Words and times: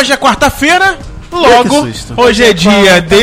Hoje 0.00 0.12
é 0.12 0.16
quarta-feira, 0.16 0.96
logo, 1.30 1.86
hoje 2.16 2.42
é 2.42 2.54
dia 2.54 3.02
de. 3.02 3.16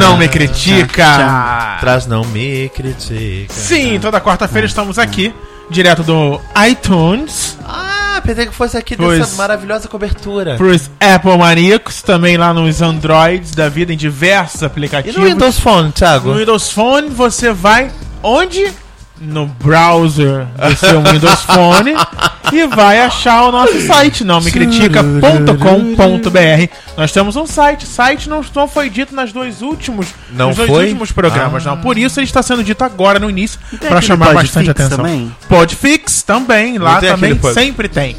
Não 0.00 0.16
me 0.16 0.26
critica. 0.26 1.04
Tchau. 1.04 1.78
Traz 1.80 2.06
não 2.08 2.24
me 2.24 2.68
critica. 2.74 3.52
Sim, 3.54 3.96
toda 4.00 4.20
quarta-feira 4.20 4.66
estamos 4.66 4.98
aqui, 4.98 5.32
direto 5.70 6.02
do 6.02 6.40
iTunes, 6.68 7.56
Ah, 7.64 8.20
pensei 8.24 8.46
que 8.46 8.52
fosse 8.54 8.76
aqui 8.76 8.96
Pois. 8.96 9.20
dessa 9.20 9.36
maravilhosa 9.36 9.86
cobertura. 9.86 10.56
pros 10.56 10.90
Apple 11.00 11.38
Maníacos, 11.38 12.02
também 12.02 12.36
lá 12.36 12.52
nos 12.52 12.82
Androids 12.82 13.52
da 13.52 13.68
vida, 13.68 13.92
em 13.92 13.96
diversos 13.96 14.62
E 14.62 14.64
aplicativos. 14.66 15.16
no 15.16 15.24
Windows 15.24 15.60
Phone, 15.60 15.92
Thiago? 15.92 16.30
No 16.32 16.38
Windows 16.38 16.68
Phone 16.72 17.10
você 17.10 17.52
vai 17.52 17.92
onde? 18.24 18.72
No 19.20 19.46
browser 19.46 20.46
do 20.58 20.76
seu 20.76 21.00
Windows 21.02 21.40
Phone 21.42 21.94
e 22.52 22.66
vai 22.66 23.00
achar 23.00 23.44
o 23.44 23.52
nosso 23.52 23.80
site, 23.86 24.24
não 24.24 24.40
me 24.40 24.50
critica.com.br. 24.50 26.72
Nós 26.96 27.12
temos 27.12 27.36
um 27.36 27.46
site, 27.46 27.86
site 27.86 28.28
não, 28.28 28.44
não 28.54 28.68
foi 28.68 28.88
dito 28.90 29.14
nas 29.14 29.32
dois 29.32 29.62
últimos, 29.62 30.08
Não 30.30 30.48
nos 30.48 30.56
dois 30.56 30.68
foi? 30.68 30.84
últimos 30.84 31.12
programas, 31.12 31.66
Ah. 31.66 31.70
não. 31.70 31.78
Por 31.78 31.98
isso 31.98 32.18
ele 32.20 32.26
está 32.26 32.42
sendo 32.42 32.62
dito 32.64 32.82
agora 32.84 33.18
no 33.18 33.28
início 33.28 33.58
para 33.78 34.00
chamar 34.00 34.34
bastante 34.34 34.70
atenção. 34.70 34.98
também? 34.98 35.34
Podfix 35.48 36.22
também, 36.22 36.78
lá 36.78 37.00
também 37.00 37.38
sempre 37.52 37.88
tem. 37.88 38.16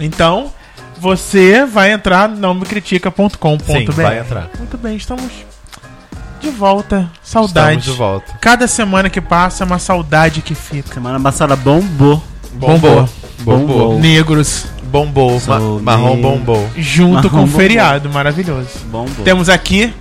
Então, 0.00 0.52
você 0.98 1.64
vai 1.64 1.92
entrar 1.92 2.28
no 2.28 2.36
não 2.36 2.54
me 2.54 2.64
critica.com.br. 2.66 3.64
Sim, 3.66 3.84
vai 3.86 4.18
entrar. 4.18 4.48
Muito 4.58 4.76
bem, 4.78 4.96
estamos 4.96 5.30
de 6.40 6.50
volta. 6.50 7.10
Saudade. 7.22 7.78
Estamos 7.78 7.84
de 7.84 7.92
volta. 7.98 8.32
Cada 8.40 8.66
semana 8.66 9.08
que 9.08 9.20
passa 9.20 9.62
é 9.62 9.66
uma 9.66 9.78
saudade 9.78 10.42
que 10.42 10.54
fica. 10.54 10.92
Semana 10.94 11.20
passada 11.20 11.54
bombou. 11.56 12.22
Bombou. 12.52 12.78
Bombou. 12.78 13.08
Negros, 14.00 14.66
Bombou. 14.84 15.40
Ma 15.46 15.58
marrom 15.80 16.14
negro. 16.16 16.22
bombou. 16.30 16.70
junto 16.76 17.14
Marrom 17.14 17.28
com 17.30 17.36
o 17.36 17.40
bombou. 17.46 17.60
feriado 17.60 18.10
maravilhoso. 18.10 18.68
Bombou. 18.86 19.24
Temos 19.24 19.48
aqui 19.48 19.92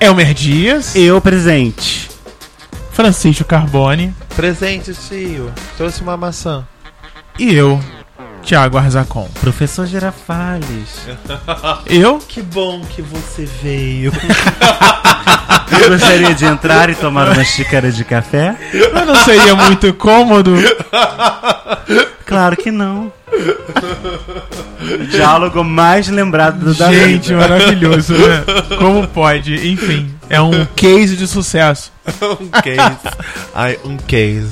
Elmer 0.00 0.32
Dias, 0.34 0.94
Eu 0.96 1.20
presente. 1.20 2.10
Francisco 2.92 3.44
Carbone 3.44 4.14
Presente, 4.36 4.92
tio. 4.94 5.50
Trouxe 5.76 6.00
uma 6.02 6.16
maçã. 6.16 6.64
e 7.38 7.52
eu, 7.54 7.80
Thiago 8.42 8.76
Arzacon. 8.78 9.28
Professor 9.40 9.86
Girafales. 9.86 11.00
Eu, 11.86 12.18
Que 12.18 12.40
bom 12.42 12.80
que 12.84 13.00
você 13.02 13.48
veio. 13.62 14.12
Gostaria 15.88 16.34
de 16.34 16.44
entrar 16.44 16.88
e 16.90 16.94
tomar 16.94 17.28
uma 17.30 17.42
xícara 17.44 17.90
de 17.90 18.04
café? 18.04 18.54
eu 18.72 19.04
não 19.06 19.14
seria 19.16 19.54
muito 19.54 19.92
cômodo. 19.94 20.54
Claro 22.34 22.56
que 22.56 22.70
não. 22.70 23.12
O 24.80 25.06
diálogo 25.06 25.64
mais 25.64 26.08
lembrado 26.08 26.74
da 26.74 26.92
Gente, 26.92 27.28
vida. 27.32 27.36
maravilhoso, 27.40 28.12
né? 28.14 28.44
Como 28.78 29.06
pode? 29.08 29.68
Enfim, 29.70 30.12
é 30.28 30.40
um 30.40 30.66
case 30.76 31.16
de 31.16 31.26
sucesso. 31.26 31.90
um 32.40 32.48
case. 32.60 32.96
Ai, 33.54 33.78
um 33.84 33.96
case. 33.96 34.50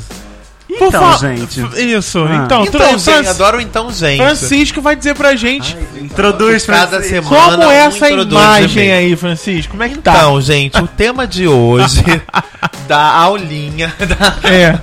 Então, 0.75 1.13
fa- 1.13 1.19
gente. 1.29 1.61
Isso, 1.77 2.25
Ah. 2.27 2.45
então, 2.47 2.65
Então, 2.65 2.81
Fran- 2.81 2.99
gente, 2.99 3.29
adoro 3.29 3.61
então, 3.61 3.93
gente. 3.93 4.17
Francisco 4.17 4.81
vai 4.81 4.97
dizer 4.97 5.15
pra 5.15 5.37
gente 5.37 5.77
Introduz 6.01 6.65
Cada 6.65 6.87
Francisco. 6.99 7.29
semana. 7.29 7.51
como 7.59 7.63
é 7.71 7.85
um 7.85 7.89
essa 7.89 8.11
imagem 8.11 8.91
aí, 8.91 9.15
Francisco. 9.15 9.73
Como 9.73 9.83
é 9.83 9.91
que 9.91 9.99
tá? 9.99 10.13
Então, 10.17 10.41
gente, 10.41 10.81
o 10.83 10.87
tema 10.89 11.27
de 11.27 11.47
hoje 11.47 12.03
da 12.89 13.03
aulinha. 13.03 13.93
da- 13.99 14.49
É, 14.49 14.79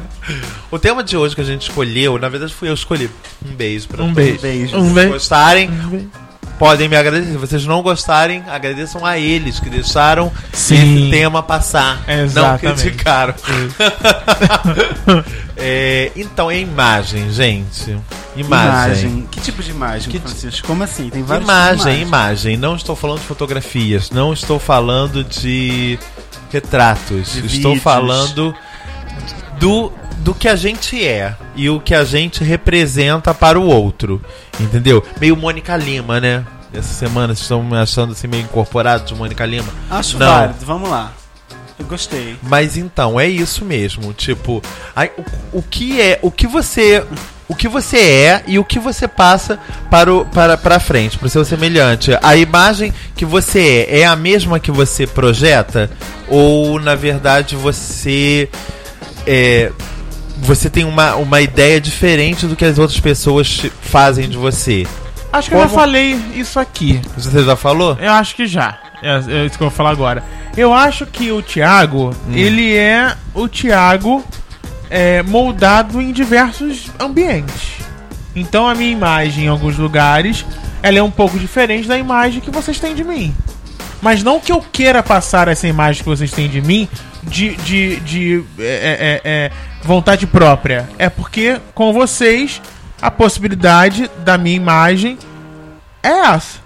O 0.71 0.77
tema 0.79 1.03
de 1.03 1.17
hoje 1.17 1.33
que 1.35 1.41
a 1.41 1.45
gente 1.45 1.63
escolheu, 1.69 2.17
na 2.19 2.29
verdade 2.29 2.53
fui 2.53 2.69
eu 2.69 2.73
que 2.73 2.79
escolhi. 2.79 3.09
Um 3.45 3.53
beijo 3.55 3.87
pra 3.87 4.03
um 4.03 4.13
todos. 4.13 4.15
beijo. 4.23 4.41
Beijo. 4.41 4.77
Um 4.77 4.87
Se 4.89 4.93
beijo. 4.93 5.09
gostarem, 5.13 5.69
podem 6.59 6.87
me 6.89 6.95
agradecer. 6.95 7.31
Se 7.31 7.37
vocês 7.37 7.65
não 7.65 7.81
gostarem, 7.81 8.43
agradeçam 8.47 9.05
a 9.05 9.17
eles 9.17 9.59
que 9.59 9.69
deixaram 9.69 10.31
Sim. 10.53 10.75
esse 11.05 11.09
tema 11.11 11.41
passar. 11.41 12.03
Não 12.07 12.13
Exatamente. 12.23 12.81
criticaram. 12.81 13.33
É, 15.61 16.11
então, 16.15 16.49
é 16.49 16.57
imagem, 16.59 17.29
gente. 17.33 17.97
Imagem. 18.35 19.09
Imagem. 19.09 19.27
Que 19.29 19.41
tipo 19.41 19.61
de 19.61 19.71
imagem, 19.71 20.09
Que- 20.09 20.19
Francisco? 20.19 20.65
Como 20.65 20.83
assim? 20.83 21.09
Tem 21.09 21.21
vários 21.21 21.43
Imagem, 21.45 22.01
imagem. 22.01 22.55
Não 22.57 22.75
estou 22.77 22.95
falando 22.95 23.19
de 23.19 23.25
fotografias. 23.25 24.09
Não 24.09 24.31
estou 24.31 24.57
falando 24.57 25.21
de 25.23 25.99
retratos. 26.49 27.33
De 27.33 27.45
estou 27.45 27.71
vídeos. 27.73 27.83
falando 27.83 28.55
do, 29.59 29.91
do 30.19 30.33
que 30.33 30.47
a 30.47 30.55
gente 30.55 31.03
é 31.05 31.35
e 31.55 31.69
o 31.69 31.79
que 31.79 31.93
a 31.95 32.03
gente 32.03 32.43
representa 32.43 33.33
para 33.33 33.59
o 33.59 33.65
outro. 33.65 34.21
Entendeu? 34.59 35.03
Meio 35.19 35.35
Mônica 35.35 35.75
Lima, 35.75 36.19
né? 36.19 36.45
Essa 36.73 36.93
semana 36.93 37.27
vocês 37.27 37.41
estão 37.41 37.63
me 37.63 37.77
achando 37.77 38.11
assim 38.11 38.27
meio 38.27 38.43
incorporado 38.43 39.05
de 39.05 39.15
Mônica 39.15 39.45
Lima. 39.45 39.67
Acho 39.89 40.17
Não. 40.19 40.27
válido, 40.27 40.65
vamos 40.65 40.89
lá. 40.89 41.13
Eu 41.79 41.85
gostei. 41.85 42.35
Mas 42.43 42.77
então, 42.77 43.19
é 43.19 43.27
isso 43.27 43.63
mesmo. 43.63 44.11
Tipo, 44.13 44.61
ai, 44.93 45.11
o, 45.17 45.59
o 45.59 45.63
que 45.63 45.99
é. 46.01 46.19
O 46.21 46.29
que 46.29 46.45
você. 46.45 47.03
O 47.47 47.55
que 47.55 47.67
você 47.67 47.97
é 47.97 48.43
e 48.45 48.59
o 48.59 48.63
que 48.63 48.77
você 48.77 49.07
passa 49.07 49.57
para, 49.89 50.13
o, 50.13 50.23
para, 50.23 50.55
para 50.55 50.79
frente, 50.79 51.17
para 51.17 51.25
o 51.25 51.29
seu 51.29 51.43
semelhante. 51.43 52.11
A 52.21 52.35
imagem 52.35 52.93
que 53.15 53.25
você 53.25 53.87
é 53.89 54.01
é 54.01 54.05
a 54.05 54.15
mesma 54.15 54.59
que 54.59 54.69
você 54.69 55.07
projeta? 55.07 55.89
Ou, 56.27 56.79
na 56.79 56.93
verdade, 56.93 57.55
você. 57.55 58.49
É, 59.25 59.71
você 60.41 60.69
tem 60.69 60.83
uma, 60.85 61.15
uma 61.15 61.41
ideia 61.41 61.79
diferente 61.79 62.45
do 62.47 62.55
que 62.55 62.65
as 62.65 62.77
outras 62.79 62.99
pessoas 62.99 63.65
fazem 63.81 64.29
de 64.29 64.37
você? 64.37 64.85
Acho 65.31 65.49
que 65.49 65.55
eu 65.55 65.59
já 65.61 65.67
Como- 65.67 65.79
falei 65.79 66.19
isso 66.35 66.59
aqui. 66.59 66.99
Você 67.15 67.43
já 67.43 67.55
falou? 67.55 67.97
Eu 68.01 68.11
acho 68.11 68.35
que 68.35 68.47
já. 68.47 68.79
É, 69.01 69.41
é 69.41 69.45
isso 69.45 69.57
que 69.57 69.63
eu 69.63 69.69
vou 69.69 69.75
falar 69.77 69.91
agora. 69.91 70.23
Eu 70.57 70.73
acho 70.73 71.05
que 71.05 71.31
o 71.31 71.41
Thiago, 71.41 72.15
Hum. 72.27 72.33
ele 72.33 72.75
é 72.75 73.13
o 73.33 73.47
Thiago 73.47 74.23
é, 74.89 75.21
moldado 75.23 76.01
em 76.01 76.11
diversos 76.11 76.87
ambientes. 76.99 77.73
Então 78.35 78.67
a 78.67 78.73
minha 78.73 78.91
imagem 78.91 79.45
em 79.45 79.47
alguns 79.47 79.77
lugares, 79.77 80.43
ela 80.81 80.97
é 80.97 81.03
um 81.03 81.11
pouco 81.11 81.37
diferente 81.37 81.87
da 81.87 81.97
imagem 81.97 82.41
que 82.41 82.49
vocês 82.49 82.79
têm 82.79 82.95
de 82.95 83.03
mim. 83.03 83.33
Mas 84.01 84.23
não 84.23 84.39
que 84.39 84.51
eu 84.51 84.61
queira 84.71 85.03
passar 85.03 85.47
essa 85.47 85.67
imagem 85.67 86.01
que 86.03 86.09
vocês 86.09 86.31
têm 86.31 86.47
de 86.49 86.61
mim 86.61 86.87
de, 87.23 87.55
de, 87.57 87.97
de 87.97 88.43
é, 88.57 88.63
é, 88.63 89.21
é, 89.29 89.51
vontade 89.83 90.25
própria. 90.27 90.89
É 90.97 91.09
porque 91.09 91.59
com 91.73 91.93
vocês 91.93 92.61
a 93.01 93.09
possibilidade 93.09 94.09
da 94.19 94.37
minha 94.37 94.55
imagem 94.55 95.17
é 96.03 96.09
essa. 96.09 96.59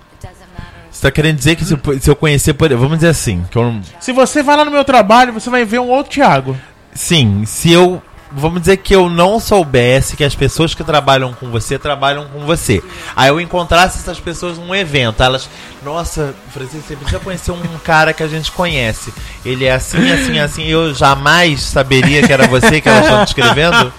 Você 0.91 1.01
tá 1.01 1.12
querendo 1.12 1.38
dizer 1.38 1.56
que 1.56 1.66
se, 1.66 1.74
eu- 1.74 2.00
se 2.00 2.09
eu 2.09 2.16
conhecer, 2.16 2.53
por, 2.53 2.69
vamos 2.75 2.97
dizer 3.00 3.09
assim, 3.09 3.44
que 3.50 3.57
eu 3.57 3.63
Se 4.00 4.12
você 4.12 4.41
vai 4.44 4.56
lá 4.56 4.63
no 4.63 4.72
meu 4.72 4.84
trabalho, 4.85 5.34
você 5.34 5.50
vai 5.50 5.66
ver 5.66 5.79
um 5.79 5.90
outro 5.90 6.12
Thiago. 6.13 6.56
Sim, 6.94 7.44
se 7.46 7.72
eu. 7.72 8.01
Vamos 8.35 8.61
dizer 8.61 8.77
que 8.77 8.95
eu 8.95 9.09
não 9.09 9.39
soubesse 9.39 10.17
que 10.17 10.23
as 10.23 10.33
pessoas 10.33 10.73
que 10.73 10.83
trabalham 10.83 11.33
com 11.33 11.51
você 11.51 11.77
trabalham 11.77 12.25
com 12.25 12.39
você. 12.39 12.81
Aí 13.16 13.29
eu 13.29 13.39
encontrasse 13.39 13.99
essas 13.99 14.19
pessoas 14.19 14.57
num 14.57 14.73
evento. 14.73 15.21
Elas. 15.21 15.47
Nossa, 15.83 16.33
Francisco, 16.51 16.88
você 16.88 16.95
precisa 16.95 17.19
conhecer 17.19 17.51
um 17.51 17.61
cara 17.83 18.11
que 18.11 18.23
a 18.23 18.27
gente 18.27 18.51
conhece. 18.51 19.13
Ele 19.45 19.66
é 19.66 19.73
assim, 19.73 20.11
assim, 20.11 20.39
assim. 20.39 20.63
Eu 20.66 20.94
jamais 20.94 21.61
saberia 21.61 22.25
que 22.25 22.33
era 22.33 22.47
você 22.47 22.81
que 22.81 22.89
elas 22.89 23.03
estão 23.03 23.23
descrevendo. 23.23 23.94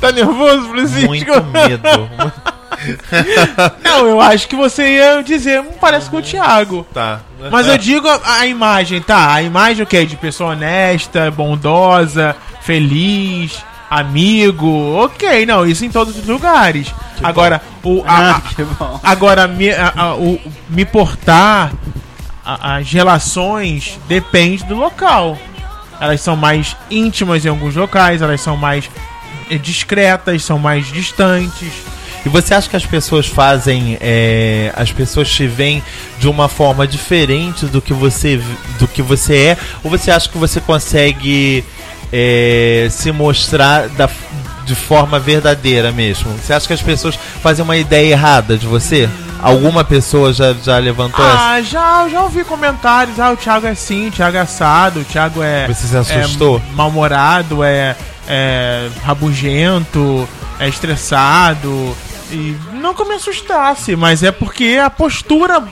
Tá 0.00 0.10
nervoso, 0.10 0.68
Francisco? 0.68 1.06
Muito 1.06 1.44
medo. 1.44 2.32
Não, 3.82 4.06
eu 4.06 4.20
acho 4.20 4.48
que 4.48 4.56
você 4.56 4.96
ia 4.96 5.22
dizer, 5.22 5.60
hum, 5.60 5.72
parece 5.80 6.08
com 6.10 6.16
o 6.18 6.22
Thiago. 6.22 6.86
Tá. 6.92 7.20
Mas 7.50 7.66
eu 7.66 7.76
digo 7.78 8.08
a, 8.08 8.20
a 8.40 8.46
imagem, 8.46 9.00
tá? 9.00 9.32
A 9.32 9.42
imagem 9.42 9.82
o 9.82 9.86
quê? 9.86 10.04
De 10.06 10.16
pessoa 10.16 10.52
honesta, 10.52 11.30
bondosa, 11.30 12.36
feliz, 12.60 13.62
amigo. 13.90 14.94
Ok, 15.04 15.44
não, 15.46 15.66
isso 15.66 15.84
em 15.84 15.90
todos 15.90 16.16
os 16.16 16.26
lugares. 16.26 16.92
Agora, 17.22 17.60
o, 17.84 18.02
a- 18.06 18.30
Ah, 18.30 18.36
a- 18.36 18.40
que 18.54 18.64
bom. 18.64 19.00
Agora, 19.02 19.46
me, 19.46 19.70
a- 19.70 19.92
a- 19.96 20.14
o, 20.14 20.40
me 20.68 20.84
portar, 20.84 21.72
a- 22.44 22.76
as 22.76 22.90
relações 22.92 23.98
depende 24.08 24.64
do 24.64 24.74
local. 24.74 25.38
Elas 26.00 26.20
são 26.20 26.34
mais 26.34 26.76
íntimas 26.90 27.44
em 27.44 27.48
alguns 27.48 27.76
locais, 27.76 28.22
elas 28.22 28.40
são 28.40 28.56
mais 28.56 28.90
eh, 29.48 29.56
discretas, 29.56 30.42
são 30.44 30.58
mais 30.58 30.86
distantes. 30.86 31.72
E 32.24 32.28
você 32.28 32.54
acha 32.54 32.68
que 32.68 32.76
as 32.76 32.86
pessoas 32.86 33.26
fazem. 33.26 33.98
é, 34.00 34.72
as 34.76 34.92
pessoas 34.92 35.28
te 35.30 35.46
veem 35.46 35.82
de 36.18 36.28
uma 36.28 36.48
forma 36.48 36.86
diferente 36.86 37.66
do 37.66 37.80
que 37.80 37.92
você, 37.92 38.40
do 38.78 38.86
que 38.86 39.02
você 39.02 39.36
é? 39.36 39.58
Ou 39.82 39.90
você 39.90 40.10
acha 40.10 40.28
que 40.28 40.38
você 40.38 40.60
consegue 40.60 41.64
é, 42.12 42.86
se 42.90 43.10
mostrar 43.10 43.88
da, 43.88 44.08
de 44.64 44.74
forma 44.74 45.18
verdadeira 45.18 45.90
mesmo? 45.90 46.30
Você 46.38 46.52
acha 46.52 46.66
que 46.66 46.72
as 46.72 46.82
pessoas 46.82 47.18
fazem 47.42 47.64
uma 47.64 47.76
ideia 47.76 48.12
errada 48.12 48.56
de 48.56 48.66
você? 48.66 49.08
Alguma 49.42 49.82
pessoa 49.82 50.32
já, 50.32 50.52
já 50.52 50.78
levantou 50.78 51.24
essa? 51.24 51.36
Ah, 51.36 51.62
já, 51.62 52.08
já 52.08 52.22
ouvi 52.22 52.44
comentários. 52.44 53.18
Ah, 53.18 53.32
o 53.32 53.36
Thiago 53.36 53.66
é 53.66 53.70
assim, 53.70 54.06
o 54.06 54.10
Thiago 54.12 54.36
é 54.36 54.40
assado, 54.40 55.00
o 55.00 55.04
Thiago 55.04 55.42
é. 55.42 55.66
Você 55.66 55.88
se 55.88 55.96
assustou? 55.96 56.58
É 56.58 56.76
mal-humorado, 56.76 57.64
é, 57.64 57.96
é 58.28 58.88
rabugento, 59.02 60.28
é 60.60 60.68
estressado. 60.68 61.96
E 62.32 62.56
não 62.74 62.94
que 62.94 63.02
eu 63.02 63.08
me 63.08 63.14
assustasse, 63.14 63.94
mas 63.94 64.22
é 64.22 64.32
porque 64.32 64.80
a 64.82 64.88
postura 64.88 65.62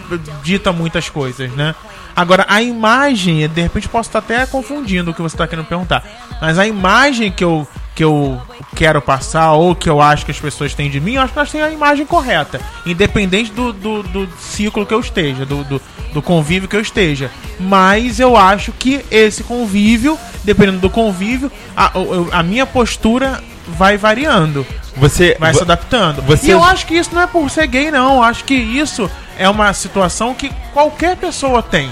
dita 0.42 0.72
muitas 0.72 1.08
coisas, 1.08 1.50
né? 1.52 1.74
Agora, 2.14 2.44
a 2.48 2.60
imagem, 2.60 3.48
de 3.48 3.62
repente 3.62 3.88
posso 3.88 4.08
estar 4.08 4.18
até 4.18 4.44
confundindo 4.44 5.10
o 5.10 5.14
que 5.14 5.22
você 5.22 5.34
está 5.34 5.46
querendo 5.46 5.66
perguntar, 5.66 6.04
mas 6.40 6.58
a 6.58 6.66
imagem 6.66 7.30
que 7.30 7.42
eu, 7.42 7.66
que 7.94 8.04
eu 8.04 8.40
quero 8.74 9.00
passar 9.00 9.52
ou 9.52 9.74
que 9.74 9.88
eu 9.88 10.00
acho 10.00 10.24
que 10.24 10.30
as 10.30 10.40
pessoas 10.40 10.74
têm 10.74 10.90
de 10.90 11.00
mim, 11.00 11.14
eu 11.14 11.22
acho 11.22 11.32
que 11.32 11.38
elas 11.38 11.50
têm 11.50 11.62
a 11.62 11.70
imagem 11.70 12.04
correta, 12.04 12.60
independente 12.84 13.52
do, 13.52 13.72
do, 13.72 14.02
do 14.02 14.28
ciclo 14.38 14.84
que 14.84 14.92
eu 14.92 15.00
esteja, 15.00 15.46
do, 15.46 15.64
do, 15.64 15.80
do 16.12 16.20
convívio 16.20 16.68
que 16.68 16.76
eu 16.76 16.80
esteja. 16.80 17.30
Mas 17.58 18.20
eu 18.20 18.36
acho 18.36 18.72
que 18.72 19.04
esse 19.10 19.42
convívio, 19.42 20.18
dependendo 20.44 20.78
do 20.78 20.90
convívio, 20.90 21.50
a, 21.76 21.92
a 22.32 22.42
minha 22.42 22.66
postura 22.66 23.42
vai 23.76 23.96
variando 23.96 24.67
Você. 24.96 25.37
vai 25.38 25.52
se 25.55 25.62
adaptando. 25.62 26.22
você- 26.22 26.49
E 26.49 26.50
eu 26.50 26.62
acho 26.62 26.87
que 26.87 26.94
isso 26.94 27.11
não 27.14 27.22
é 27.22 27.26
por 27.26 27.49
ser 27.50 27.67
gay, 27.67 27.90
não. 27.90 28.17
Eu 28.17 28.22
acho 28.22 28.44
que 28.44 28.55
isso 28.55 29.11
é 29.38 29.49
uma 29.49 29.72
situação 29.72 30.34
que 30.34 30.50
qualquer 30.72 31.17
pessoa 31.17 31.62
tem. 31.62 31.90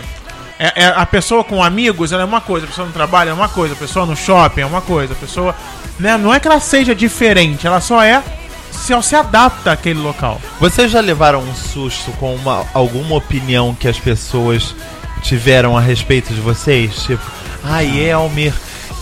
É, 0.58 0.84
é- 0.84 0.92
a 0.96 1.06
pessoa 1.06 1.44
com 1.44 1.62
amigos 1.62 2.10
ela 2.12 2.22
é 2.22 2.24
uma 2.24 2.40
coisa, 2.40 2.66
a 2.66 2.68
pessoa 2.68 2.86
no 2.86 2.92
trabalho 2.92 3.30
é 3.30 3.32
uma 3.32 3.48
coisa, 3.48 3.74
a 3.74 3.76
pessoa 3.76 4.04
no 4.04 4.16
shopping 4.16 4.62
é 4.62 4.66
uma 4.66 4.80
coisa, 4.80 5.12
a 5.12 5.16
pessoa. 5.16 5.54
Né, 5.98 6.16
não 6.16 6.32
é 6.34 6.38
que 6.40 6.46
ela 6.48 6.60
seja 6.60 6.94
diferente, 6.94 7.66
ela 7.66 7.80
só 7.80 8.02
é. 8.02 8.22
Se, 8.70 8.92
se 9.02 9.16
adapta 9.16 9.72
àquele 9.72 9.98
local. 9.98 10.40
Vocês 10.60 10.90
já 10.90 11.00
levaram 11.00 11.40
um 11.40 11.54
susto 11.54 12.12
com 12.12 12.34
uma, 12.34 12.64
alguma 12.74 13.16
opinião 13.16 13.74
que 13.74 13.88
as 13.88 13.98
pessoas 13.98 14.74
tiveram 15.22 15.76
a 15.76 15.80
respeito 15.80 16.32
de 16.32 16.40
vocês? 16.40 17.02
Tipo, 17.02 17.22
ai, 17.64 17.98
Elmer. 17.98 18.52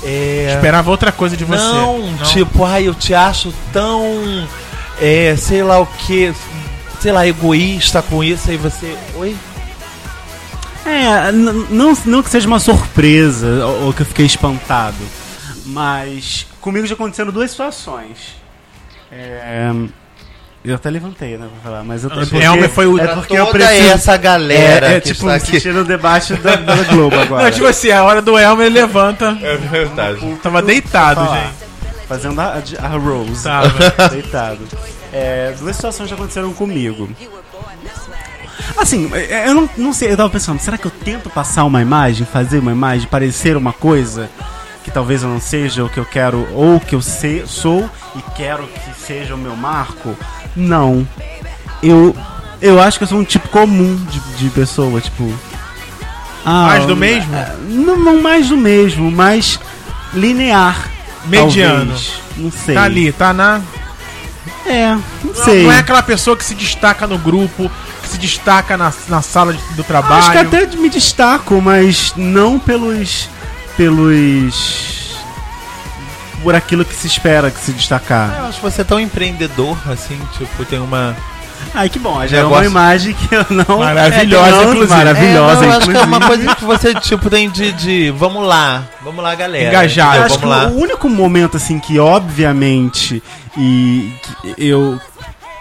É... 0.06 0.52
Esperava 0.54 0.88
outra 0.88 1.10
coisa 1.10 1.36
de 1.36 1.44
você. 1.44 1.62
Não, 1.62 2.16
tipo, 2.22 2.64
ai, 2.64 2.86
eu 2.86 2.94
te 2.94 3.12
acho 3.12 3.52
tão. 3.72 4.46
É, 5.00 5.34
sei 5.36 5.64
lá 5.64 5.80
o 5.80 5.86
que. 5.86 6.32
Sei 7.00 7.10
lá, 7.10 7.26
egoísta 7.26 8.00
com 8.00 8.22
isso, 8.22 8.48
aí 8.48 8.56
você. 8.56 8.96
Oi? 9.16 9.36
É, 10.84 11.32
não, 11.32 11.98
não 12.04 12.22
que 12.22 12.30
seja 12.30 12.46
uma 12.46 12.60
surpresa 12.60 13.66
ou, 13.66 13.86
ou 13.86 13.92
que 13.92 14.02
eu 14.02 14.06
fiquei 14.06 14.24
espantado, 14.24 14.96
mas 15.64 16.46
comigo 16.60 16.86
já 16.86 16.94
aconteceram 16.94 17.32
duas 17.32 17.50
situações. 17.50 18.36
É, 19.10 19.72
eu 20.66 20.74
até 20.76 20.90
levantei, 20.90 21.36
né, 21.38 21.46
pra 21.62 21.70
falar, 21.70 21.84
mas 21.84 22.04
eu 22.04 22.10
Ah, 22.10 22.14
é 22.14 22.18
porque, 22.26 22.36
Elmer 22.36 22.70
foi 22.70 22.86
o- 22.86 22.98
é 22.98 23.04
Pra 23.04 23.14
porque 23.16 23.38
eu 23.38 23.46
preciso... 23.48 23.88
essa 23.92 24.16
galera 24.16 24.92
é, 24.92 24.96
é 24.96 25.00
que 25.00 25.08
tipo, 25.12 25.20
está 25.26 25.34
aqui. 25.36 25.50
assistindo 25.52 25.80
o 25.80 25.84
debate 25.84 26.34
da, 26.36 26.56
da 26.56 26.74
Globo 26.84 27.18
agora. 27.18 27.44
Não, 27.44 27.50
tipo 27.50 27.66
assim, 27.66 27.90
a 27.90 28.02
hora 28.04 28.20
do 28.22 28.38
Elmer 28.38 28.66
ele 28.66 28.80
levanta. 28.80 29.36
É 29.42 29.56
verdade. 29.56 30.36
Tava 30.42 30.60
deitado, 30.62 31.20
gente. 31.34 31.66
Fazendo 32.08 32.40
a, 32.40 32.62
a 32.82 32.88
Rose. 32.88 33.42
Tava. 33.42 33.68
Deitado. 34.10 34.60
É, 35.12 35.54
duas 35.58 35.74
situações 35.76 36.08
já 36.08 36.14
aconteceram 36.14 36.52
comigo. 36.52 37.08
Assim, 38.76 39.10
é, 39.14 39.48
eu 39.48 39.54
não, 39.54 39.70
não 39.76 39.92
sei, 39.92 40.12
eu 40.12 40.16
tava 40.16 40.28
pensando, 40.30 40.60
será 40.60 40.76
que 40.76 40.86
eu 40.86 40.90
tento 40.90 41.30
passar 41.30 41.64
uma 41.64 41.80
imagem, 41.80 42.26
fazer 42.26 42.58
uma 42.58 42.72
imagem, 42.72 43.08
parecer 43.08 43.56
uma 43.56 43.72
coisa 43.72 44.28
que 44.84 44.90
talvez 44.90 45.22
eu 45.22 45.28
não 45.28 45.40
seja 45.40 45.84
o 45.84 45.88
que 45.88 45.98
eu 45.98 46.04
quero, 46.04 46.46
ou 46.54 46.78
que 46.78 46.94
eu 46.94 47.00
se, 47.02 47.42
sou 47.46 47.88
e 48.14 48.22
quero 48.36 48.64
que 48.68 49.00
seja 49.00 49.34
o 49.34 49.38
meu 49.38 49.56
marco? 49.56 50.16
Não. 50.56 51.06
Eu, 51.82 52.16
eu 52.60 52.80
acho 52.80 52.98
que 52.98 53.04
eu 53.04 53.08
sou 53.08 53.18
um 53.18 53.24
tipo 53.24 53.48
comum 53.48 53.94
de, 54.10 54.18
de 54.38 54.48
pessoa, 54.50 55.00
tipo. 55.00 55.32
ah, 56.44 56.66
Mais 56.66 56.86
do 56.86 56.96
mesmo? 56.96 57.30
Não, 57.68 57.98
não 57.98 58.22
mais 58.22 58.48
do 58.48 58.56
mesmo, 58.56 59.10
mas 59.10 59.60
linear. 60.14 60.90
Mediano. 61.26 61.86
talvez. 61.86 62.12
Não 62.36 62.50
sei. 62.52 62.74
Tá 62.74 62.82
ali, 62.84 63.12
tá 63.12 63.32
na. 63.32 63.60
É, 64.64 64.90
não 64.90 65.02
Não, 65.24 65.34
sei. 65.44 65.62
não 65.64 65.72
é 65.72 65.78
aquela 65.78 66.02
pessoa 66.02 66.36
que 66.36 66.44
se 66.44 66.54
destaca 66.54 67.06
no 67.06 67.18
grupo, 67.18 67.70
que 68.02 68.08
se 68.08 68.18
destaca 68.18 68.76
na, 68.76 68.92
na 69.08 69.22
sala 69.22 69.52
de- 69.52 69.74
do 69.74 69.84
trabalho. 69.84 70.20
Acho 70.22 70.32
que 70.32 70.38
até 70.38 70.66
me 70.76 70.88
destaco, 70.88 71.60
mas 71.60 72.12
não 72.16 72.58
pelos. 72.58 73.28
pelos. 73.76 74.95
Por 76.46 76.54
aquilo 76.54 76.84
que 76.84 76.94
se 76.94 77.08
espera 77.08 77.50
que 77.50 77.58
se 77.58 77.72
destacar. 77.72 78.36
Eu 78.38 78.44
acho 78.44 78.60
você 78.60 78.84
tão 78.84 79.00
empreendedor, 79.00 79.76
assim, 79.90 80.16
tipo, 80.38 80.64
tem 80.64 80.78
uma. 80.78 81.16
Ai, 81.74 81.88
que 81.88 81.98
bom, 81.98 82.24
já 82.24 82.36
é 82.36 82.44
uma 82.44 82.64
imagem 82.64 83.14
que 83.14 83.34
eu 83.34 83.44
não. 83.50 83.78
Maravilhosa, 83.82 84.46
é, 84.46 84.52
não- 84.52 84.62
inclusive. 84.74 84.86
Maravilhosa, 84.96 85.64
É, 85.64 85.66
não, 85.66 85.72
eu 85.72 85.78
acho 85.78 85.90
que 85.90 85.96
é 85.96 86.02
uma 86.02 86.20
coisa 86.20 86.54
que 86.54 86.64
você, 86.64 86.94
tipo, 86.94 87.28
tem 87.28 87.50
de, 87.50 87.72
de. 87.72 88.10
Vamos 88.12 88.46
lá, 88.46 88.84
vamos 89.02 89.24
lá, 89.24 89.34
galera. 89.34 89.70
Engajado. 89.70 90.18
Eu 90.18 90.22
acho 90.22 90.38
que 90.38 90.46
Vamos 90.46 90.62
lá. 90.64 90.68
o 90.68 90.80
único 90.80 91.08
momento 91.08 91.56
assim 91.56 91.80
que 91.80 91.98
obviamente 91.98 93.20
e 93.58 94.12
que 94.22 94.54
eu 94.56 95.00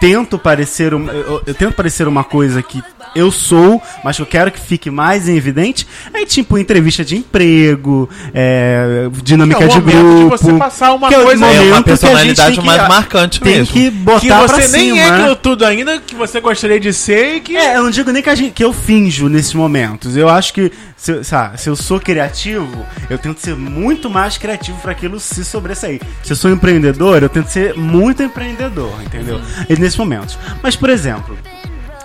tento 0.00 0.38
parecer 0.38 0.94
um, 0.94 1.08
eu, 1.08 1.42
eu 1.46 1.54
tento 1.54 1.74
parecer 1.74 2.06
uma 2.08 2.24
coisa 2.24 2.62
que 2.62 2.82
eu 3.14 3.30
sou, 3.30 3.80
mas 4.04 4.16
que 4.16 4.22
eu 4.22 4.26
quero 4.26 4.50
que 4.50 4.60
fique 4.60 4.90
mais 4.90 5.26
em 5.28 5.36
evidente, 5.36 5.86
é 6.12 6.26
tipo 6.26 6.58
entrevista 6.58 7.02
de 7.04 7.16
emprego, 7.16 8.08
é, 8.34 9.08
dinâmica 9.22 9.62
É 9.62 9.66
o 9.66 9.68
de 9.70 9.80
momento 9.80 9.96
de 9.96 10.18
grupo. 10.20 10.28
você 10.36 10.52
passar 10.54 10.92
uma 10.92 11.08
que 11.08 11.14
é 11.14 11.22
coisa- 11.22 11.46
É 11.46 11.48
uma 11.48 11.54
que 11.56 11.60
a 11.60 11.74
gente 11.76 11.84
personalidade 11.84 12.50
tem 12.54 12.60
que- 12.60 12.66
mais 12.66 12.88
marcante 12.88 13.40
tem 13.40 13.58
mesmo. 13.58 13.72
que 13.72 13.90
botar 13.90 14.20
que 14.20 14.28
pra 14.28 14.46
você 14.46 14.68
nem 14.76 14.90
cima. 14.90 14.98
é 15.00 15.08
aquilo 15.10 15.36
tudo 15.36 15.64
ainda 15.64 15.98
que 15.98 16.14
você 16.14 16.40
gostaria 16.40 16.78
de 16.78 16.92
ser 16.92 17.36
e 17.36 17.40
que. 17.40 17.56
É, 17.56 17.76
eu 17.78 17.84
não 17.84 17.90
digo 17.90 18.10
nem 18.12 18.22
que, 18.22 18.28
a 18.28 18.34
gente, 18.34 18.50
que 18.50 18.62
eu 18.64 18.72
finjo 18.72 19.28
nesses 19.30 19.54
momentos. 19.54 20.14
Eu 20.16 20.28
acho 20.28 20.52
que 20.52 20.70
se, 20.96 21.12
eu- 21.12 21.24
sabe, 21.24 21.58
se 21.60 21.70
eu 21.70 21.76
sou 21.76 21.98
criativo, 21.98 22.84
eu 23.08 23.16
tento 23.16 23.40
ser 23.40 23.54
muito 23.56 24.10
mais 24.10 24.36
criativo 24.36 24.78
para 24.82 24.92
aquilo 24.92 25.18
se 25.18 25.42
sobressair. 25.44 26.00
Se 26.22 26.32
eu 26.32 26.36
sou 26.36 26.50
empreendedor, 26.50 27.22
eu 27.22 27.28
tento 27.30 27.48
ser 27.48 27.74
muito 27.74 28.22
empreendedor, 28.22 28.92
entendeu? 29.02 29.40
E 29.68 29.74
nesses 29.86 29.98
momentos. 29.98 30.38
Mas, 30.62 30.76
por 30.76 30.90
exemplo, 30.90 31.36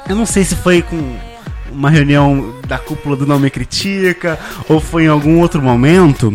eu 0.07 0.15
não 0.15 0.25
sei 0.25 0.43
se 0.43 0.55
foi 0.55 0.81
com 0.81 1.17
uma 1.71 1.89
reunião 1.89 2.53
da 2.67 2.77
cúpula 2.77 3.15
do 3.15 3.25
Não 3.25 3.39
Me 3.39 3.49
Critica, 3.49 4.37
ou 4.67 4.79
foi 4.79 5.05
em 5.05 5.07
algum 5.07 5.39
outro 5.39 5.61
momento, 5.61 6.33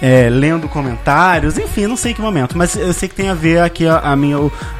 é, 0.00 0.28
lendo 0.30 0.68
comentários, 0.68 1.58
enfim, 1.58 1.86
não 1.86 1.96
sei 1.96 2.14
que 2.14 2.20
momento, 2.20 2.56
mas 2.56 2.76
eu 2.76 2.92
sei 2.92 3.08
que 3.08 3.14
tem 3.14 3.28
a 3.28 3.34
ver 3.34 3.60
aqui 3.60 3.86
a, 3.86 3.98
a 3.98 4.16
minha, 4.16 4.36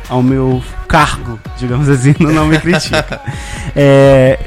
ao 0.08 0.22
meu 0.22 0.62
cargo, 0.86 1.38
digamos 1.58 1.88
assim, 1.88 2.14
no 2.18 2.30
Não 2.32 2.46
Me 2.46 2.58
Critica. 2.58 3.20
É, 3.76 4.38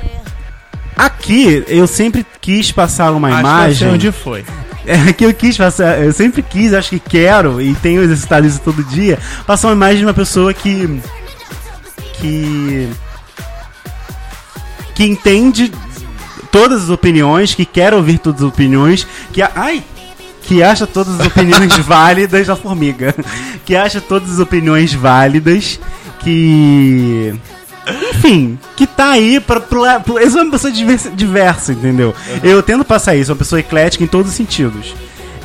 aqui 0.95 1.63
eu 1.67 1.85
sempre 1.85 2.25
quis 2.41 2.71
passar 2.71 3.11
uma 3.11 3.27
Acho 3.27 3.37
que 3.37 3.41
imagem. 3.41 3.75
sei 3.77 3.87
onde 3.87 4.11
foi. 4.11 4.43
É 4.85 5.13
que 5.13 5.23
eu 5.23 5.33
quis 5.33 5.55
passar, 5.55 6.01
eu 6.01 6.11
sempre 6.11 6.41
quis, 6.41 6.73
acho 6.73 6.89
que 6.89 6.99
quero, 6.99 7.61
e 7.61 7.75
tenho 7.75 8.01
exercitado 8.01 8.47
isso 8.47 8.59
todo 8.61 8.83
dia, 8.83 9.19
passar 9.45 9.67
uma 9.67 9.75
imagem 9.75 9.99
de 9.99 10.05
uma 10.05 10.13
pessoa 10.13 10.53
que. 10.53 10.99
Que. 12.21 12.89
que 14.95 15.03
entende 15.03 15.71
todas 16.51 16.83
as 16.83 16.89
opiniões, 16.89 17.53
que 17.55 17.65
quer 17.65 17.93
ouvir 17.93 18.19
todas 18.19 18.41
as 18.41 18.47
opiniões, 18.47 19.05
que. 19.33 19.41
a- 19.41 19.51
Ai! 19.55 19.83
Que 20.43 20.63
acha 20.63 20.87
todas 20.87 21.19
as 21.19 21.27
opiniões 21.27 21.77
válidas 21.79 22.47
da 22.47 22.55
formiga. 22.55 23.13
Que 23.65 23.75
acha 23.75 24.01
todas 24.01 24.31
as 24.33 24.39
opiniões 24.39 24.93
válidas, 24.93 25.79
que. 26.19 27.33
Enfim, 28.11 28.59
que 28.75 28.85
tá 28.85 29.11
aí 29.11 29.39
pra. 29.39 29.59
pra, 29.59 29.99
pra 29.99 30.21
eu 30.23 30.29
sou 30.31 30.41
uma 30.43 30.51
pessoa 30.51 30.71
diversa, 30.71 31.09
diversa 31.11 31.73
entendeu? 31.73 32.13
Eu 32.43 32.61
tento 32.61 32.83
passar 32.85 33.15
isso, 33.15 33.31
uma 33.31 33.37
pessoa 33.37 33.59
eclética 33.59 34.03
em 34.03 34.07
todos 34.07 34.31
os 34.31 34.37
sentidos. 34.37 34.93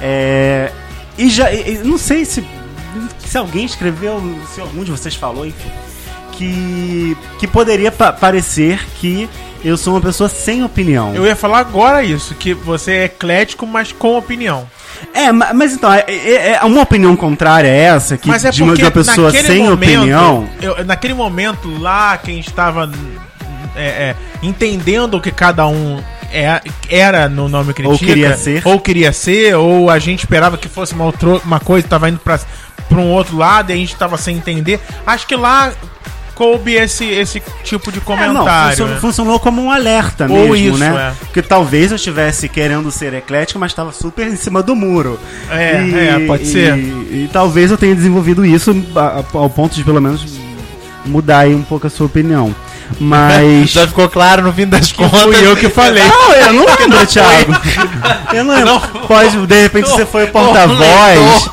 É, 0.01 0.71
e 1.17 1.29
já. 1.31 1.53
e 1.53 1.79
não 1.85 1.99
sei 1.99 2.25
se. 2.25 2.45
Se 3.27 3.37
alguém 3.37 3.65
escreveu, 3.67 4.23
se 4.55 4.61
algum 4.61 4.83
de 4.85 4.91
vocês 4.91 5.15
falou, 5.15 5.47
enfim. 5.47 5.71
Que. 6.37 7.17
Que 7.39 7.47
poderia 7.47 7.91
pa- 7.91 8.13
parecer 8.13 8.85
que 9.01 9.29
eu 9.65 9.77
sou 9.77 9.95
uma 9.95 10.01
pessoa 10.01 10.29
sem 10.29 10.63
opinião. 10.63 11.15
Eu 11.15 11.27
ia 11.27 11.35
falar 11.35 11.59
agora 11.59 12.03
isso, 12.05 12.35
que 12.35 12.55
você 12.55 12.93
é 12.93 13.05
eclético, 13.05 13.67
mas 13.67 13.91
com 13.93 14.17
opinião. 14.17 14.69
É, 15.13 15.33
ma- 15.33 15.53
mas 15.53 15.73
então, 15.73 15.93
é, 15.93 16.05
é- 16.09 16.53
é 16.61 16.65
uma 16.65 16.83
opinião 16.83 17.17
contrária 17.17 17.71
a 17.71 17.75
essa, 17.75 18.17
que 18.17 18.29
mas 18.29 18.45
é 18.45 18.51
de, 18.51 18.63
uma, 18.63 18.75
pessoa 18.91 19.31
sem 19.31 19.65
momento, 19.65 19.73
opinião. 20.01 20.49
eu- 20.63 20.85
naquele 20.85 21.15
momento 21.15 21.69
lá, 21.81 22.17
quem 22.19 22.39
estava 22.39 22.91
é, 23.75 23.85
é, 23.85 24.17
entendendo 24.43 25.15
o 25.17 25.21
que 25.21 25.31
cada 25.31 25.67
um 25.67 26.03
é- 26.33 26.63
era 26.89 27.29
no 27.29 27.49
nome 27.49 27.75
critica, 27.75 27.93
Ou 27.93 27.99
queria 27.99 28.37
ser. 28.37 28.63
ou 28.65 28.81
queria 28.81 29.13
ser, 29.13 29.55
ou 29.57 29.91
a 29.91 29.99
gente 29.99 30.21
esperava 30.21 30.57
que 30.57 30.69
fosse 30.69 30.95
uma, 30.95 31.05
outra, 31.05 31.29
uma 31.45 31.61
coisa, 31.61 31.87
estava 31.87 32.09
indo 32.09 32.19
para 32.21 32.39
um 32.93 33.11
outro 33.11 33.37
lado 33.37 33.71
e 33.71 33.75
a 33.75 33.77
gente 33.77 33.93
estava 33.93 34.17
sem 34.17 34.37
entender. 34.37 34.81
Acho 35.07 35.27
que 35.27 35.37
lá 35.37 35.73
coube 36.37 36.75
esse, 36.75 37.05
esse 37.07 37.43
tipo 37.65 37.91
de 37.91 37.97
É, 37.99 38.01
não, 38.01 38.05
comentário. 38.05 38.69
funcionou, 38.71 38.95
né? 38.95 39.01
funcionou 39.01 39.41
como 39.41 39.63
um 39.63 39.71
alerta 39.71 40.25
Ou 40.31 40.51
mesmo, 40.51 40.55
isso, 40.57 40.79
né? 40.79 41.13
é. 41.13 41.25
Porque 41.25 41.41
talvez 41.43 41.91
eu 41.91 41.97
estivesse 41.97 42.47
querendo 42.49 42.91
ser 42.91 43.15
eclético, 43.15 43.59
mas 43.59 43.73
estava 43.73 43.91
super 43.91 44.27
em 44.29 44.37
cima 44.37 44.63
do 44.63 44.77
muro. 44.77 45.19
É, 45.51 46.21
é, 46.23 46.27
pode 46.27 46.43
e- 46.45 46.47
ser. 46.47 46.77
E, 46.77 47.29
talvez 47.33 47.71
eu 47.71 47.79
tenha 47.79 47.95
desenvolvido 47.95 48.45
isso 48.45 48.77
ao 49.35 49.49
ponto 49.51 49.75
de 49.75 49.83
pelo 49.83 50.01
menos 50.01 50.25
mudar 51.07 51.39
aí 51.41 51.55
um 51.55 51.63
pouco 51.63 51.87
a 51.87 51.91
sua 51.91 52.07
opinião. 52.07 52.55
Mas. 53.01 53.71
Já 53.71 53.89
ficou 53.89 54.09
claro 54.09 54.43
no 54.43 54.53
fim 54.53 54.67
das 54.67 54.93
contas. 54.93 55.23
Fui 55.23 55.45
eu 55.47 55.57
que 55.57 55.69
falei. 55.71 56.05
Não, 56.05 56.33
eu 56.35 56.53
não 56.53 56.67
lembro, 56.79 57.07
Thiago. 57.07 57.53
Eu 58.33 58.45
não 58.45 58.55
lembro. 58.55 58.81
Pode, 59.07 59.47
de 59.47 59.63
repente 59.63 59.89
você 59.89 60.05
foi 60.05 60.25
o 60.25 60.29
porta-voz. 60.29 61.49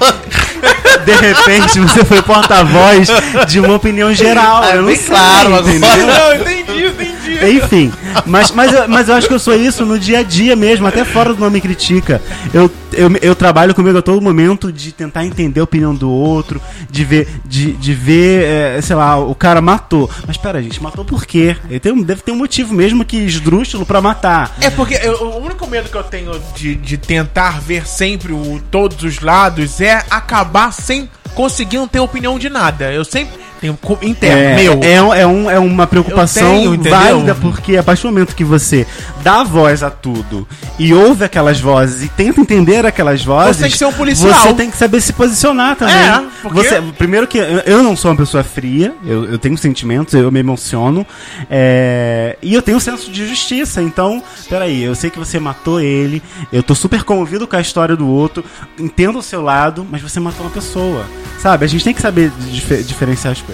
De 1.00 1.12
repente 1.16 1.80
você 1.80 2.04
foi 2.06 2.22
porta-voz 2.22 3.08
de 3.48 3.60
uma 3.60 3.76
opinião 3.76 4.14
geral. 4.14 4.64
É 4.64 4.74
eu 4.78 4.82
não 4.82 4.88
bem 4.88 4.96
sei, 4.96 5.08
claro 5.08 5.60
entendeu? 5.60 6.08
Não, 6.14 6.36
entendi, 6.36 6.86
entendi. 6.88 7.58
Enfim, 7.58 7.92
mas, 8.26 8.52
mas, 8.52 8.72
eu- 8.72 8.88
mas 8.88 9.10
eu 9.10 9.16
acho 9.16 9.28
que 9.28 9.34
eu 9.34 9.40
sou 9.40 9.56
isso 9.56 9.86
no 9.86 9.98
dia 10.00 10.20
a 10.20 10.24
dia 10.24 10.56
mesmo, 10.56 10.88
até 10.88 11.04
fora 11.04 11.34
do 11.34 11.40
nome 11.40 11.60
critica. 11.60 12.22
Eu, 12.54 12.70
eu, 12.94 13.12
eu 13.22 13.36
trabalho 13.36 13.74
comigo 13.74 13.98
a 13.98 14.02
todo 14.02 14.22
momento 14.22 14.72
de 14.72 14.92
tentar 14.92 15.26
entender 15.26 15.60
a 15.60 15.64
opinião 15.64 15.94
do 15.96 16.10
outro, 16.10 16.62
de 16.90 17.04
ver, 17.04 17.28
de, 17.46 17.74
de 17.74 17.94
ver, 17.94 18.44
é, 18.78 18.82
sei 18.82 18.96
lá, 18.96 19.18
o 19.18 19.34
cara 19.36 19.62
matou. 19.62 20.10
Mas 20.28 20.38
pera, 20.38 20.62
gente, 20.62 20.82
matou 20.82 21.04
por 21.04 21.26
quê? 21.26 21.56
Ele 21.70 21.80
tem, 21.80 21.92
um- 21.92 22.02
deve 22.04 22.22
ter 22.22 22.32
um 22.32 22.38
motivo 22.38 22.74
mesmo 22.74 23.04
que 23.04 23.18
esdrúxulo 23.18 23.86
pra 23.86 24.02
matar. 24.02 24.56
É 24.62 24.70
porque 24.70 24.94
eu- 25.02 25.22
o 25.24 25.44
único 25.44 25.68
medo 25.68 25.90
que 25.90 25.98
eu 25.98 26.04
tenho 26.04 26.32
de, 26.56 26.76
de 26.76 26.98
tentar 26.98 27.60
ver 27.60 27.86
sempre 27.88 28.32
o, 28.32 28.62
todos 28.72 29.04
os 29.04 29.20
lados 29.20 29.82
é 29.82 30.04
acabar 30.10 30.72
sem 30.84 31.10
conseguir 31.34 31.78
não 31.78 31.88
ter 31.88 32.00
opinião 32.00 32.38
de 32.38 32.50
nada. 32.50 32.92
Eu 32.92 33.04
sempre 33.04 33.43
tenho 33.64 33.80
interno, 34.02 34.38
É, 34.42 34.56
meu. 34.56 34.80
é, 34.84 35.22
é, 35.22 35.28
um, 35.28 35.50
é 35.50 35.58
uma 35.58 35.88
preocupação 35.88 36.44
tenho, 36.44 36.82
válida, 36.84 37.34
porque 37.36 37.78
a 37.78 37.84
partir 37.84 38.02
do 38.02 38.10
momento 38.10 38.36
que 38.36 38.44
você 38.44 38.86
dá 39.24 39.42
voz 39.44 39.82
a 39.82 39.90
tudo 39.90 40.46
e 40.78 40.94
ouve 40.94 41.24
aquelas 41.24 41.62
vozes 41.62 42.04
e 42.04 42.10
tenta 42.10 42.42
entender 42.42 42.86
aquelas 42.86 43.24
vozes, 43.24 43.56
Você 43.56 43.64
tem 43.64 43.72
que 43.72 43.78
ser 43.78 43.86
um 43.86 43.94
policial. 43.94 44.34
Você 44.34 44.54
tem 44.54 44.70
que 44.70 44.76
saber 44.76 45.00
se 45.00 45.14
posicionar 45.14 45.78
também. 45.78 45.96
É, 45.96 46.24
porque- 46.42 46.62
Você, 46.68 46.82
primeiro 46.98 47.26
que 47.26 47.38
eu, 47.38 47.46
eu 47.66 47.82
não 47.84 47.96
sou 47.96 48.12
uma 48.12 48.18
pessoa 48.18 48.44
fria, 48.44 48.94
eu, 49.06 49.26
eu 49.32 49.38
tenho 49.40 49.58
sentimentos, 49.58 50.14
eu 50.14 50.30
me 50.30 50.40
emociono, 50.42 51.06
é, 51.50 52.36
e 52.42 52.54
eu 52.54 52.62
tenho 52.62 52.78
um 52.78 52.82
senso 52.82 53.10
de 53.12 53.26
justiça. 53.28 53.82
Então, 53.82 54.22
peraí, 54.50 54.84
eu 54.84 54.94
sei 54.96 55.10
que 55.10 55.18
você 55.20 55.40
matou 55.40 55.80
ele, 55.80 56.22
eu 56.52 56.62
tô 56.62 56.76
super 56.76 57.04
comovido 57.04 57.48
com 57.48 57.56
a 57.56 57.62
história 57.62 57.96
do 57.96 58.08
outro, 58.08 58.44
entendo 58.78 59.20
o 59.20 59.22
seu 59.22 59.42
lado, 59.42 59.86
mas 59.90 60.02
você 60.02 60.20
matou 60.20 60.46
uma 60.46 60.52
pessoa. 60.52 61.06
Sabe? 61.40 61.66
A 61.66 61.68
gente 61.68 61.84
tem 61.84 61.94
que 61.94 62.02
saber 62.02 62.32
dife- 62.50 62.84
diferenciar 62.84 63.34
as 63.34 63.42
coisas. 63.42 63.53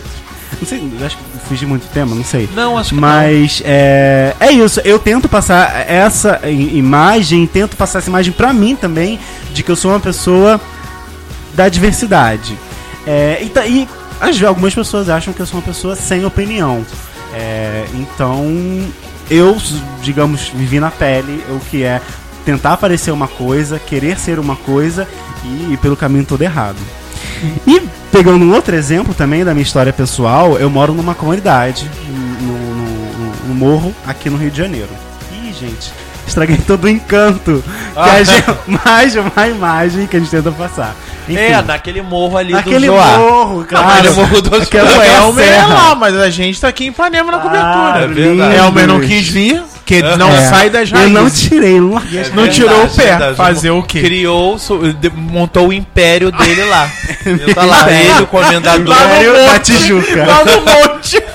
Não 0.59 0.67
sei, 0.67 0.91
acho 1.05 1.15
que 1.17 1.23
fugi 1.47 1.65
muito 1.65 1.83
do 1.83 1.93
tema, 1.93 2.13
não 2.15 2.23
sei. 2.23 2.49
Não, 2.55 2.77
acho 2.77 2.89
que 2.89 2.95
Mas 2.95 3.61
é, 3.65 4.35
é 4.39 4.51
isso, 4.51 4.81
eu 4.83 4.99
tento 4.99 5.29
passar 5.29 5.85
essa 5.89 6.41
imagem, 6.49 7.45
tento 7.47 7.77
passar 7.77 7.99
essa 7.99 8.09
imagem 8.09 8.33
pra 8.33 8.51
mim 8.51 8.75
também, 8.75 9.19
de 9.53 9.63
que 9.63 9.71
eu 9.71 9.75
sou 9.75 9.91
uma 9.91 9.99
pessoa 9.99 10.59
da 11.53 11.69
diversidade. 11.69 12.57
É, 13.07 13.39
e, 13.41 13.49
ta- 13.49 13.65
e 13.65 13.87
às 14.19 14.27
vezes 14.31 14.43
algumas 14.43 14.73
pessoas 14.75 15.07
acham 15.09 15.33
que 15.33 15.39
eu 15.39 15.45
sou 15.45 15.59
uma 15.59 15.65
pessoa 15.65 15.95
sem 15.95 16.25
opinião. 16.25 16.85
É, 17.33 17.85
então, 17.93 18.45
eu, 19.29 19.55
digamos, 20.01 20.49
vivi 20.53 20.79
na 20.79 20.91
pele 20.91 21.41
o 21.49 21.59
que 21.69 21.83
é 21.83 22.01
tentar 22.43 22.75
parecer 22.77 23.11
uma 23.11 23.27
coisa, 23.27 23.79
querer 23.79 24.19
ser 24.19 24.39
uma 24.39 24.55
coisa 24.55 25.07
e 25.45 25.73
ir 25.73 25.77
pelo 25.77 25.95
caminho 25.95 26.25
todo 26.25 26.41
errado. 26.41 26.77
E 27.67 27.81
pegando 28.11 28.43
um 28.43 28.53
outro 28.53 28.75
exemplo 28.75 29.13
também 29.13 29.43
da 29.43 29.53
minha 29.53 29.63
história 29.63 29.93
pessoal, 29.93 30.57
eu 30.57 30.69
moro 30.69 30.93
numa 30.93 31.13
comunidade, 31.15 31.89
no, 32.41 32.47
no- 32.47 33.13
no- 33.17 33.47
no 33.49 33.53
morro, 33.55 33.93
aqui 34.05 34.29
no 34.29 34.37
Rio 34.37 34.51
de 34.51 34.57
Janeiro. 34.57 34.89
Ih, 35.31 35.53
gente, 35.53 35.91
estraguei 36.27 36.57
todo 36.57 36.85
o 36.85 36.89
encanto. 36.89 37.63
Que 37.93 37.99
a 37.99 38.23
gente, 38.23 38.43
mais 38.85 39.15
uma 39.15 39.47
imagem 39.47 40.07
que 40.07 40.17
a 40.17 40.19
gente 40.19 40.29
tenta 40.31 40.51
passar. 40.51 40.95
Enfim, 41.27 41.39
É, 41.39 41.61
naquele 41.61 42.01
morro 42.01 42.37
ali 42.37 42.51
naquele 42.53 42.87
do 42.87 42.93
Joá. 42.93 43.17
morro, 43.19 43.65
claro. 43.65 43.85
Naquele 43.87 44.09
morro 44.15 44.41
do 44.41 44.49
Joá. 44.49 45.03
é 45.05 45.09
a 45.17 45.21
Elmer 45.21 45.47
é 45.53 45.65
lá, 45.65 45.93
mas 45.95 46.15
a 46.17 46.29
gente 46.31 46.59
tá 46.59 46.67
aqui 46.69 46.85
em 46.85 46.87
Ipanema 46.87 47.31
na 47.31 47.37
Ah, 47.37 47.41
cobertura. 47.41 48.03
é 48.03 48.07
verdade. 48.07 48.55
Elmer 48.55 48.87
não 48.87 48.99
quis 48.99 49.27
vir, 49.27 49.61
que 49.89 50.01
não 50.17 50.29
É. 50.29 50.49
sai 50.49 50.69
das 50.69 50.91
Eu 50.91 50.97
raízes. 50.97 51.13
não 51.13 51.29
tirei, 51.31 51.79
não 51.81 51.93
larguei 51.95 52.21
as 52.21 52.31
Não 52.31 52.47
tirou 52.47 52.83
o 52.83 52.87
pé. 52.89 53.03
verdade. 53.05 53.35
Fazer 53.35 53.71
o 53.71 53.81
quê? 53.81 54.01
Criou, 54.01 54.55
montou 55.15 55.69
o 55.69 55.73
império 55.73 56.31
dele 56.31 56.63
lá. 56.65 56.87
Ele 57.25 57.53
tá 57.55 57.63
lá, 57.65 57.81
Império. 57.81 58.11
ele, 58.11 58.21
o 58.21 58.27
comendador. 58.27 58.87
Lá 58.87 58.99
no 59.07 59.15
Império 59.15 59.33
da 59.33 59.53
monte. 59.53 59.61
Tijuca. 59.77 60.25
Lá 60.25 60.45
no 60.45 60.61
monte. 60.61 61.23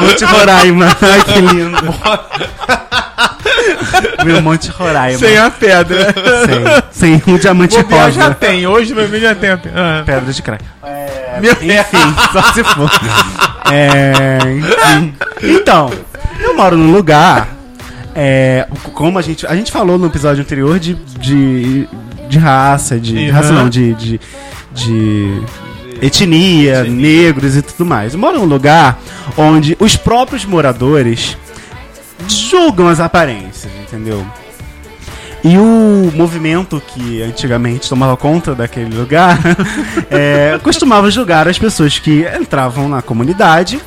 Monte 0.00 0.24
Roraima. 0.24 0.86
Ai, 1.02 1.22
que 1.22 1.38
lindo. 1.40 1.76
Meu 4.24 4.40
Monte 4.40 4.70
Roraima. 4.70 5.18
Sem 5.18 5.36
a 5.36 5.50
pedra. 5.50 6.14
Sem, 6.90 7.20
sem 7.20 7.34
um 7.34 7.38
diamante 7.38 7.76
Bobear 7.76 8.10
já 8.10 8.22
rosa. 8.24 8.34
tem. 8.36 8.66
Hoje 8.66 8.94
meu 8.94 9.06
já 9.20 9.34
tem. 9.34 9.50
Ah. 9.50 10.02
Pedra 10.04 10.32
de 10.32 10.42
crack. 10.42 10.64
Meu 11.40 11.52
Enfim, 11.52 12.14
só 12.32 12.42
se 12.54 12.64
for. 12.64 12.90
É, 13.70 14.38
enfim. 14.58 15.14
Então, 15.42 15.92
eu 16.40 16.56
moro 16.56 16.74
num 16.76 16.90
lugar. 16.92 17.48
É, 18.14 18.66
como 18.94 19.18
a 19.18 19.22
gente. 19.22 19.46
A 19.46 19.54
gente 19.54 19.72
falou 19.72 19.98
no 19.98 20.06
episódio 20.06 20.42
anterior 20.42 20.78
de. 20.78 20.94
de, 20.94 21.88
de 22.28 22.38
raça, 22.38 22.98
de. 22.98 23.16
Uhum. 23.16 23.30
raça 23.30 23.52
não, 23.52 23.68
de. 23.68 23.94
de, 23.94 24.20
de 24.72 25.42
etnia, 26.00 26.82
negros 26.84 27.56
e 27.56 27.62
tudo 27.62 27.86
mais. 27.86 28.12
Eu 28.12 28.18
moro 28.18 28.38
num 28.38 28.44
lugar 28.44 28.98
onde 29.36 29.76
os 29.78 29.96
próprios 29.96 30.44
moradores 30.44 31.36
julgam 32.28 32.88
as 32.88 33.00
aparências, 33.00 33.72
entendeu? 33.80 34.26
E 35.44 35.58
o 35.58 36.12
movimento 36.14 36.80
que 36.80 37.20
antigamente 37.22 37.88
tomava 37.88 38.16
conta 38.16 38.54
daquele 38.54 38.94
lugar 38.94 39.38
é, 40.08 40.58
costumava 40.62 41.10
julgar 41.10 41.48
as 41.48 41.58
pessoas 41.58 41.98
que 41.98 42.24
entravam 42.40 42.88
na 42.88 43.02
comunidade 43.02 43.80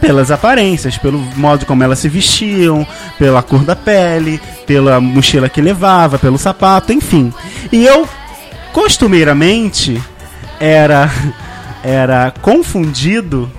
pelas 0.00 0.30
aparências, 0.30 0.96
pelo 0.98 1.18
modo 1.36 1.66
como 1.66 1.82
elas 1.84 1.98
se 1.98 2.08
vestiam, 2.08 2.86
pela 3.18 3.42
cor 3.42 3.64
da 3.64 3.76
pele, 3.76 4.40
pela 4.66 5.00
mochila 5.00 5.48
que 5.48 5.60
levava, 5.60 6.18
pelo 6.18 6.38
sapato, 6.38 6.92
enfim. 6.92 7.32
E 7.70 7.84
eu, 7.84 8.08
costumeiramente, 8.72 10.02
era, 10.58 11.10
era 11.82 12.32
confundido 12.42 13.50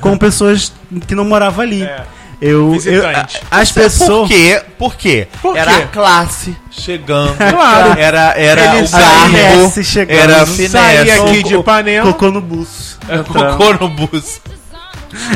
com 0.00 0.16
pessoas 0.18 0.72
que 1.06 1.14
não 1.14 1.24
moravam 1.24 1.62
ali. 1.64 1.82
É. 1.82 2.02
Eu, 2.40 2.66
eu, 2.66 2.70
Visitante. 2.70 3.40
a- 3.50 3.58
as 3.58 3.72
Por 3.72 3.82
pessoas. 3.82 4.28
quê? 4.28 4.62
Por 4.78 4.94
quê? 4.94 5.26
Por 5.42 5.56
era 5.56 5.74
quê? 5.74 5.82
a 5.82 5.86
classe 5.88 6.56
chegando. 6.70 7.34
Claro. 7.36 7.98
Era, 7.98 8.32
era 8.38 8.76
Ele 8.76 8.86
o 8.86 9.32
desce, 9.32 9.82
chegando, 9.82 10.20
Era 10.20 10.46
finesse. 10.46 10.76
aqui 11.20 11.42
de 11.42 11.56
Ipanema. 11.56 12.12
Cocô 12.12 12.30
no 12.30 12.40
bus. 12.40 12.96
Cocô 13.26 13.72
no 13.74 13.88
bus. 13.88 14.40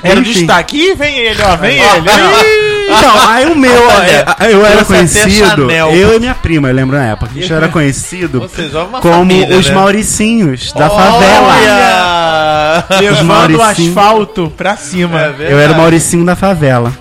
Era 0.03 0.21
o 0.21 0.23
destaque. 0.23 0.77
Ih, 0.77 0.95
vem 0.95 1.19
ele, 1.19 1.43
ó. 1.43 1.57
Vem 1.57 1.79
ele. 1.79 2.63
Então, 2.93 3.29
aí 3.31 3.47
o 3.47 3.57
meu, 3.57 3.87
Olha, 3.89 4.27
é, 4.39 4.53
eu 4.53 4.67
era 4.67 4.83
até 4.83 4.85
conhecido, 4.85 5.71
eu 5.71 6.15
e 6.15 6.21
minha 6.21 6.35
prima, 6.35 6.69
eu 6.69 6.75
lembro 6.75 6.95
na 6.99 7.05
época, 7.07 7.31
a 7.35 7.41
gente 7.41 7.51
era 7.51 7.69
conhecido 7.69 8.51
uma 8.87 9.01
como 9.01 9.15
família, 9.15 9.57
os 9.57 9.69
né? 9.69 9.75
Mauricinhos 9.75 10.73
da 10.73 10.91
favela. 10.91 11.55
Olha! 11.55 12.85
Levando 13.01 13.57
o 13.57 13.63
asfalto 13.63 14.53
pra 14.57 14.77
cima. 14.77 15.23
É. 15.39 15.53
Eu 15.53 15.59
era 15.59 15.73
o 15.73 15.77
Mauricinho 15.77 16.25
da 16.27 16.37
favela. 16.37 16.93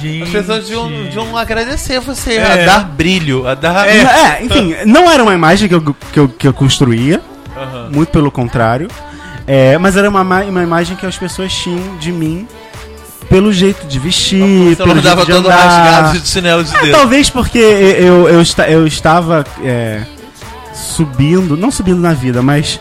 Gente. 0.00 0.22
As 0.22 0.28
pessoas 0.30 0.64
deviam, 0.64 0.88
deviam 0.88 1.36
agradecer 1.36 2.00
você, 2.00 2.34
É. 2.34 2.62
a 2.62 2.66
dar 2.66 2.84
brilho, 2.84 3.46
a 3.46 3.54
dar. 3.54 3.86
É, 3.88 4.42
enfim, 4.42 4.74
não 4.86 5.10
era 5.10 5.22
uma 5.22 5.34
imagem 5.34 5.68
que 5.68 5.74
eu, 5.74 5.96
que 6.12 6.18
eu, 6.20 6.28
que 6.28 6.48
eu 6.48 6.52
construía, 6.54 7.20
Aham. 7.56 7.90
muito 7.92 8.08
pelo 8.10 8.30
contrário, 8.30 8.88
é, 9.46 9.78
mas 9.78 9.96
era 9.96 10.08
uma, 10.08 10.24
ma- 10.24 10.42
uma 10.42 10.62
imagem 10.62 10.96
que 10.96 11.06
as 11.06 11.16
pessoas 11.16 11.52
tinham 11.52 11.96
de 11.98 12.10
mim 12.12 12.46
pelo 13.28 13.52
jeito 13.52 13.86
de 13.86 13.98
vestir, 13.98 14.40
Você 14.70 14.76
pelo 14.76 14.94
não 14.94 15.02
jeito 15.02 15.20
de 15.26 15.32
todo 15.32 15.46
andar. 15.46 15.56
rasgado 15.56 16.18
de 16.20 16.28
chinelo 16.28 16.62
de 16.64 16.74
É, 16.76 16.80
dedo. 16.80 16.92
talvez 16.92 17.28
porque 17.30 17.58
eu, 17.58 18.28
eu, 18.28 18.40
esta- 18.40 18.68
eu 18.68 18.86
estava 18.86 19.44
é, 19.64 20.02
subindo, 20.74 21.56
não 21.56 21.70
subindo 21.70 22.00
na 22.00 22.12
vida, 22.12 22.40
mas 22.42 22.78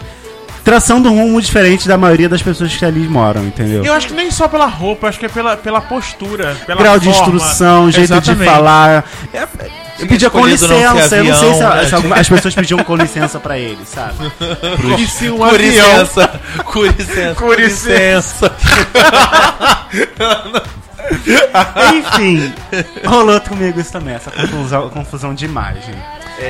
traçando 0.66 1.10
um 1.10 1.16
rumo 1.16 1.40
diferente 1.42 1.88
da 1.88 1.98
maioria 1.98 2.28
das 2.28 2.42
pessoas 2.42 2.76
que 2.76 2.84
ali 2.84 3.08
moram, 3.08 3.46
entendeu? 3.46 3.86
Eu 3.86 3.94
acho 3.94 4.08
que 4.08 4.14
nem 4.14 4.30
só 4.32 4.48
pela 4.48 4.66
roupa, 4.66 5.08
acho 5.08 5.20
que 5.20 5.28
é 5.28 5.30
pela, 5.30 5.56
pela 5.56 5.80
postura. 5.80 6.58
Pela 6.66 6.82
Grau 6.82 7.00
de 7.00 7.06
forma. 7.06 7.20
instrução, 7.36 7.92
jeito 7.92 8.08
de 8.20 8.32
Exatamente. 8.32 8.50
falar. 8.52 9.06
É, 9.32 9.48
eu 10.00 10.08
pedia 10.08 10.30
com 10.30 10.46
licença, 10.46 10.74
eu 10.76 10.94
não 10.94 11.00
sei 11.08 11.08
se, 11.08 11.16
avião, 11.64 11.76
né? 11.76 11.86
se 11.86 11.96
alguma- 11.96 12.16
as 12.18 12.28
pessoas 12.28 12.54
pediam 12.56 12.80
com 12.84 12.96
licença 12.98 13.40
pra 13.40 13.58
ele, 13.58 13.80
sabe? 13.86 14.30
E 15.00 15.08
se 15.08 15.30
um 15.30 15.38
Com 15.38 15.44
avião. 15.46 15.60
licença, 15.62 16.42
com 16.66 16.82
licença, 16.84 17.36
com 17.36 17.54
licença. 17.54 18.52
Enfim, 21.96 22.54
rolou 23.06 23.40
comigo 23.42 23.80
isso 23.80 23.92
também, 23.92 24.16
essa 24.16 24.32
confusão, 24.32 24.90
confusão 24.90 25.34
de 25.34 25.46
imagem. 25.46 25.94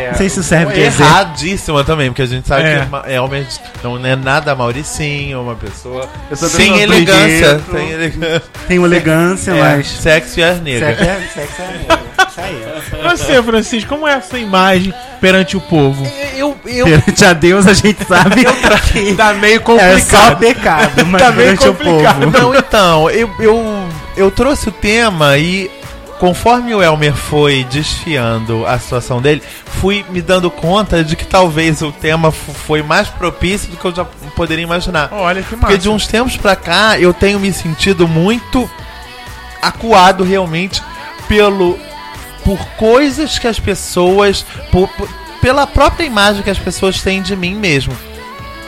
Não 0.10 0.18
sei 0.18 0.30
se 0.30 0.44
serve 0.44 0.74
de 0.74 0.82
exemplo. 0.82 1.06
Erradíssima 1.06 1.84
também, 1.84 2.10
porque 2.10 2.22
a 2.24 2.26
gente 2.26 2.48
sabe 2.48 2.64
É. 2.64 2.80
que 2.82 2.90
ma- 2.90 3.04
realmente 3.06 3.60
não 3.84 4.04
é 4.06 4.16
nada 4.16 4.56
Mauricinho, 4.56 5.42
uma 5.42 5.56
pessoa 5.56 6.08
Eu 6.30 6.36
sou 6.38 6.50
sem 6.50 6.80
elegância. 6.82 7.62
Sem 7.72 7.92
elegância. 7.92 8.44
Tem 8.68 8.84
elegância, 8.84 9.52
É, 9.52 9.60
mas. 9.60 9.88
sexo 9.88 10.40
e 10.40 10.44
as 10.44 10.60
negras. 10.62 10.98
Sexo 10.98 11.04
é, 11.12 11.28
sexo 11.34 11.62
é 11.62 11.78
negro. 11.78 12.06
Isso 12.30 12.42
aí. 12.42 12.66
Você, 13.04 13.44
Francisco, 13.44 13.90
como 13.90 14.08
é 14.08 14.14
essa 14.14 14.38
imagem 14.38 14.94
perante 15.22 15.56
o 15.56 15.62
povo? 15.62 16.06
Eu, 16.36 16.58
eu, 16.66 16.86
Perante 16.86 17.24
a 17.26 17.34
Deus 17.34 17.66
a 17.68 17.74
gente 17.74 18.04
sabe 18.06 18.44
que 18.44 19.14
Tá 19.16 19.34
meio 19.34 19.56
é 19.56 19.60
só 19.60 19.64
complicado. 19.64 20.38
pecado, 20.40 21.06
mas 21.06 21.22
Tá 21.22 21.32
meio 21.32 21.58
perante 21.58 21.68
o 21.70 21.74
complicado. 21.74 22.20
povo. 22.32 22.38
Não, 22.38 22.56
então, 22.56 23.10
eu, 23.10 23.30
eu, 23.40 23.88
eu 24.18 24.32
trouxe 24.32 24.68
o 24.70 24.72
tema 24.72 25.38
e 25.38 25.72
conforme 26.20 26.74
o 26.74 26.82
Elmer 26.82 27.14
foi 27.14 27.64
desfiando 27.66 28.66
a 28.66 28.78
situação 28.80 29.22
dele, 29.22 29.42
fui 29.66 30.06
me 30.10 30.22
dando 30.22 30.50
conta 30.50 31.04
de 31.04 31.16
que 31.16 31.26
talvez 31.26 31.82
o 31.82 31.92
tema 31.92 32.32
foi 32.32 32.82
mais 32.82 33.08
propício 33.10 33.70
do 33.70 33.78
que 33.78 33.86
eu 33.86 33.94
já 33.96 34.06
poderia 34.36 34.64
imaginar. 34.64 35.10
Olha 35.12 35.42
que 35.42 35.50
Porque 35.50 35.66
massa. 35.66 35.78
de 35.78 35.90
uns 35.90 36.08
tempos 36.08 36.38
pra 36.38 36.56
cá 36.56 36.98
eu 37.00 37.14
tenho 37.14 37.40
me 37.40 37.52
sentido 37.54 38.08
muito 38.08 38.70
acuado 39.62 40.24
realmente 40.24 40.82
pelo 41.28 41.78
por 42.44 42.60
coisas 42.78 43.40
que 43.40 43.48
as 43.48 43.60
pessoas 43.60 44.46
por- 44.72 44.88
por- 44.90 45.10
pela 45.42 45.66
própria 45.66 46.06
imagem 46.06 46.44
que 46.44 46.50
as 46.50 46.60
pessoas 46.60 47.02
têm 47.02 47.22
de 47.22 47.36
mim 47.36 47.56
mesmo. 47.56 47.94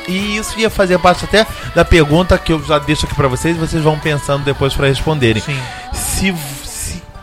E 0.07 0.37
isso 0.37 0.57
ia 0.59 0.69
fazer 0.69 0.97
parte 0.99 1.25
até 1.25 1.45
da 1.75 1.83
pergunta 1.83 2.37
que 2.37 2.53
eu 2.53 2.63
já 2.65 2.79
deixo 2.79 3.05
aqui 3.05 3.13
pra 3.13 3.27
vocês, 3.27 3.55
e 3.57 3.59
vocês 3.59 3.83
vão 3.83 3.99
pensando 3.99 4.43
depois 4.43 4.73
pra 4.73 4.87
responderem. 4.87 5.41
Sim. 5.43 5.59
Se- 5.93 6.33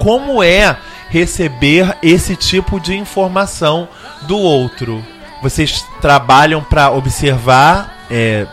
como 0.04 0.42
é 0.42 0.76
receber 1.08 1.96
esse 2.02 2.36
tipo 2.36 2.78
de 2.78 2.94
informação 2.94 3.88
do 4.28 4.36
outro? 4.36 5.02
Vocês 5.42 5.82
trabalham 6.02 6.62
pra 6.62 6.90
observar 6.90 8.04
é, 8.10 8.46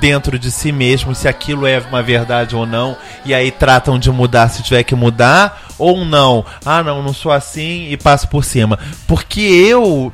dentro 0.00 0.40
de 0.40 0.50
si 0.50 0.72
mesmo 0.72 1.14
se 1.14 1.28
aquilo 1.28 1.68
é 1.68 1.78
uma 1.78 2.02
verdade 2.02 2.56
ou 2.56 2.66
não, 2.66 2.96
e 3.24 3.32
aí 3.32 3.52
tratam 3.52 3.96
de 3.96 4.10
mudar 4.10 4.48
se 4.48 4.64
tiver 4.64 4.82
que 4.82 4.96
mudar, 4.96 5.68
ou 5.78 6.04
não. 6.04 6.44
Ah, 6.64 6.82
não, 6.82 7.00
não 7.00 7.12
sou 7.14 7.30
assim 7.30 7.86
e 7.88 7.96
passo 7.96 8.26
por 8.26 8.44
cima. 8.44 8.76
Porque 9.06 9.40
eu 9.40 10.12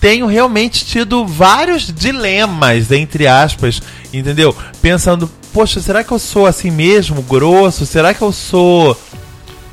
tenho 0.00 0.26
realmente 0.26 0.84
tido 0.84 1.24
vários 1.24 1.86
dilemas, 1.86 2.90
entre 2.90 3.28
aspas, 3.28 3.80
entendeu? 4.12 4.56
Pensando, 4.82 5.30
poxa, 5.52 5.80
será 5.80 6.02
que 6.02 6.10
eu 6.10 6.18
sou 6.18 6.46
assim 6.46 6.72
mesmo, 6.72 7.22
grosso? 7.22 7.86
Será 7.86 8.12
que 8.12 8.22
eu 8.22 8.32
sou 8.32 8.98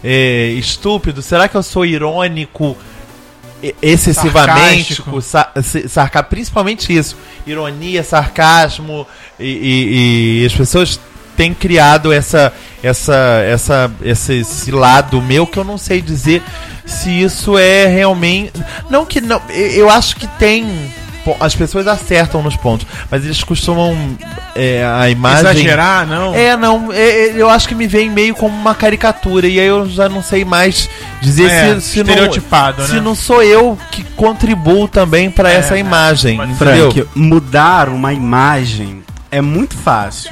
é, 0.03 0.48
estúpido? 0.58 1.22
Será 1.22 1.48
que 1.48 1.55
eu 1.55 1.63
sou 1.63 1.86
irônico 1.86 2.75
excessivamente? 3.81 4.96
Sarcástico. 4.96 5.22
Sa 5.22 5.51
sarca 5.88 6.24
principalmente 6.24 6.96
isso. 6.96 7.15
Ironia, 7.46 8.03
sarcasmo 8.03 9.08
e, 9.39 9.46
e- 9.46 10.41
e 10.41 10.46
as 10.46 10.53
pessoas 10.53 11.00
têm 11.38 11.53
criado 11.53 12.12
essa, 12.12 12.51
essa, 12.84 13.15
essa, 13.46 13.91
esse, 14.03 14.39
esse 14.39 14.72
lado 14.72 15.22
meu 15.22 15.46
que 15.48 15.58
eu 15.58 15.63
não 15.63 15.77
sei 15.77 16.01
dizer 16.01 16.41
se 16.86 17.10
isso 17.22 17.58
é 17.58 17.86
realmente. 17.88 18.53
Não 18.89 19.05
que 19.05 19.22
não. 19.22 19.41
Eu 19.50 19.89
acho 19.89 20.15
que 20.15 20.27
tem. 20.27 20.91
As 21.40 21.56
pessoas 21.56 21.88
acertam 21.88 22.42
nos 22.42 22.56
pontos, 22.56 22.88
mas 23.10 23.24
eles 23.24 23.44
costumam. 23.44 23.96
é, 24.56 24.84
a 24.84 25.10
imagem. 25.10 25.40
Exagerar, 25.51 26.06
não. 26.08 26.34
É, 26.36 26.58
não, 26.58 26.92
é, 26.92 27.28
é, 27.28 27.34
eu 27.36 27.50
acho 27.50 27.68
que 27.68 27.75
me 27.75 27.88
vem 27.88 28.10
meio 28.10 28.36
como 28.36 28.56
uma 28.56 28.74
caricatura, 28.75 29.48
e 29.48 29.60
aí 29.60 29.68
eu 29.68 29.88
já 29.90 30.10
não 30.10 30.22
sei 30.24 30.44
mais 30.44 30.90
dizer 31.22 31.50
É, 31.50 31.75
se, 31.75 31.82
se 31.82 32.04
não. 32.04 32.10
estereotipado, 32.10 32.86
Se 32.86 32.94
né? 32.94 33.01
não 33.01 33.16
sou 33.16 33.42
eu 33.44 33.78
que 33.92 34.04
contribuo 34.16 34.88
também 34.88 35.30
pra 35.32 35.51
É, 35.51 35.56
essa 35.56 35.78
imagem? 35.78 36.40
Frank, 36.58 37.06
mudar 37.16 37.88
uma 37.90 38.13
imagem 38.13 39.04
é 39.30 39.40
muito 39.42 39.75
fácil. 39.78 40.32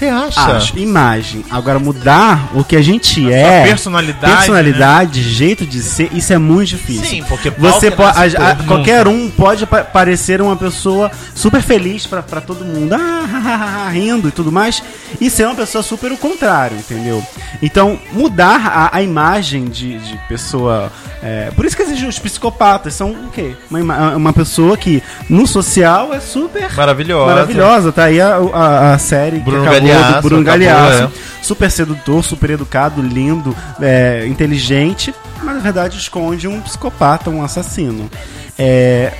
Você 0.00 0.06
acha? 0.08 0.40
Acho. 0.56 0.78
Imagem. 0.78 1.44
Agora, 1.50 1.78
mudar 1.78 2.48
o 2.54 2.64
que 2.64 2.74
a 2.74 2.80
gente 2.82 3.20
Sua 3.22 3.32
é. 3.34 3.64
personalidade. 3.64 4.34
personalidade, 4.36 5.22
jeito 5.22 5.66
de 5.66 5.82
ser, 5.82 6.08
isso 6.14 6.32
é 6.32 6.38
muito 6.38 6.68
difícil. 6.70 7.04
Sim, 7.04 7.22
porque 7.28 7.50
Você 7.50 7.90
pode, 7.90 8.36
a- 8.36 8.50
a- 8.50 8.54
qualquer 8.64 9.06
um 9.06 9.28
pode 9.30 9.66
pa- 9.66 9.84
parecer 9.84 10.40
uma 10.40 10.56
pessoa 10.56 11.10
super 11.34 11.60
feliz 11.60 12.06
pra, 12.06 12.22
pra 12.22 12.40
todo 12.40 12.64
mundo, 12.64 12.94
ah, 12.94 13.90
rindo 13.92 14.26
e 14.28 14.30
tudo 14.30 14.50
mais, 14.50 14.82
e 15.20 15.28
ser 15.28 15.44
uma 15.44 15.54
pessoa 15.54 15.82
super 15.82 16.10
o 16.12 16.16
contrário, 16.16 16.78
entendeu? 16.78 17.22
Então, 17.62 17.98
mudar 18.12 18.66
a, 18.92 18.96
a 18.96 19.02
imagem 19.02 19.66
de, 19.66 19.98
de 19.98 20.18
pessoa. 20.28 20.90
é, 21.22 21.50
por 21.54 21.66
isso 21.66 21.76
que 21.76 21.82
existem 21.82 22.08
os 22.08 22.18
psicopatas, 22.18 22.94
são 22.94 23.10
o 23.10 23.28
quê? 23.30 23.54
Uma, 23.70 24.16
uma 24.16 24.32
pessoa 24.32 24.78
que 24.78 25.02
no 25.28 25.46
social 25.46 26.14
é 26.14 26.20
super 26.20 26.72
Maravilhosa. 26.74 27.26
maravilhosa. 27.26 27.92
Tá 27.92 28.04
aí 28.04 28.18
a, 28.18 28.36
a, 28.54 28.94
a 28.94 28.98
série 28.98 29.38
Bruno 29.40 29.62
que 29.62 29.68
acabou 29.68 29.89
Galhaço, 29.94 30.22
do 30.22 30.28
Bruno 30.28 30.50
é. 30.50 31.08
Super 31.42 31.70
sedutor, 31.70 32.22
super 32.22 32.50
educado, 32.50 33.00
lindo, 33.02 33.56
é, 33.80 34.26
inteligente, 34.26 35.14
mas 35.42 35.54
na 35.56 35.60
verdade 35.60 35.96
esconde 35.96 36.46
um 36.46 36.60
psicopata, 36.60 37.30
um 37.30 37.42
assassino. 37.42 38.10
É, 38.58 39.12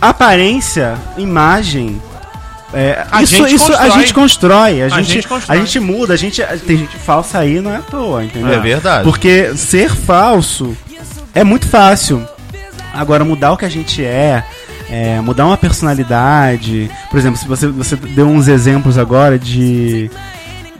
aparência, 0.00 0.96
imagem. 1.16 2.00
é, 2.72 3.06
A 3.10 3.22
isso 3.22 3.36
gente 3.36 3.54
isso 3.54 3.72
a 3.74 3.88
gente 3.90 4.12
constrói, 4.12 4.82
a, 4.82 4.88
gente, 4.88 5.12
gente 5.12 5.28
constrói. 5.28 5.56
a 5.56 5.60
gente 5.60 5.80
muda, 5.80 6.14
a 6.14 6.16
gente 6.16 6.42
tem 6.66 6.78
gente 6.78 6.96
falsa 6.96 7.38
aí 7.38 7.60
não 7.60 7.72
é 7.72 7.76
à 7.76 7.82
toa, 7.82 8.24
entendeu? 8.24 8.52
É 8.52 8.58
verdade. 8.60 9.04
Porque 9.04 9.54
ser 9.56 9.94
falso 9.94 10.76
é 11.34 11.44
muito 11.44 11.66
fácil. 11.66 12.26
Agora, 12.92 13.24
mudar 13.24 13.52
o 13.52 13.56
que 13.58 13.64
a 13.66 13.68
gente 13.68 14.02
é, 14.02 14.42
é, 14.90 15.20
mudar 15.20 15.46
uma 15.46 15.56
personalidade. 15.56 16.90
Por 17.10 17.18
exemplo, 17.18 17.38
se 17.38 17.46
você, 17.46 17.66
você 17.68 17.96
deu 17.96 18.26
uns 18.28 18.48
exemplos 18.48 18.96
agora 18.98 19.38
de, 19.38 20.10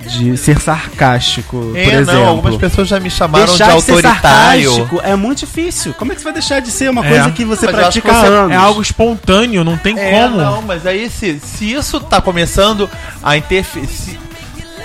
de 0.07 0.37
ser 0.37 0.61
sarcástico, 0.61 1.73
É, 1.75 1.85
por 1.85 1.93
exemplo. 1.95 2.15
não, 2.21 2.27
algumas 2.29 2.57
pessoas 2.57 2.87
já 2.89 3.01
me 3.01 3.11
chamaram 3.11 3.47
Deixar 3.47 3.71
de 3.71 3.77
de 3.77 3.83
ser 3.83 3.91
autoritário. 3.93 4.71
sarcástico 4.71 5.01
é 5.05 5.17
muito 5.17 5.39
difícil. 5.41 5.95
Como 5.95 6.13
é 6.13 6.15
que 6.15 6.21
você 6.21 6.25
vai 6.25 6.33
deixar 6.35 6.61
de 6.61 6.71
ser 6.71 6.91
uma 6.91 7.05
É. 7.05 7.09
coisa 7.09 7.31
que 7.33 7.45
você 7.45 7.67
Mas 7.67 7.75
pratica 7.75 8.09
que 8.09 8.15
há 8.15 8.21
você- 8.21 8.27
anos? 8.27 8.53
É 8.53 8.57
algo 8.57 8.81
espontâneo, 8.83 9.65
não 9.65 9.77
tem 9.77 9.99
É, 9.99 10.11
como. 10.23 10.37
não, 10.37 10.63
mas 10.63 10.87
aí 10.87 11.11
se, 11.11 11.39
se 11.41 11.73
isso 11.73 11.99
tá 12.01 12.21
começando 12.21 12.89
a 13.23 13.37
interferir. 13.37 13.87
Se, 13.89 14.19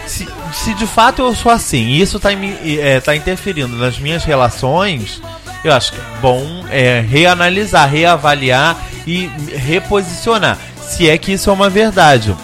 se, 0.08 0.28
se 0.52 0.74
de 0.74 0.86
fato 0.88 1.22
eu 1.22 1.34
sou 1.36 1.52
assim 1.52 1.86
e 1.86 2.02
isso 2.02 2.20
tá, 2.20 2.32
me- 2.36 2.58
é, 2.80 3.00
tá 3.00 3.16
interferindo 3.16 3.78
nas 3.78 3.98
minhas 3.98 4.24
relações, 4.26 5.22
eu 5.64 5.74
acho 5.74 5.92
que 5.94 6.00
é 6.00 6.04
bom 6.22 6.66
é, 6.70 7.02
reanalisar, 7.02 7.90
reavaliar 7.90 8.78
e 9.06 9.30
reposicionar. 9.56 10.58
Se 10.82 11.10
é 11.10 11.18
que 11.18 11.32
isso 11.34 11.50
é 11.50 11.54
uma 11.54 11.70
verdade. 11.70 12.36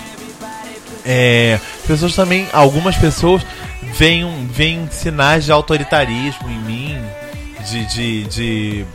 É, 1.05 1.59
pessoas 1.85 2.15
também, 2.15 2.47
algumas 2.51 2.95
pessoas 2.95 3.41
veem, 3.97 4.47
veem 4.51 4.87
sinais 4.91 5.45
de 5.45 5.51
autoritarismo 5.51 6.49
em 6.49 6.59
mim, 6.59 6.97
de, 7.69 7.85
de, 7.85 8.23
de, 8.25 8.83
de- 8.83 8.85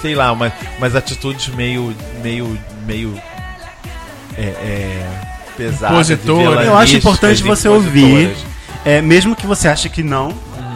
sei 0.00 0.14
lá, 0.14 0.32
umas, 0.32 0.52
umas 0.78 0.96
atitudes 0.96 1.48
meio, 1.48 1.94
meio, 2.22 2.58
meio 2.86 3.20
é, 4.36 4.42
é, 4.42 5.06
pesadas. 5.56 6.08
Eu 6.66 6.76
acho 6.78 6.92
importante 6.96 7.42
você 7.42 7.68
ouvir. 7.68 8.26
É, 8.84 9.00
mesmo 9.02 9.36
que 9.36 9.46
você 9.46 9.68
ache 9.68 9.88
que 9.88 10.02
não, 10.02 10.32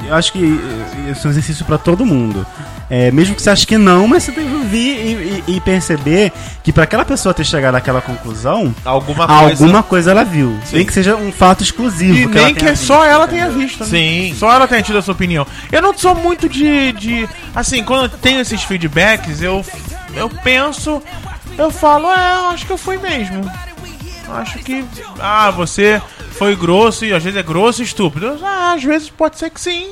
eu 0.08 0.14
acho 0.14 0.32
que 0.32 0.38
eh, 0.38 1.10
isso 1.12 1.26
é 1.26 1.28
um 1.28 1.30
exercício 1.32 1.64
pra 1.64 1.78
todo 1.78 2.04
mundo. 2.06 2.46
É, 2.88 3.10
mesmo 3.10 3.34
que 3.34 3.42
você 3.42 3.50
ache 3.50 3.66
que 3.66 3.76
não, 3.76 4.06
mas 4.06 4.22
você 4.22 4.30
tem 4.32 4.46
que 4.48 4.54
ouvir 4.54 4.78
e, 4.78 5.42
e- 5.48 5.56
e 5.56 5.60
perceber 5.60 6.32
que 6.62 6.72
pra 6.72 6.84
aquela 6.84 7.04
pessoa 7.04 7.34
ter 7.34 7.44
chegado 7.44 7.74
àquela 7.74 8.00
conclusão, 8.00 8.72
Alguma 8.84 9.26
coisa. 9.26 9.42
alguma 9.64 9.82
coisa 9.82 10.10
ela 10.12 10.24
viu. 10.24 10.56
Sim. 10.64 10.76
Nem 10.76 10.86
que 10.86 10.92
seja 10.92 11.16
um 11.16 11.32
fato 11.32 11.64
exclusivo. 11.64 12.14
E 12.16 12.28
que 12.28 12.34
nem 12.38 12.54
que 12.54 12.60
tenha 12.60 12.76
só 12.76 13.00
visto, 13.00 13.10
ela 13.12 13.24
entendeu? 13.24 13.46
tenha 13.48 13.58
visto. 13.66 13.80
né? 13.80 13.86
Sim. 13.90 14.34
Só 14.38 14.52
ela 14.52 14.68
tenha 14.68 14.82
tido 14.82 14.98
a 14.98 15.02
sua 15.02 15.14
opinião. 15.14 15.44
Eu 15.72 15.82
não 15.82 15.96
sou 15.98 16.14
muito 16.14 16.48
de. 16.48 16.92
de 16.92 17.28
assim, 17.54 17.82
quando 17.82 18.02
eu 18.04 18.08
tenho 18.10 18.40
esses 18.40 18.62
feedbacks, 18.62 19.42
eu, 19.42 19.64
eu 20.14 20.28
penso. 20.28 21.02
Eu 21.58 21.70
falo, 21.70 22.06
é, 22.12 22.36
eu 22.36 22.46
acho 22.50 22.66
que 22.66 22.72
eu 22.72 22.78
fui 22.78 22.98
mesmo. 22.98 23.50
Acho 24.28 24.58
que. 24.58 24.84
Ah, 25.20 25.50
você 25.50 26.00
foi 26.32 26.54
grosso 26.56 27.04
e 27.04 27.12
às 27.14 27.22
vezes 27.22 27.38
é 27.38 27.42
grosso 27.42 27.80
e 27.82 27.84
estúpido. 27.84 28.38
Ah, 28.42 28.72
às 28.74 28.82
vezes 28.82 29.08
pode 29.10 29.38
ser 29.38 29.50
que 29.50 29.60
sim. 29.60 29.90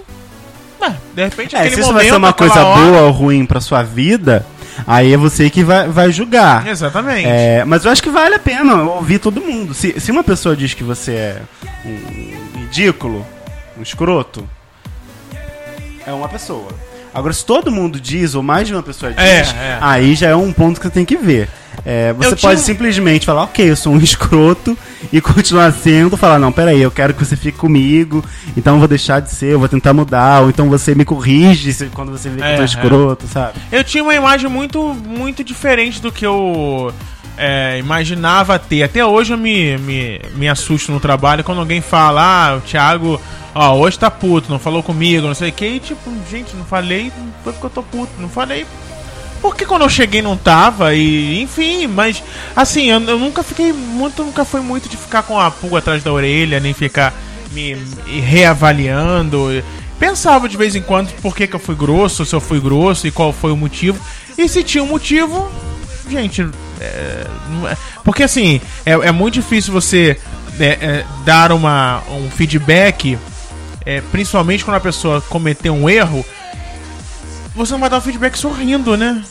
É, 0.81 0.91
de 1.15 1.25
repente, 1.25 1.57
É, 1.57 1.63
se 1.71 1.81
isso 1.81 1.81
momento, 1.81 1.95
vai 1.95 2.05
ser 2.07 2.17
uma 2.17 2.33
coisa 2.33 2.63
hora- 2.63 2.81
boa 2.91 3.01
ou 3.03 3.11
ruim 3.11 3.47
pra 3.47 3.61
sua 3.61 3.83
vida, 3.83 4.45
aí 4.87 5.15
é 5.15 5.17
você 5.17 5.49
que 5.49 5.65
vai, 5.65 5.89
vai 5.89 6.13
julgar. 6.13 6.67
Exatamente. 6.67 7.27
É, 7.27 7.65
mas 7.65 7.85
eu 7.87 7.91
acho 7.91 8.03
que 8.03 8.11
vale 8.11 8.35
a 8.35 8.39
pena 8.39 8.83
ouvir 8.83 9.19
todo 9.19 9.41
mundo. 9.41 9.73
Se, 9.73 9.99
se 9.99 10.11
uma 10.11 10.23
pessoa 10.23 10.55
diz 10.55 10.75
que 10.75 10.85
você 10.85 11.13
é 11.13 11.43
um 11.87 12.61
ridículo, 12.61 13.25
um 13.79 13.83
escroto, 13.83 14.47
é 16.07 16.13
uma 16.13 16.29
pessoa. 16.29 16.69
Agora, 17.15 17.33
se 17.33 17.47
todo 17.47 17.71
mundo 17.71 17.99
diz, 18.01 18.35
ou 18.35 18.43
mais 18.43 18.67
de 18.67 18.75
uma 18.75 18.83
pessoa 18.83 19.13
diz, 19.13 19.23
É, 19.23 19.39
é. 19.41 19.79
aí 19.81 20.15
já 20.15 20.29
é 20.31 20.37
um 20.37 20.53
ponto 20.53 20.81
que 20.81 20.87
você 20.87 20.93
tem 20.93 21.05
que 21.05 21.17
ver. 21.17 21.49
É, 21.85 22.13
você 22.15 22.35
pode 22.37 22.61
simplesmente 22.61 23.27
falar, 23.27 23.43
ok, 23.43 23.71
eu 23.71 23.77
sou 23.77 23.93
um 23.93 23.99
escroto, 24.01 24.77
e 25.13 25.21
continuar 25.21 25.73
sendo, 25.73 26.17
falar, 26.17 26.39
não, 26.39 26.51
peraí, 26.51 26.81
eu 26.81 26.91
quero 26.91 27.13
que 27.13 27.25
você 27.25 27.37
fique 27.37 27.59
comigo, 27.59 28.25
então 28.57 28.75
eu 28.75 28.79
vou 28.79 28.89
deixar 28.89 29.21
de 29.21 29.31
ser, 29.31 29.53
eu 29.53 29.59
vou 29.59 29.69
tentar 29.69 29.93
mudar, 29.93 30.43
ou 30.43 30.49
então 30.49 30.69
você 30.69 30.95
me 30.95 31.05
corrige 31.05 31.91
quando 31.91 32.11
você 32.11 32.31
vê 32.31 32.37
que 32.37 32.43
É, 32.43 32.53
eu 32.53 32.57
tô 32.57 32.63
é. 32.63 32.65
escroto, 32.65 33.27
sabe? 33.27 33.59
Eu 33.71 33.85
tinha 33.85 34.03
uma 34.03 34.15
imagem 34.15 34.49
muito, 34.49 34.95
muito 34.95 35.45
diferente 35.45 36.01
do 36.01 36.11
que 36.11 36.25
eu 36.25 36.93
é, 37.37 37.79
imaginava 37.79 38.59
ter. 38.59 38.83
Até 38.83 39.05
hoje 39.05 39.33
eu 39.33 39.39
me, 39.39 39.77
me, 39.79 40.21
me 40.37 40.49
assusto 40.49 40.93
no 40.93 41.01
trabalho 41.01 41.45
quando 41.45 41.59
alguém 41.59 41.81
fala, 41.81 42.23
ah, 42.23 42.57
o 42.57 42.61
Thiago, 42.61 43.21
ó, 43.55 43.75
hoje 43.75 43.99
tá 43.99 44.11
puto, 44.11 44.51
não 44.51 44.59
falou 44.59 44.83
comigo, 44.83 45.27
não 45.27 45.35
sei 45.35 45.51
o 45.51 45.53
que. 45.53 45.67
E 45.67 45.81
tipo, 45.81 46.11
gente, 46.31 46.57
não 46.57 46.65
falei, 46.65 47.13
foi 47.43 47.53
porque 47.53 47.67
eu 47.67 47.71
tô 47.71 47.83
puto, 47.83 48.13
não 48.19 48.29
falei. 48.29 48.67
Porque 49.45 49.67
quando 49.67 49.83
eu 49.83 49.91
cheguei 49.91 50.23
não 50.23 50.39
tava, 50.39 50.95
e 50.95 51.43
enfim, 51.43 51.87
mas 51.87 52.23
assim, 52.57 52.91
eu, 52.91 52.99
eu 53.03 53.19
nunca 53.19 53.43
fiquei 53.43 53.75
muito, 53.75 54.25
nunca 54.25 54.43
foi 54.43 54.63
muito 54.63 54.89
de 54.89 54.97
ficar 54.97 55.23
com 55.23 55.39
a 55.39 55.51
pulga 55.51 55.81
atrás 55.81 56.03
da 56.03 56.11
orelha, 56.11 56.59
nem 56.59 56.73
ficar 56.73 57.13
me, 57.53 57.75
me 57.75 58.21
reavaliando. 58.21 59.63
pensava 59.99 60.49
de 60.49 60.57
vez 60.57 60.75
em 60.75 60.81
quando 60.81 61.13
por 61.21 61.37
que, 61.37 61.47
que 61.47 61.55
eu 61.55 61.61
fui 61.61 61.75
grosso, 61.75 62.25
se 62.25 62.35
eu 62.35 62.41
fui 62.41 62.59
grosso 62.59 63.07
e 63.07 63.11
qual 63.11 63.35
foi 63.35 63.53
o 63.53 63.57
motivo. 63.57 64.01
E 64.39 64.49
se 64.49 64.65
tinha 64.65 64.83
um 64.83 64.87
motivo, 64.87 65.53
gente, 66.09 66.41
é, 66.81 67.27
é- 67.71 67.77
porque 68.03 68.23
assim, 68.23 68.63
é, 68.87 68.93
é 68.93 69.13
muito 69.13 69.35
difícil 69.35 69.75
você 69.75 70.19
é, 70.59 70.65
é, 70.65 71.07
dar 71.27 71.53
uma, 71.53 72.03
um 72.11 72.31
feedback, 72.31 73.19
é, 73.85 74.01
principalmente 74.11 74.65
quando 74.65 74.79
a 74.79 74.81
pessoa 74.81 75.21
cometeu 75.21 75.75
um 75.75 75.87
erro, 75.87 76.25
você 77.55 77.73
não 77.73 77.81
vai 77.81 77.91
dar 77.91 77.99
um 77.99 78.01
feedback 78.01 78.37
sorrindo, 78.37 78.97
né? 78.97 79.23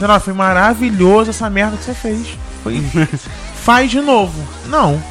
"Ah, 0.00 0.20
foi 0.20 0.32
maravilhoso 0.32 1.30
essa 1.30 1.48
merda 1.50 1.76
que 1.76 1.84
você 1.84 1.94
fez. 1.94 2.26
Foi... 2.62 2.82
Faz 3.62 3.90
de 3.90 4.00
novo. 4.00 4.34
Não. 4.66 5.02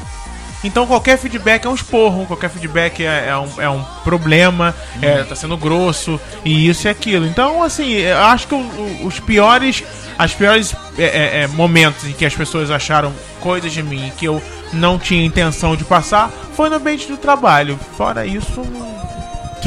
Então 0.64 0.86
qualquer 0.86 1.18
feedback 1.18 1.64
é 1.64 1.68
um 1.68 1.74
esporro, 1.74 2.24
qualquer 2.26 2.48
feedback 2.50 3.04
é, 3.04 3.28
é 3.28 3.36
um, 3.36 3.62
é 3.62 3.68
um 3.68 3.84
problema, 4.02 4.74
é, 5.02 5.22
tá 5.22 5.36
sendo 5.36 5.56
grosso, 5.56 6.18
e 6.44 6.66
isso 6.68 6.86
e 6.86 6.90
aquilo. 6.90 7.26
Então, 7.26 7.62
assim, 7.62 7.92
eu 7.92 8.16
acho 8.18 8.48
que 8.48 8.54
o- 8.54 8.58
o- 8.58 9.06
os 9.06 9.20
piores. 9.20 9.84
As 10.18 10.32
piores 10.32 10.74
é, 10.98 11.04
é, 11.04 11.40
é, 11.42 11.46
momentos 11.48 12.04
em 12.08 12.12
que 12.12 12.24
as 12.24 12.34
pessoas 12.34 12.70
acharam 12.70 13.12
coisas 13.40 13.70
de 13.70 13.82
mim 13.82 14.10
que 14.16 14.24
eu 14.24 14.42
não 14.72 14.98
tinha 14.98 15.22
intenção 15.24 15.76
de 15.76 15.84
passar 15.84 16.30
foi 16.56 16.70
no 16.70 16.76
ambiente 16.76 17.06
do 17.06 17.18
trabalho. 17.18 17.78
Fora 17.96 18.26
isso. 18.26 18.62
não- 18.62 18.95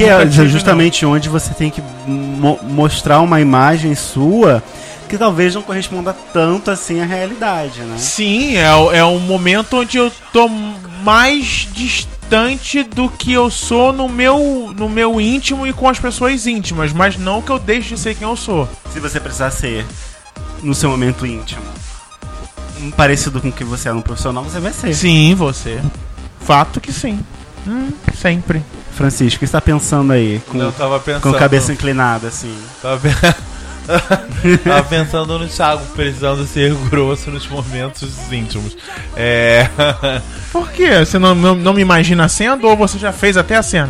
Que 0.04 0.10
é 0.10 0.26
tive, 0.26 0.48
justamente 0.48 1.04
onde 1.04 1.28
você 1.28 1.52
tem 1.52 1.70
que 1.70 1.82
mo- 2.06 2.58
mostrar 2.62 3.20
uma 3.20 3.40
imagem 3.40 3.94
sua 3.94 4.62
que 5.08 5.18
talvez 5.18 5.54
não 5.54 5.62
corresponda 5.62 6.16
tanto 6.32 6.70
assim 6.70 7.00
à 7.00 7.04
realidade, 7.04 7.80
né? 7.80 7.96
Sim, 7.98 8.56
é, 8.56 8.98
é 8.98 9.04
um 9.04 9.18
momento 9.18 9.76
onde 9.76 9.98
eu 9.98 10.10
tô 10.32 10.48
mais 10.48 11.66
distante 11.72 12.82
do 12.84 13.08
que 13.08 13.32
eu 13.32 13.50
sou 13.50 13.92
no 13.92 14.08
meu, 14.08 14.72
no 14.76 14.88
meu 14.88 15.20
íntimo 15.20 15.66
e 15.66 15.72
com 15.72 15.88
as 15.88 15.98
pessoas 15.98 16.46
íntimas, 16.46 16.92
mas 16.92 17.16
não 17.18 17.42
que 17.42 17.50
eu 17.50 17.58
deixe 17.58 17.94
de 17.94 18.00
ser 18.00 18.14
quem 18.14 18.26
eu 18.28 18.36
sou. 18.36 18.68
Se 18.92 19.00
você 19.00 19.18
precisar 19.18 19.50
ser 19.50 19.84
no 20.62 20.74
seu 20.74 20.88
momento 20.90 21.26
íntimo 21.26 21.62
parecido 22.96 23.40
com 23.40 23.48
o 23.48 23.52
que 23.52 23.64
você 23.64 23.88
é 23.88 23.92
no 23.92 24.02
profissional, 24.02 24.44
você 24.44 24.60
vai 24.60 24.72
ser. 24.72 24.94
Sim, 24.94 25.34
você. 25.34 25.80
Fato 26.40 26.80
que 26.80 26.92
sim. 26.92 27.18
Hum, 27.66 27.90
sempre. 28.16 28.62
Francisco, 29.00 29.36
o 29.36 29.38
que 29.40 29.46
você 29.46 29.52
tá 29.52 29.62
pensando 29.62 30.12
aí? 30.12 30.42
Com, 30.46 30.58
Eu 30.58 30.70
tava 30.72 31.00
pensando. 31.00 31.22
com 31.22 31.30
a 31.30 31.38
cabeça 31.38 31.72
inclinada, 31.72 32.28
assim. 32.28 32.54
Tava, 32.82 33.00
Tava 34.62 34.82
pensando 34.84 35.38
no 35.38 35.48
Thiago 35.48 35.82
precisando 35.96 36.46
ser 36.46 36.74
grosso 36.90 37.30
nos 37.30 37.48
momentos 37.48 38.10
íntimos. 38.30 38.76
É. 39.16 39.66
Por 40.52 40.70
quê? 40.70 40.98
Você 40.98 41.18
não, 41.18 41.34
não, 41.34 41.54
não 41.54 41.72
me 41.72 41.80
imagina 41.80 42.28
sendo 42.28 42.68
ou 42.68 42.76
você 42.76 42.98
já 42.98 43.10
fez 43.10 43.38
até 43.38 43.56
a 43.56 43.62
cena? 43.62 43.88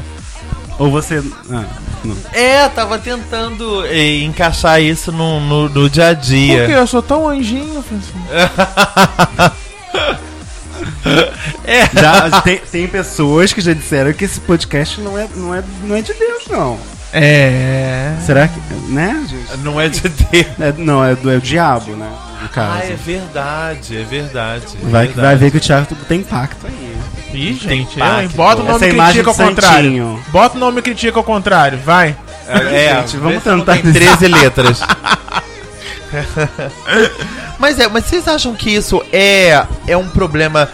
Ou 0.78 0.92
você. 0.92 1.20
Ah, 1.50 1.64
não. 2.04 2.16
É, 2.32 2.68
tava 2.68 2.96
tentando 2.96 3.84
eh, 3.86 4.22
encaixar 4.22 4.80
isso 4.80 5.10
no, 5.10 5.40
no, 5.40 5.68
no 5.68 5.90
dia 5.90 6.10
a 6.10 6.14
Por 6.14 6.22
quê? 6.22 6.28
dia. 6.28 6.70
Eu 6.70 6.86
sou 6.86 7.02
tão 7.02 7.28
anjinho, 7.28 7.82
Francisco. 7.82 8.16
Já, 11.94 12.40
tem, 12.42 12.58
tem 12.58 12.88
pessoas 12.88 13.52
que 13.52 13.60
já 13.60 13.72
disseram 13.72 14.12
que 14.12 14.24
esse 14.24 14.40
podcast 14.40 15.00
não 15.00 15.18
é, 15.18 15.26
não 15.34 15.54
é, 15.54 15.62
não 15.84 15.96
é 15.96 16.02
de 16.02 16.12
Deus, 16.12 16.46
não. 16.48 16.78
É. 17.12 18.14
Será 18.24 18.46
que. 18.46 18.60
Né, 18.88 19.24
gente? 19.28 19.56
Não 19.58 19.80
é 19.80 19.88
de 19.88 20.00
Deus. 20.00 20.46
É, 20.60 20.72
não, 20.76 21.04
é 21.04 21.14
do, 21.14 21.30
é 21.30 21.36
o 21.36 21.40
diabo, 21.40 21.92
né? 21.92 22.08
No 22.42 22.48
caso. 22.48 22.72
Ah, 22.72 22.84
é 22.84 22.94
verdade, 22.94 23.96
é 23.96 24.04
verdade. 24.04 24.66
é 24.76 24.88
vai, 24.88 25.06
verdade. 25.06 25.26
vai 25.26 25.36
ver 25.36 25.50
que 25.50 25.56
o 25.56 25.60
Thiago 25.60 25.86
tem 26.08 26.20
impacto 26.20 26.66
aí. 26.66 26.96
Ih, 27.32 27.54
gente, 27.54 27.96
impacto. 27.96 28.34
bota 28.34 28.62
o 28.62 28.64
nome 28.64 28.76
Essa 28.76 28.88
e 28.88 28.98
critica 28.98 29.30
ao 29.30 29.36
contrário. 29.36 30.24
Bota 30.28 30.56
o 30.56 30.60
nome 30.60 30.78
e 30.78 30.82
critica 30.82 31.18
ao 31.18 31.24
contrário, 31.24 31.78
vai. 31.78 32.16
É, 32.48 33.00
Gente, 33.00 33.16
vamos 33.16 33.42
se 33.42 33.48
não 33.48 33.60
tentar 33.60 33.74
Tem 33.74 33.92
13 33.92 34.26
letras. 34.26 34.80
mas 37.58 37.78
é, 37.78 37.86
mas 37.86 38.04
vocês 38.04 38.26
acham 38.26 38.54
que 38.54 38.70
isso 38.70 39.02
é, 39.12 39.64
é 39.86 39.96
um 39.96 40.08
problema 40.08 40.68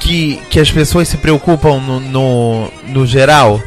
que, 0.00 0.40
que 0.50 0.58
as 0.58 0.70
pessoas 0.70 1.06
se 1.08 1.16
preocupam 1.16 1.78
no, 1.80 2.00
no, 2.00 2.72
no 2.88 3.06
geral? 3.06 3.60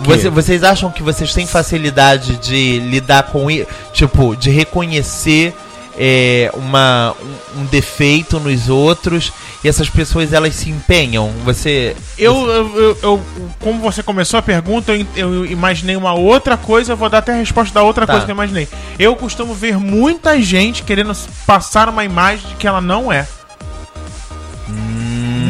Você- 0.00 0.28
vocês 0.30 0.62
acham 0.64 0.90
que 0.90 1.02
vocês 1.02 1.32
têm 1.32 1.46
facilidade 1.46 2.36
de 2.36 2.78
lidar 2.80 3.24
com 3.24 3.50
isso? 3.50 3.66
Tipo, 3.92 4.34
de 4.36 4.50
reconhecer 4.50 5.54
é, 5.98 6.50
uma, 6.54 7.14
um, 7.56 7.60
um 7.60 7.64
defeito 7.66 8.40
nos 8.40 8.70
outros 8.70 9.30
e 9.62 9.68
essas 9.68 9.90
pessoas 9.90 10.32
elas 10.32 10.54
se 10.54 10.70
empenham? 10.70 11.30
Você. 11.44 11.94
Eu, 12.18 12.34
eu, 12.48 12.76
eu- 12.80 12.98
eu- 13.02 13.22
como 13.60 13.78
você 13.80 14.02
começou 14.02 14.38
a 14.38 14.42
pergunta, 14.42 14.92
eu, 14.96 15.06
eu 15.14 15.46
imaginei 15.46 15.94
uma 15.94 16.14
outra 16.14 16.56
coisa, 16.56 16.94
eu 16.94 16.96
vou 16.96 17.10
dar 17.10 17.18
até 17.18 17.32
a 17.32 17.36
resposta 17.36 17.74
da 17.74 17.82
outra 17.82 18.06
Tá. 18.06 18.14
coisa 18.14 18.24
que 18.26 18.32
eu 18.32 18.34
imaginei. 18.34 18.66
Eu 18.98 19.14
costumo 19.14 19.54
ver 19.54 19.76
muita 19.78 20.40
gente 20.40 20.82
querendo 20.82 21.12
passar 21.46 21.88
uma 21.90 22.02
imagem 22.04 22.48
de 22.48 22.54
que 22.54 22.66
ela 22.66 22.80
não 22.80 23.12
é. 23.12 23.26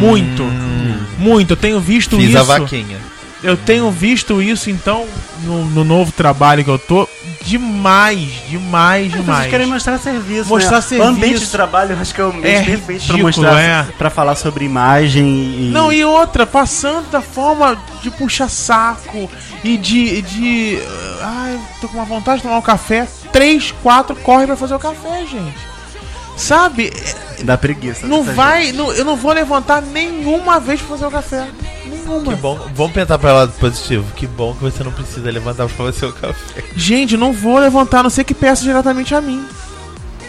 Muito. 0.07 0.43
Muito. 1.19 1.53
Eu 1.53 1.57
tenho 1.57 1.81
visto. 1.81 2.17
Fiz 2.17 2.31
isso. 2.31 2.38
a 2.38 2.43
vaquinha. 2.43 2.99
Eu 3.43 3.57
tenho 3.57 3.91
visto 3.91 4.41
isso, 4.41 4.71
então, 4.71 5.05
no, 5.43 5.65
no 5.65 5.83
novo 5.83 6.12
trabalho 6.12 6.62
que 6.62 6.71
eu 6.71 6.79
tô, 6.79 7.09
demais, 7.45 8.29
demais, 8.49 9.07
As 9.07 9.11
pessoas 9.11 9.25
demais. 9.27 9.51
querem 9.51 9.67
mostrar 9.67 9.99
serviço. 9.99 10.49
Mostrar 10.49 10.77
né? 10.77 10.83
serviço. 10.83 11.11
O 11.11 11.12
ambiente 11.12 11.41
de 11.41 11.47
trabalho, 11.49 11.93
eu 11.93 11.99
acho 11.99 12.15
que 12.15 12.21
é 12.21 12.25
o 12.25 12.29
ambiente 12.29 12.47
É 12.47 12.62
perfeito 12.62 13.05
pra 13.05 13.17
ridículo, 13.17 13.23
mostrar. 13.47 13.61
é. 13.61 13.83
Pra 13.99 14.11
falar 14.11 14.37
sobre 14.37 14.65
imagem 14.65 15.27
e. 15.27 15.71
Não, 15.73 15.93
e 15.93 16.05
outra, 16.05 16.47
passando 16.47 17.11
da 17.11 17.21
forma 17.21 17.77
de 18.01 18.12
puxar 18.12 18.49
saco 18.49 19.29
e 19.65 19.77
de. 19.77 20.23
de 20.23 20.79
ai, 21.21 21.59
tô 21.81 21.88
com 21.88 21.99
uma 21.99 22.07
vontade 22.07 22.37
de 22.38 22.43
tomar 22.45 22.59
um 22.59 22.62
café. 22.62 23.09
Três, 23.33 23.75
quatro 23.83 24.15
corre 24.15 24.47
pra 24.47 24.57
fazer 24.57 24.77
o 24.77 24.79
café, 24.79 25.27
gente. 25.27 25.72
Sabe? 26.43 26.93
Dá 27.45 27.57
preguiça. 27.57 28.07
Não 28.07 28.23
vai. 28.25 28.73
não- 28.73 28.93
eu 28.93 29.05
não 29.05 29.17
vou 29.17 29.33
levantar 29.33 29.81
nenhuma 29.81 30.59
vez 30.61 30.81
pra 30.81 30.91
fazer 30.91 31.07
o 31.07 31.11
café. 31.11 31.47
Nenhuma. 31.87 32.33
Que 32.35 32.41
bom. 32.41 32.59
Vamos 32.75 32.93
pensar 32.93 33.19
para 33.19 33.33
lado 33.33 33.53
positivo. 33.53 34.05
Que 34.17 34.27
bom 34.27 34.53
que 34.55 34.61
você 34.63 34.83
não 34.83 34.93
precisa 34.93 35.31
levantar 35.31 35.67
pra 35.69 35.77
fazer 35.87 36.07
o 36.07 36.13
café. 36.13 36.63
Gente, 36.77 37.17
não 37.17 37.33
vou 37.33 37.59
levantar, 37.59 38.01
a 38.01 38.03
não 38.05 38.11
ser 38.11 38.25
que 38.25 38.35
peça 38.35 38.63
diretamente 38.63 39.15
a 39.15 39.21
mim. 39.21 39.45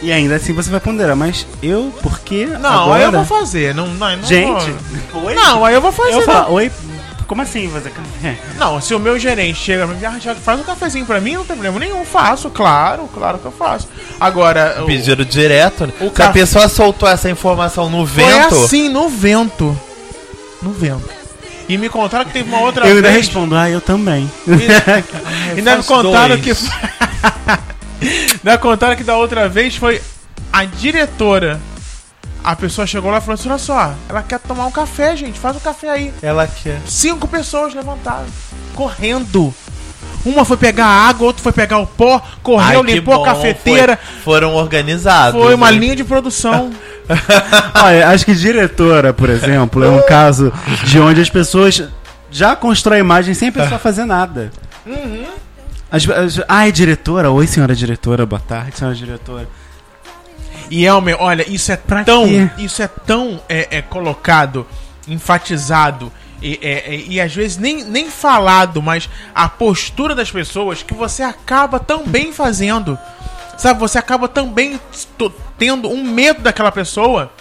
E 0.02 0.12
ainda 0.12 0.36
assim 0.36 0.54
você 0.54 0.69
vai 0.69 0.80
ponderar, 0.82 1.15
mas 1.15 1.47
eu, 1.62 1.93
por 2.04 2.19
quê? 2.19 2.45
Não, 2.60 2.84
agora? 2.84 2.99
aí 2.99 3.04
eu 3.06 3.12
vou 3.12 3.26
fazer. 3.26 3.73
Não, 3.73 3.88
não, 3.88 4.17
não 4.17 4.23
Gente, 4.23 4.71
vou. 5.13 5.23
oi? 5.26 5.34
Não, 5.34 5.63
aí 5.65 5.73
eu 5.73 5.82
vou 5.82 5.91
fazer. 5.93 6.12
Eu 6.13 6.17
não. 6.17 6.26
falo, 6.26 6.54
oi, 6.56 6.71
como 7.27 7.41
assim 7.41 7.69
fazer 7.69 7.91
café? 7.91 8.38
Não, 8.57 8.79
se 8.81 8.93
o 8.93 8.99
meu 8.99 9.17
gerente 9.19 9.55
chega 9.59 9.86
pra 9.88 9.95
mim, 9.95 10.05
ah, 10.05 10.19
Thiago, 10.19 10.39
faz 10.39 10.59
um 10.59 10.63
cafezinho 10.63 11.05
pra 11.05 11.19
mim, 11.21 11.33
não 11.33 11.45
tem 11.45 11.55
problema 11.55 11.79
nenhum, 11.79 12.03
faço, 12.05 12.49
claro, 12.49 13.09
claro 13.13 13.38
que 13.39 13.45
eu 13.45 13.51
faço. 13.51 13.88
Agora, 14.19 14.77
o- 14.81 14.86
Pedido 14.86 15.25
direto. 15.25 15.88
né? 15.88 15.93
O 16.01 16.12
Se 16.15 16.21
a 16.21 16.29
pessoa 16.29 16.67
soltou 16.67 17.07
essa 17.09 17.29
informação 17.29 17.89
no 17.89 18.05
foi 18.05 18.23
vento. 18.23 18.55
assim, 18.63 18.89
no 18.89 19.09
vento. 19.09 19.77
No 20.62 20.71
vento. 20.71 21.09
E 21.67 21.77
me 21.77 21.88
contaram 21.89 22.25
que 22.25 22.31
teve 22.33 22.49
uma 22.49 22.59
outra 22.59 22.86
Eu 22.88 22.95
ainda 22.97 23.09
vez. 23.09 23.25
respondo, 23.25 23.55
ah, 23.55 23.69
eu 23.69 23.79
também. 23.79 24.29
E 24.47 24.51
ainda 25.57 25.77
me 25.77 25.83
contaram 25.83 26.38
dois. 26.38 26.41
que. 26.41 26.51
ainda 28.39 28.51
me 28.51 28.57
contaram 28.57 28.95
que 28.95 29.03
da 29.03 29.15
outra 29.17 29.47
vez 29.47 29.75
foi 29.75 30.01
a 30.51 30.65
diretora. 30.65 31.59
A 32.43 32.56
pessoa 32.56 32.86
chegou 32.86 33.10
lá 33.10 33.19
e 33.19 33.21
falou 33.21 33.36
assim: 33.36 33.49
olha 33.49 33.58
só, 33.58 33.93
ela 34.10 34.21
quer 34.21 34.39
tomar 34.39 34.65
um 34.65 34.71
café, 34.71 35.15
gente, 35.15 35.39
faz 35.39 35.56
um 35.56 35.60
café 35.60 35.89
aí. 35.89 36.13
Ela 36.21 36.45
quer. 36.45 36.82
Cinco 36.86 37.27
pessoas 37.27 37.73
levantaram, 37.73 38.25
correndo. 38.75 39.53
Uma 40.25 40.45
foi 40.45 40.56
pegar 40.56 40.86
a 40.86 41.08
água, 41.08 41.27
outra 41.27 41.43
foi 41.43 41.51
pegar 41.51 41.79
o 41.79 41.88
pó, 41.88 42.21
correu, 42.41 42.79
Ai, 42.79 42.93
limpou 42.93 43.15
bom, 43.15 43.23
a 43.23 43.25
cafeteira. 43.25 43.97
foi- 43.97 44.21
foram 44.23 44.56
organizados. 44.56 45.39
Foi 45.41 45.53
uma 45.53 45.69
né? 45.71 45.77
linha 45.77 45.95
de 45.97 46.03
produção. 46.03 46.71
Olha, 47.75 48.08
acho 48.10 48.23
que 48.25 48.34
diretora, 48.34 49.13
por 49.13 49.29
exemplo, 49.29 49.84
é 49.84 49.89
um 49.89 50.01
caso 50.08 50.51
de 50.86 50.97
onde 50.99 51.19
as 51.19 51.29
pessoas 51.29 51.84
já 52.32 52.56
constroem 52.56 53.01
imagem 53.01 53.34
sem 53.34 53.49
a 53.49 53.51
pessoa 53.51 53.77
fazer 53.77 54.06
nada. 54.06 54.49
As, 55.91 56.08
as, 56.10 56.41
ai, 56.47 56.71
diretora, 56.71 57.29
oi 57.29 57.45
senhora 57.45 57.75
diretora, 57.75 58.25
boa 58.25 58.41
tarde, 58.41 58.77
senhora 58.77 58.95
diretora. 58.95 59.47
E 60.75 60.86
Elmer, 60.86 61.15
olha, 61.19 61.45
isso 61.47 61.71
é 61.71 61.77
Pra 61.77 62.03
tão. 62.03 62.27
quê? 62.27 62.49
Isso 62.57 62.81
é 62.81 62.88
tão 62.88 63.39
é, 63.47 63.67
é, 63.77 63.81
colocado, 63.81 64.65
enfatizado. 65.07 66.12
E, 66.41 66.59
é, 66.62 66.95
é, 66.95 67.03
e 67.07 67.21
às 67.21 67.33
vezes 67.33 67.57
nem, 67.57 67.83
nem 67.83 68.09
falado, 68.09 68.81
mas 68.81 69.09
a 69.36 69.47
postura 69.47 70.13
das 70.15 70.31
pessoas 70.31 70.81
que 70.83 70.93
você 70.93 71.21
acaba 71.23 71.79
também 71.79 72.33
fazendo. 72.33 72.97
Sabe, 73.57 73.79
você 73.79 73.97
acaba 73.99 74.27
também 74.27 74.79
tendo 75.59 75.88
um 75.89 76.03
medo 76.03 76.41
daquela 76.41 76.71
pessoa 76.71 77.31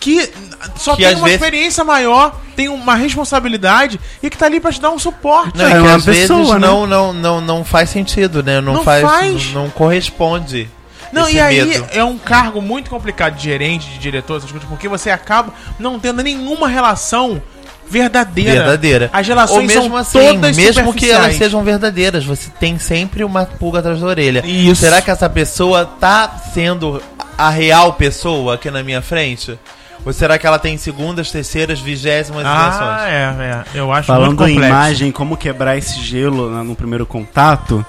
que 0.00 0.30
só 0.76 0.96
Que 0.96 1.04
tem 1.06 1.14
uma 1.14 1.24
vezes- 1.26 1.40
experiência 1.40 1.84
maior, 1.84 2.38
tem 2.56 2.68
uma 2.68 2.94
responsabilidade 2.94 3.98
e 4.22 4.28
que 4.28 4.36
tá 4.36 4.46
ali 4.46 4.60
pra 4.60 4.70
te 4.72 4.80
dar 4.80 4.90
um 4.90 4.98
suporte. 4.98 5.56
Não, 5.56 5.64
É 5.66 5.78
e 5.78 5.82
que 5.82 5.88
às 5.88 6.04
pessoa, 6.04 6.38
vezes 6.40 6.52
né? 6.54 6.58
não, 6.58 6.86
não, 6.86 7.12
não, 7.12 7.40
não 7.40 7.64
faz 7.64 7.88
sentido, 7.90 8.42
né? 8.42 8.60
Não, 8.60 8.74
Não 8.74 8.84
faz, 8.84 9.02
faz. 9.02 9.46
Não, 9.52 9.62
não 9.64 9.70
corresponde. 9.70 10.68
Não, 11.12 11.26
esse 11.26 11.36
e 11.36 11.40
aí 11.40 11.64
medo. 11.64 11.86
é 11.92 12.04
um 12.04 12.18
cargo 12.18 12.60
muito 12.60 12.90
complicado 12.90 13.36
de 13.36 13.44
gerente, 13.44 13.88
de 13.90 13.98
diretor, 13.98 14.38
essas 14.38 14.50
coisas, 14.50 14.68
porque 14.68 14.88
você 14.88 15.10
acaba 15.10 15.52
não 15.78 15.98
tendo 15.98 16.22
nenhuma 16.22 16.68
relação 16.68 17.40
verdadeira. 17.88 18.52
verdadeira. 18.52 19.10
As 19.12 19.26
relações 19.26 19.58
Ou 19.58 19.66
mesmo 19.66 19.82
são 19.82 19.96
assim, 19.96 20.34
todas 20.34 20.56
mesmo 20.56 20.92
que 20.94 21.10
elas 21.10 21.36
sejam 21.36 21.62
verdadeiras, 21.62 22.24
você 22.24 22.50
tem 22.58 22.78
sempre 22.78 23.24
uma 23.24 23.44
pulga 23.44 23.78
atrás 23.80 24.00
da 24.00 24.06
orelha. 24.06 24.42
Isso. 24.46 24.80
Será 24.80 25.00
que 25.02 25.10
essa 25.10 25.28
pessoa 25.28 25.84
tá 25.84 26.28
sendo 26.52 27.02
a 27.36 27.50
real 27.50 27.92
pessoa 27.94 28.54
aqui 28.54 28.70
na 28.70 28.82
minha 28.82 29.02
frente? 29.02 29.58
Ou 30.04 30.12
será 30.12 30.38
que 30.38 30.46
ela 30.46 30.58
tem 30.58 30.76
segundas, 30.76 31.30
terceiras, 31.30 31.80
vigésimas 31.80 32.44
Ah, 32.44 32.68
versões? 32.68 33.10
é, 33.10 33.74
é. 33.74 33.78
Eu 33.78 33.90
acho 33.90 34.06
Falando 34.06 34.38
muito 34.38 34.50
em 34.50 34.56
imagem, 34.56 35.10
como 35.10 35.36
quebrar 35.36 35.78
esse 35.78 35.98
gelo 36.02 36.62
no 36.62 36.74
primeiro 36.76 37.06
contato, 37.06 37.84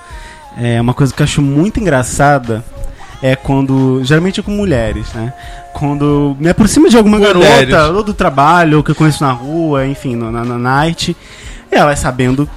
é 0.58 0.80
uma 0.80 0.94
coisa 0.94 1.14
que 1.14 1.22
eu 1.22 1.26
acho 1.26 1.42
muito 1.42 1.78
engraçada 1.80 2.64
é 3.22 3.36
quando, 3.36 4.02
geralmente 4.04 4.40
é 4.40 4.44
com 4.44 4.52
mulheres, 4.52 5.08
né? 5.14 5.34
Quando 5.74 6.36
me 6.40 6.50
aproximo 6.50 6.90
de 6.90 6.96
alguma 6.98 7.18
Mulheres. 7.18 7.70
garota, 7.70 7.98
ou 7.98 8.04
do 8.04 8.14
trabalho, 8.14 8.78
ou 8.78 8.84
que 8.84 8.92
eu 8.92 8.96
conheço 8.96 9.24
na 9.24 9.32
rua, 9.32 9.86
enfim, 9.86 10.16
na, 10.16 10.32
na 10.46 10.58
night, 10.58 11.16
elas 11.70 12.00
sabendo, 12.00 12.50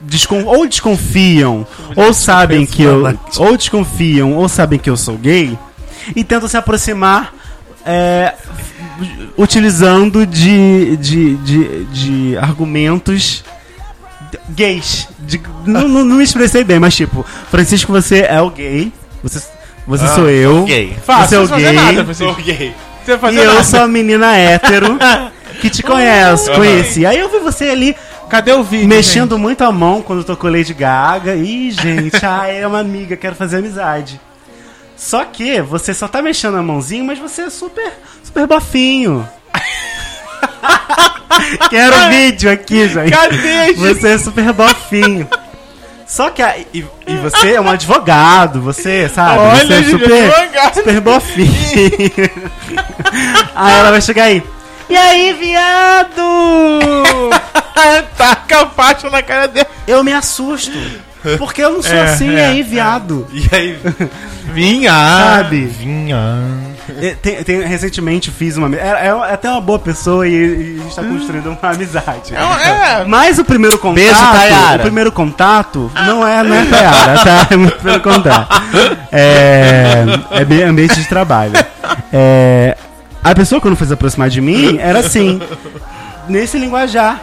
descon- 0.00 0.44
ou 0.44 0.66
desconfiam, 0.66 1.66
ou 1.94 2.12
sabem 2.12 2.66
que 2.66 2.82
eu, 2.82 3.02
ou 3.38 3.56
desconfiam, 3.56 4.34
ou 4.34 4.48
sabem 4.48 4.78
que 4.78 4.90
eu 4.90 4.96
sou 4.96 5.16
gay, 5.16 5.58
e 6.14 6.22
tentam 6.22 6.48
se 6.48 6.56
aproximar 6.56 7.32
é, 7.84 8.34
utilizando 9.38 10.26
de, 10.26 10.96
de, 10.98 11.36
de, 11.36 11.84
de 11.84 12.38
argumentos 12.38 13.44
gays. 14.50 15.08
De- 15.20 15.40
não, 15.64 15.88
não, 15.88 16.04
não 16.04 16.16
me 16.16 16.24
expressei 16.24 16.62
bem, 16.64 16.78
mas 16.78 16.94
tipo, 16.94 17.24
Francisco, 17.50 17.92
você 17.92 18.20
é 18.28 18.40
o 18.40 18.50
gay. 18.50 18.92
Você, 19.22 19.42
você 19.86 20.04
Ah, 20.04 20.08
sou 20.08 20.28
eu. 20.30 20.64
gay. 20.64 20.96
Fácil, 21.04 21.28
você 21.28 21.36
é 21.36 21.38
o 21.38 21.48
não 21.48 21.58
gay. 21.58 21.72
nada, 21.72 22.04
Francisco. 22.04 22.42
gay. 22.42 22.74
Você 23.04 23.12
E 23.12 23.18
fazer 23.18 23.38
eu 23.38 23.52
nada. 23.52 23.64
sou 23.64 23.80
a 23.80 23.88
menina 23.88 24.36
hétero 24.36 24.98
que 25.60 25.70
te 25.70 25.82
conhece, 25.82 26.50
conheci. 26.52 27.06
Aí 27.06 27.18
eu 27.18 27.30
vi 27.30 27.38
você 27.38 27.70
ali 27.70 27.96
Cadê 28.28 28.52
o 28.52 28.64
vídeo? 28.64 28.88
mexendo 28.88 29.38
muito 29.38 29.62
a 29.62 29.70
mão 29.70 30.02
quando 30.02 30.24
tocou 30.24 30.50
Lady 30.50 30.74
Gaga. 30.74 31.36
Ih, 31.36 31.70
gente, 31.70 32.16
ah, 32.26 32.48
é 32.48 32.66
uma 32.66 32.80
amiga, 32.80 33.16
quero 33.16 33.36
fazer 33.36 33.58
amizade. 33.58 34.20
Só 34.96 35.24
que 35.24 35.60
você 35.60 35.92
só 35.94 36.08
tá 36.08 36.20
mexendo 36.22 36.56
a 36.56 36.62
mãozinha, 36.62 37.04
mas 37.04 37.18
você 37.18 37.42
é 37.42 37.50
super, 37.50 37.92
super 38.24 38.46
bofinho. 38.46 39.28
quero 41.70 41.96
o 41.96 42.08
vídeo 42.08 42.50
aqui, 42.50 42.88
gente. 42.88 43.10
Cadê, 43.10 43.66
gente? 43.74 43.78
Você 43.78 44.08
é 44.08 44.18
super 44.18 44.52
bofinho. 44.52 45.28
Só 46.06 46.30
que 46.30 46.40
a, 46.40 46.56
e, 46.72 46.84
e 47.06 47.16
você 47.16 47.54
é 47.54 47.60
um 47.60 47.68
advogado, 47.68 48.60
você, 48.60 49.08
sabe? 49.08 49.40
Olha, 49.40 49.66
você 49.66 49.74
é 49.74 49.82
super, 49.82 50.34
advogado. 50.34 50.74
super 50.74 51.00
bofinho. 51.00 51.46
aí 53.54 53.74
ela 53.74 53.90
vai 53.90 54.00
chegar 54.00 54.24
aí. 54.24 54.42
E 54.88 54.96
aí, 54.96 55.32
viado? 55.32 56.22
Taca 58.16 58.62
a 58.62 58.66
faixa 58.66 59.10
na 59.10 59.20
cara 59.20 59.48
dele. 59.48 59.66
Eu 59.86 60.04
me 60.04 60.12
assusto. 60.12 60.72
Porque 61.38 61.60
eu 61.60 61.72
não 61.72 61.82
sou 61.82 61.92
É, 61.92 62.02
assim, 62.02 62.30
e 62.30 62.36
é, 62.36 62.46
aí, 62.46 62.62
viado? 62.62 63.26
E 63.32 63.48
aí? 63.54 63.78
Vinha. 64.54 64.92
Sabe? 64.92 65.66
Vinha. 65.66 66.75
E 67.00 67.14
Tem, 67.16 67.42
tem- 67.42 67.60
recentemente 67.62 68.30
fiz 68.30 68.56
uma. 68.56 68.74
É, 68.76 69.06
é 69.08 69.32
até 69.32 69.50
uma 69.50 69.60
boa 69.60 69.78
pessoa 69.78 70.26
e, 70.26 70.32
e 70.32 70.78
a 70.80 70.82
gente 70.84 70.94
tá 70.96 71.02
construindo 71.02 71.46
uma 71.46 71.70
amizade. 71.70 72.34
É, 72.34 73.04
Mas 73.04 73.38
o 73.38 73.44
primeiro 73.44 73.78
contato. 73.78 73.94
Beijo, 73.96 74.14
Tayara. 74.20 74.76
O 74.78 74.82
primeiro 74.82 75.12
contato 75.12 75.90
não 76.06 76.26
é, 76.26 76.42
não 76.42 76.54
é 76.54 76.64
Tayara, 76.64 77.18
tá? 77.24 77.46
É 77.50 77.56
muito 77.56 77.78
pelo 77.82 78.00
contrário. 78.00 78.46
É, 79.12 80.04
é 80.30 80.44
bem 80.44 80.62
ambiente 80.62 80.94
de 81.00 81.08
trabalho. 81.08 81.52
É, 82.12 82.76
a 83.22 83.34
pessoa, 83.34 83.60
quando 83.60 83.76
foi 83.76 83.86
se 83.86 83.92
aproximar 83.92 84.28
de 84.28 84.40
mim, 84.40 84.78
era 84.78 85.00
assim. 85.00 85.40
Nesse 86.28 86.58
linguajar. 86.58 87.20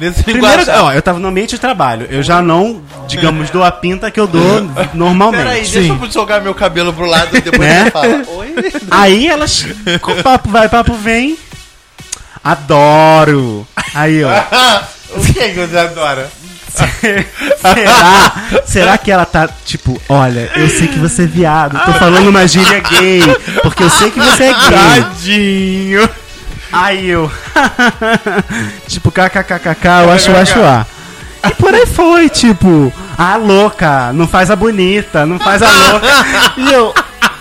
Nesse 0.00 0.22
Primeiro, 0.22 0.48
linguajar. 0.58 0.84
ó, 0.84 0.92
eu 0.92 1.02
tava 1.02 1.18
no 1.18 1.28
ambiente 1.28 1.50
de 1.50 1.58
trabalho. 1.58 2.06
Eu 2.10 2.22
já 2.22 2.40
não, 2.42 2.82
digamos, 3.06 3.50
dou 3.50 3.64
a 3.64 3.70
pinta 3.72 4.10
que 4.10 4.18
eu 4.20 4.26
dou 4.26 4.60
normalmente. 4.94 5.42
Peraí, 5.44 5.66
deixa 5.68 5.92
eu 5.92 6.10
jogar 6.10 6.40
meu 6.40 6.54
cabelo 6.54 6.92
pro 6.92 7.06
lado 7.06 7.36
e 7.36 7.40
depois 7.40 7.68
Né? 7.68 7.84
você 7.84 7.90
fala. 7.90 8.22
Oi? 8.28 8.54
Aí 8.90 9.26
elas. 9.26 9.66
papo 10.22 10.48
vai, 10.50 10.68
papo 10.68 10.94
vem. 10.94 11.36
Adoro! 12.42 13.66
Aí, 13.94 14.22
ó. 14.24 14.30
o 15.16 15.20
que 15.20 15.32
que 15.34 15.54
você 15.66 15.76
adora? 15.78 16.30
Será? 17.60 18.32
Será 18.64 18.98
que 18.98 19.10
ela 19.10 19.24
tá 19.26 19.48
tipo, 19.64 20.00
olha, 20.08 20.50
eu 20.54 20.68
sei 20.68 20.86
que 20.86 20.98
você 20.98 21.22
é 21.24 21.26
viado, 21.26 21.78
tô 21.84 21.92
falando 21.94 22.28
uma 22.28 22.46
gíria 22.46 22.78
gay, 22.80 23.20
porque 23.62 23.82
eu 23.82 23.90
sei 23.90 24.10
que 24.10 24.18
você 24.20 24.44
é 24.44 24.52
gay. 24.52 25.02
Tadinho. 25.02 26.08
Aí 26.72 27.08
eu. 27.08 27.30
tipo, 28.86 29.10
kkkk, 29.10 29.86
eu 30.04 30.10
acho, 30.12 30.30
eu 30.30 30.36
acho 30.36 30.60
A. 30.62 30.86
E 31.46 31.54
por 31.54 31.74
aí 31.74 31.86
foi, 31.86 32.28
tipo, 32.28 32.92
a 33.16 33.36
louca, 33.36 34.12
não 34.12 34.26
faz 34.26 34.50
a 34.50 34.56
bonita, 34.56 35.24
não 35.24 35.38
faz 35.38 35.62
a 35.62 35.68
louca. 35.70 36.06
E 36.56 36.72
eu. 36.72 36.94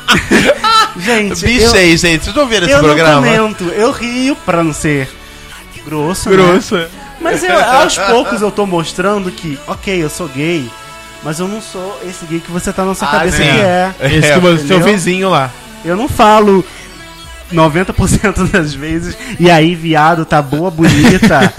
Gente, 0.97 1.43
eu, 1.43 1.47
Bichei, 1.47 1.95
gente. 1.95 2.23
Vocês 2.23 2.35
não 2.35 2.47
viram 2.47 2.65
esse 2.65 2.75
eu 2.75 2.79
programa? 2.83 3.15
comento, 3.17 3.65
eu 3.65 3.91
rio 3.91 4.35
pra 4.35 4.63
não 4.63 4.73
ser 4.73 5.07
grosso, 5.85 6.29
né? 6.29 6.35
Grossa. 6.35 6.89
Mas 7.21 7.43
eu, 7.43 7.55
aos 7.55 7.97
poucos 7.97 8.41
eu 8.41 8.49
tô 8.51 8.65
mostrando 8.65 9.29
que, 9.31 9.59
ok, 9.67 10.03
eu 10.03 10.09
sou 10.09 10.27
gay, 10.27 10.67
mas 11.23 11.39
eu 11.39 11.47
não 11.47 11.61
sou 11.61 11.99
esse 12.03 12.25
gay 12.25 12.39
que 12.39 12.49
você 12.51 12.73
tá 12.73 12.83
na 12.83 12.95
sua 12.95 13.07
Ah, 13.09 13.11
cabeça 13.11 13.37
sim. 13.37 13.43
que 13.43 13.59
é. 13.59 13.93
Esse 14.01 14.33
que 14.33 14.39
você, 14.39 14.67
seu 14.67 14.81
vizinho 14.81 15.29
lá. 15.29 15.51
Eu 15.85 15.95
não 15.95 16.09
falo 16.09 16.65
90% 17.53 18.49
das 18.51 18.73
vezes, 18.73 19.17
e 19.39 19.49
aí, 19.49 19.73
viado, 19.75 20.25
tá 20.25 20.41
boa, 20.41 20.69
bonita. 20.71 21.53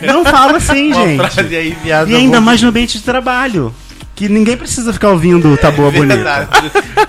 não 0.00 0.24
falo 0.24 0.56
assim, 0.56 0.92
Uma 0.92 1.06
gente. 1.06 1.30
frase 1.32 1.56
aí, 1.56 1.76
viado. 1.82 2.10
E 2.10 2.16
ainda 2.16 2.40
mais 2.40 2.62
no 2.62 2.68
ambiente 2.68 2.98
de 2.98 3.04
trabalho. 3.04 3.74
Que 4.16 4.28
ninguém 4.28 4.56
precisa 4.56 4.92
ficar 4.92 5.08
ouvindo 5.10 5.56
tá 5.56 5.72
boa, 5.72 5.90
bonita. 5.90 6.48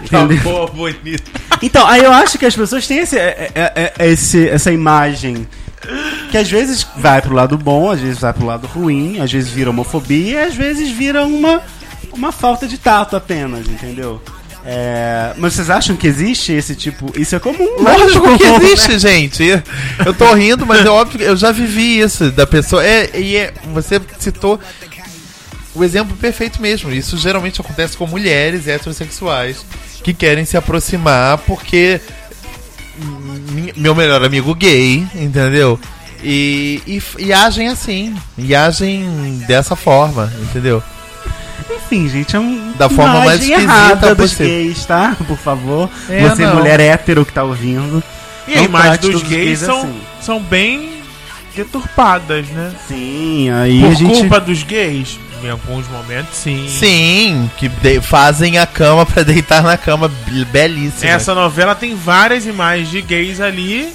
Tá 0.09 0.25
boa, 0.43 0.65
bonita. 0.67 1.23
Então, 1.61 1.85
aí 1.85 2.03
eu 2.03 2.11
acho 2.11 2.37
que 2.39 2.45
as 2.47 2.55
pessoas 2.55 2.87
têm 2.87 2.97
esse, 2.97 3.15
é- 3.15 3.51
é- 3.53 3.93
é- 3.99 4.07
esse- 4.07 4.49
essa 4.49 4.71
imagem 4.71 5.47
que 6.31 6.37
às 6.37 6.49
vezes 6.49 6.85
vai 6.97 7.21
pro 7.21 7.35
lado 7.35 7.59
bom, 7.59 7.91
às 7.91 7.99
vezes 7.99 8.17
vai 8.19 8.33
pro 8.33 8.47
lado 8.47 8.65
ruim, 8.65 9.19
às 9.21 9.31
vezes 9.31 9.49
vira 9.51 9.69
homofobia 9.69 10.41
e 10.41 10.45
às 10.47 10.55
vezes 10.55 10.89
vira 10.89 11.23
uma, 11.25 11.61
uma 12.11 12.31
falta 12.31 12.67
de 12.67 12.79
tato 12.79 13.15
apenas, 13.15 13.67
entendeu? 13.67 14.19
É, 14.67 15.33
mas 15.37 15.53
vocês 15.53 15.69
acham 15.69 15.95
que 15.95 16.07
existe 16.07 16.51
esse 16.51 16.75
tipo? 16.75 17.13
Isso 17.19 17.35
é 17.35 17.39
comum, 17.39 17.83
né? 17.83 17.95
Lógico 17.97 18.37
que 18.37 18.43
Comum, 18.43 18.59
né? 18.59 18.65
existe, 18.65 18.97
gente. 18.97 19.43
Eu 20.03 20.13
tô 20.13 20.33
rindo, 20.33 20.65
mas 20.65 20.83
é 20.83 20.89
óbvio 20.89 21.19
que 21.19 21.23
eu 21.23 21.37
já 21.37 21.51
vivi 21.51 21.99
isso 21.99 22.31
da 22.31 22.47
pessoa. 22.47 22.83
É, 22.83 23.11
e 23.13 23.35
é, 23.35 23.53
você 23.73 24.01
citou 24.17 24.59
o 25.75 25.83
exemplo 25.83 26.17
perfeito 26.17 26.59
mesmo. 26.59 26.91
Isso 26.91 27.15
geralmente 27.15 27.61
acontece 27.61 27.95
com 27.95 28.07
mulheres 28.07 28.67
heterossexuais 28.67 29.63
que 30.03 30.13
querem 30.13 30.45
se 30.45 30.57
aproximar 30.57 31.37
porque 31.39 32.01
meu 33.75 33.93
melhor 33.93 34.23
amigo 34.23 34.55
gay, 34.55 35.05
entendeu? 35.13 35.79
E, 36.23 36.81
e, 36.87 37.03
e 37.19 37.33
agem 37.33 37.67
assim, 37.67 38.15
e 38.37 38.55
agem 38.55 39.43
dessa 39.47 39.75
forma, 39.75 40.31
entendeu? 40.41 40.81
Enfim, 41.75 42.07
gente, 42.09 42.35
é 42.35 42.39
um 42.39 42.71
Da 42.77 42.89
forma 42.89 43.19
mais 43.25 43.41
esquisita 43.41 43.61
errada 43.61 44.15
dos 44.15 44.31
possível. 44.31 44.47
gays, 44.47 44.85
tá? 44.85 45.15
Por 45.27 45.37
favor. 45.37 45.89
É, 46.09 46.21
Você, 46.27 46.45
não. 46.45 46.55
mulher 46.55 46.79
hétero 46.79 47.25
que 47.25 47.31
tá 47.33 47.43
ouvindo. 47.43 48.03
E 48.47 48.53
a 48.55 48.61
imagem 48.61 49.11
dos 49.11 49.23
gays 49.23 49.27
gays 49.45 49.59
são, 49.59 49.81
assim. 49.81 50.01
são 50.21 50.39
bem 50.41 51.01
deturpadas, 51.55 52.47
né? 52.49 52.71
Sim, 52.87 53.49
aí 53.49 53.81
Por 53.81 53.91
a 53.91 53.93
gente. 53.95 54.19
culpa 54.19 54.39
dos 54.39 54.61
gays, 54.63 55.19
em 55.43 55.49
alguns 55.49 55.87
momentos, 55.87 56.35
sim. 56.35 56.67
Sim, 56.69 57.49
que 57.57 57.67
de- 57.69 58.01
fazem 58.01 58.57
a 58.59 58.65
cama 58.67 59.05
pra 59.05 59.23
deitar 59.23 59.63
na 59.63 59.77
cama 59.77 60.07
be- 60.07 60.45
belíssima. 60.45 61.09
Essa 61.11 61.33
novela 61.33 61.73
tem 61.73 61.95
várias 61.95 62.45
imagens 62.45 62.89
de 62.89 63.01
gays 63.01 63.39
ali 63.41 63.89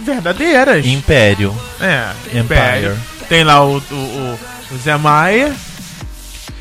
verdadeiras. 0.00 0.84
Império. 0.86 1.54
É, 1.80 2.08
Empire. 2.26 2.40
Império. 2.40 2.96
Tem 3.28 3.44
lá 3.44 3.64
o, 3.64 3.76
o, 3.78 3.94
o- 3.94 4.38
o 4.72 4.78
Zé 4.78 4.96
Maia, 4.96 5.52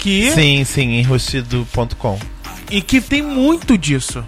que, 0.04 0.32
Sim, 0.32 0.63
sim, 0.66 1.00
enrustido.com. 1.00 2.20
e 2.70 2.82
que 2.82 3.00
tem 3.00 3.22
muito 3.22 3.78
disso. 3.78 4.24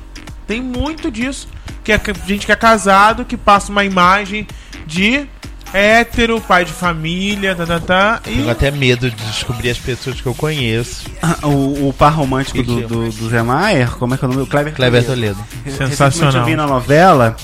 Tem 0.47 0.61
muito 0.61 1.11
disso. 1.11 1.47
Que 1.83 1.91
é 1.91 2.01
gente 2.25 2.45
que 2.45 2.51
é 2.51 2.55
casado, 2.55 3.25
que 3.25 3.35
passa 3.35 3.71
uma 3.71 3.83
imagem 3.83 4.47
de 4.87 5.25
hétero, 5.73 6.39
pai 6.39 6.63
de 6.63 6.71
família, 6.71 7.53
tá, 7.55 7.65
tá, 7.65 7.79
tá, 7.79 8.17
Tenho 8.23 8.45
e 8.45 8.49
até 8.49 8.71
medo 8.71 9.11
de 9.11 9.25
descobrir 9.25 9.69
as 9.71 9.77
pessoas 9.77 10.21
que 10.21 10.25
eu 10.25 10.33
conheço. 10.33 11.03
O, 11.43 11.89
o 11.89 11.93
par 11.97 12.13
romântico 12.13 12.63
do, 12.63 12.75
que- 12.77 12.87
do, 12.87 13.09
do 13.11 13.29
Zé 13.29 13.43
Maier, 13.43 13.91
como 13.97 14.13
é 14.13 14.17
que 14.17 14.23
é 14.23 14.27
o 14.27 14.31
nome? 14.31 14.43
O 14.43 14.47
Kleber, 14.47 14.73
Kleber 14.73 15.03
Toledo. 15.05 15.35
Toledo. 15.65 15.77
Sensacional. 15.77 16.41
Eu 16.41 16.45
vi 16.45 16.55
na 16.55 16.65
novela 16.65 17.35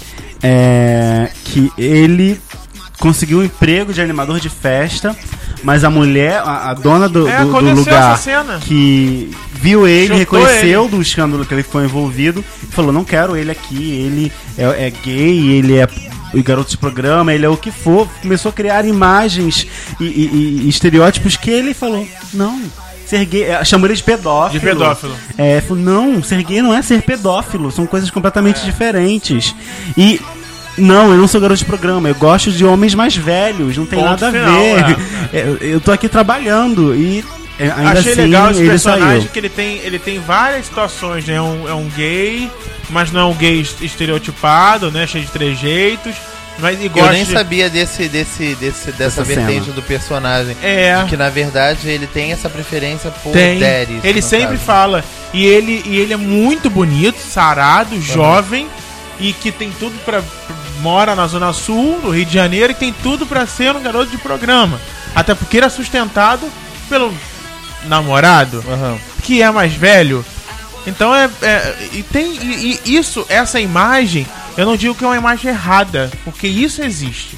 é, 0.42 1.30
que 1.44 1.70
ele 1.78 2.40
conseguiu 3.00 3.40
um 3.40 3.44
emprego 3.44 3.92
de 3.94 4.02
animador 4.02 4.40
de 4.40 4.48
festa, 4.50 5.16
mas 5.64 5.84
a 5.84 5.90
mulher, 5.90 6.42
a, 6.46 6.72
a 6.72 6.74
dona 6.74 7.08
do, 7.10 7.28
É, 7.28 7.40
do- 7.40 7.52
do 7.52 7.52
lugar 7.80 8.18
que 8.60 9.30
viu 9.54 9.88
ele, 9.88 10.18
Chutou 10.18 10.18
reconheceu 10.42 10.88
do 10.88 11.02
escândalo 11.02 11.46
que 11.46 11.54
ele 11.54 11.64
foi 11.64 11.86
envolvido 11.86 12.44
e 12.64 12.68
falou: 12.68 12.92
Não 12.92 13.04
quero 13.04 13.36
ele 13.36 13.52
aqui, 13.52 13.92
ele 13.92 14.32
é, 14.58 14.88
é 14.88 14.90
gay, 14.90 15.50
ele 15.58 15.78
é 15.78 15.88
o 16.34 16.42
garoto 16.44 16.70
de 16.72 16.78
programa, 16.78 17.34
ele 17.34 17.46
é 17.46 17.50
o 17.50 17.58
que 17.58 17.72
for. 17.72 18.08
Começou 18.22 18.50
a 18.50 18.54
criar 18.54 18.86
imagens 18.86 19.68
e, 20.00 20.06
e- 20.06 20.62
e 20.66 20.70
estereótipos 20.70 21.36
que 21.38 21.50
ele 21.52 21.74
falou: 21.74 22.08
não. 22.34 22.62
Ser 23.06 23.26
gay, 23.26 23.44
é, 23.44 23.66
chamou 23.66 23.88
ele 23.88 23.96
de 23.96 24.04
pedófilo. 24.04 24.58
De 24.58 24.66
pedófilo. 24.66 25.14
É, 25.38 25.60
falou, 25.60 25.84
não, 25.84 26.24
ser 26.24 26.42
gay 26.44 26.62
não 26.62 26.74
é 26.74 26.82
ser 26.82 27.02
pedófilo, 27.02 27.70
são 27.70 27.86
coisas 27.86 28.10
completamente 28.10 28.64
diferentes. 28.64 29.54
E 29.98 30.22
não, 30.78 31.12
eu 31.12 31.18
não 31.18 31.28
sou 31.28 31.40
garoto 31.42 31.60
de 31.60 31.66
programa, 31.66 32.08
eu 32.10 32.16
gosto 32.16 32.52
de 32.52 32.66
homens 32.66 32.94
mais 32.96 33.16
velhos, 33.16 33.78
não 33.78 33.86
tem 33.86 34.00
Ponto 34.00 34.10
nada 34.10 34.28
a 34.28 34.32
final, 34.32 34.62
ver. 34.62 34.98
Eu, 35.34 35.58
eu 35.76 35.82
tô 35.82 35.92
aqui 35.92 36.08
trabalhando 36.10 36.96
e 36.96 37.24
é, 37.60 37.70
ainda 37.70 38.00
Achei 38.00 38.14
assim 38.14 38.22
legal 38.22 38.52
esse 38.52 38.60
ele 38.62 38.70
personagem 38.70 39.08
saiu. 39.22 39.30
que 39.32 39.40
ele 39.40 39.50
tem, 39.50 39.78
ele 39.80 40.00
tem 40.00 40.20
várias 40.20 40.66
situações, 40.66 41.26
né? 41.26 41.36
É 41.36 41.42
um, 41.42 41.70
é 41.70 41.74
um 41.74 41.88
gay, 41.90 42.50
mas 42.90 43.12
não 43.12 43.22
é 43.22 43.26
um 43.26 43.34
gay 43.36 43.60
est- 43.62 43.82
estereotipado, 43.82 44.90
né? 44.92 45.06
Cheio 45.06 45.26
de 45.26 45.32
trejeitos. 45.32 46.16
Mas 46.60 46.78
Eu 46.84 47.12
nem 47.12 47.24
de... 47.24 47.32
sabia 47.32 47.70
desse, 47.70 48.08
desse, 48.08 48.54
desse, 48.56 48.92
dessa 48.92 49.24
vertente 49.24 49.64
cena. 49.66 49.74
do 49.74 49.82
personagem. 49.82 50.56
É. 50.62 51.04
Que 51.08 51.18
na 51.18 51.30
verdade 51.30 51.90
ele 51.90 52.06
tem 52.06 52.32
essa 52.32 52.50
preferência 52.50 53.10
por 53.10 53.32
Tem. 53.32 53.58
Deres. 53.58 54.04
ele 54.04 54.22
sempre 54.22 54.56
caso. 54.58 54.66
fala. 54.66 55.04
E 55.34 55.46
ele, 55.46 55.82
e 55.86 55.98
ele 55.98 56.14
é 56.14 56.18
muito 56.18 56.70
bonito, 56.70 57.18
sarado, 57.20 58.00
jovem 58.02 58.68
e 59.20 59.34
que 59.34 59.52
tem 59.52 59.72
tudo 59.80 59.98
pra. 60.04 60.22
Mora 60.82 61.16
na 61.16 61.28
Zona 61.28 61.54
Sul, 61.54 62.00
do 62.02 62.10
Rio 62.12 62.26
de 62.26 62.34
Janeiro, 62.34 62.72
e 62.72 62.76
tem 62.76 62.94
tudo 63.04 63.26
pra 63.26 63.46
ser 63.46 63.76
um 63.76 63.82
garoto 63.82 64.12
de 64.12 64.18
programa. 64.18 64.80
Até 65.16 65.34
porque 65.36 65.58
ele 65.58 65.66
é 65.66 65.70
sustentado 65.70 66.48
pelo 66.90 67.14
namorado, 67.86 68.64
Aham. 68.68 68.98
que 69.24 69.42
é 69.42 69.50
mais 69.52 69.74
velho. 69.74 70.26
Então 70.88 71.14
é. 71.16 71.30
é- 71.42 71.76
e 71.94 72.04
tem. 72.04 72.34
E, 72.42 72.80
e 72.86 72.96
isso, 72.98 73.26
essa 73.30 73.60
imagem, 73.60 74.26
eu 74.58 74.66
não 74.66 74.76
digo 74.76 74.96
que 74.96 75.04
é 75.04 75.08
uma 75.08 75.18
imagem 75.18 75.52
errada, 75.52 76.10
porque 76.26 76.48
isso 76.48 76.82
existe. 76.82 77.38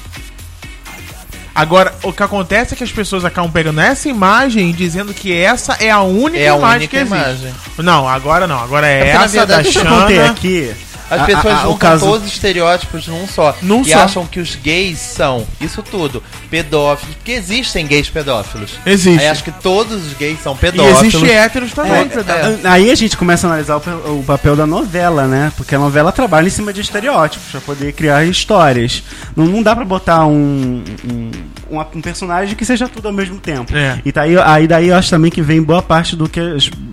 Agora, 1.54 1.94
o 2.02 2.12
que 2.12 2.22
acontece 2.22 2.74
é 2.74 2.76
que 2.76 2.82
as 2.82 2.90
pessoas 2.90 3.24
acabam 3.24 3.48
pegando 3.52 3.80
essa 3.80 4.08
imagem 4.08 4.70
e 4.70 4.72
dizendo 4.72 5.14
que 5.14 5.32
essa 5.32 5.74
é 5.78 5.88
a 5.88 6.00
única 6.00 6.38
É 6.38 6.48
a 6.48 6.56
imagem 6.56 6.76
única 6.78 6.90
que 6.90 6.96
existe. 6.96 7.14
imagem. 7.16 7.54
Não, 7.78 8.08
agora 8.08 8.46
não. 8.48 8.58
Agora 8.60 8.88
é, 8.88 9.00
É 9.00 9.08
essa 9.10 9.28
verdade, 9.28 9.46
da 9.46 9.62
Deixa 9.62 9.78
eu 9.80 9.86
contei 9.86 10.16
Xana. 10.16 10.30
aqui. 10.32 10.74
As 11.10 11.20
a- 11.20 11.24
pessoas 11.24 11.46
a- 11.54 11.56
a- 11.58 11.62
juntam 11.62 11.76
caso 11.78 12.06
todos 12.06 12.26
os 12.26 12.32
estereótipos 12.32 13.06
num 13.08 13.26
só. 13.28 13.56
Num 13.62 13.82
e 13.82 13.90
só. 13.90 13.98
acham 13.98 14.26
que 14.26 14.40
os 14.40 14.54
gays 14.56 14.98
são 14.98 15.46
isso 15.60 15.82
tudo. 15.82 16.22
Pedófilos. 16.50 17.14
Porque 17.16 17.32
existem 17.32 17.86
gays 17.86 18.08
pedófilos. 18.08 18.72
Existe. 18.86 19.20
Aí 19.20 19.28
acho 19.28 19.44
que 19.44 19.52
todos 19.52 20.06
os 20.06 20.12
gays 20.14 20.40
são 20.42 20.54
E 20.54 20.58
pedófilos. 20.58 21.14
existe 21.14 21.30
héteros 21.30 21.72
também, 21.72 21.92
É, 21.92 22.04
pedófilos. 22.06 22.64
é, 22.64 22.68
Aí 22.68 22.90
a 22.90 22.94
gente 22.94 23.16
começa 23.16 23.46
a 23.46 23.50
analisar 23.50 23.76
o, 23.76 24.20
o 24.20 24.24
papel 24.24 24.56
da 24.56 24.66
novela, 24.66 25.26
né? 25.26 25.52
Porque 25.56 25.74
a 25.74 25.78
novela 25.78 26.10
trabalha 26.12 26.46
em 26.46 26.50
cima 26.50 26.72
de 26.72 26.80
estereótipos 26.80 27.50
pra 27.50 27.60
poder 27.60 27.92
criar 27.92 28.24
histórias. 28.24 29.02
Não, 29.36 29.44
não 29.46 29.62
dá 29.62 29.74
pra 29.76 29.84
botar 29.84 30.26
um, 30.26 30.82
um, 31.04 31.30
um, 31.70 31.78
um 31.80 32.00
personagem 32.00 32.54
que 32.54 32.64
seja 32.64 32.88
tudo 32.88 33.08
ao 33.08 33.14
mesmo 33.14 33.38
tempo. 33.38 33.74
É. 33.76 34.00
E 34.04 34.12
daí, 34.12 34.36
aí 34.38 34.66
daí 34.66 34.88
eu 34.88 34.96
acho 34.96 35.10
também 35.10 35.30
que 35.30 35.42
vem 35.42 35.62
boa 35.62 35.82
parte 35.82 36.14
do 36.16 36.28
que, 36.28 36.40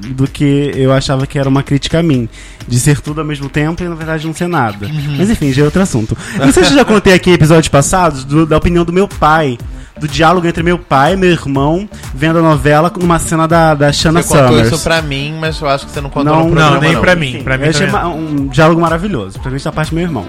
do 0.09 0.27
que 0.27 0.71
eu 0.75 0.91
achava 0.93 1.25
que 1.27 1.37
era 1.39 1.47
uma 1.49 1.63
crítica 1.63 1.99
a 1.99 2.03
mim. 2.03 2.27
De 2.67 2.79
ser 2.79 3.01
tudo 3.01 3.19
ao 3.21 3.25
mesmo 3.27 3.49
tempo 3.49 3.83
e 3.83 3.87
na 3.89 3.95
verdade 3.95 4.25
não 4.25 4.33
ser 4.33 4.47
nada. 4.47 4.87
Mas 5.17 5.29
enfim, 5.29 5.51
já 5.51 5.63
é 5.63 5.65
outro 5.65 5.81
assunto. 5.81 6.15
Não 6.37 6.51
sei 6.51 6.63
se 6.63 6.71
eu 6.71 6.77
já 6.77 6.85
contei 6.85 7.13
aqui 7.13 7.31
episódios 7.31 7.67
passados 7.67 8.23
do- 8.23 8.45
da 8.45 8.55
opinião 8.57 8.85
do 8.85 8.93
meu 8.93 9.07
pai. 9.07 9.57
Do 10.01 10.07
diálogo 10.07 10.47
entre 10.47 10.63
meu 10.63 10.79
pai 10.79 11.13
e 11.13 11.15
meu 11.15 11.29
irmão 11.29 11.87
vendo 12.13 12.39
a 12.39 12.41
novela 12.41 12.91
numa 12.99 13.19
cena 13.19 13.47
da, 13.47 13.75
da 13.75 13.93
Shanna 13.93 14.21
Você 14.23 14.29
contou 14.29 14.47
Summers. 14.49 14.67
isso 14.73 14.83
pra 14.83 14.99
mim, 15.01 15.37
mas 15.39 15.61
eu 15.61 15.69
acho 15.69 15.85
que 15.85 15.91
você 15.91 16.01
não 16.01 16.09
contou 16.09 16.25
Não, 16.33 16.39
no 16.39 16.45
não, 16.45 16.51
programa. 16.55 16.79
nem 16.79 16.93
não. 16.93 17.01
pra 17.01 17.15
mim. 17.15 17.29
Enfim, 17.29 17.43
pra 17.43 17.57
mim 17.57 17.63
eu 17.65 17.69
achei 17.69 17.85
também. 17.87 18.05
um 18.07 18.47
diálogo 18.47 18.81
maravilhoso, 18.81 19.33
principalmente 19.33 19.63
da 19.63 19.71
parte 19.71 19.89
do 19.91 19.95
meu 19.95 20.03
irmão. 20.03 20.25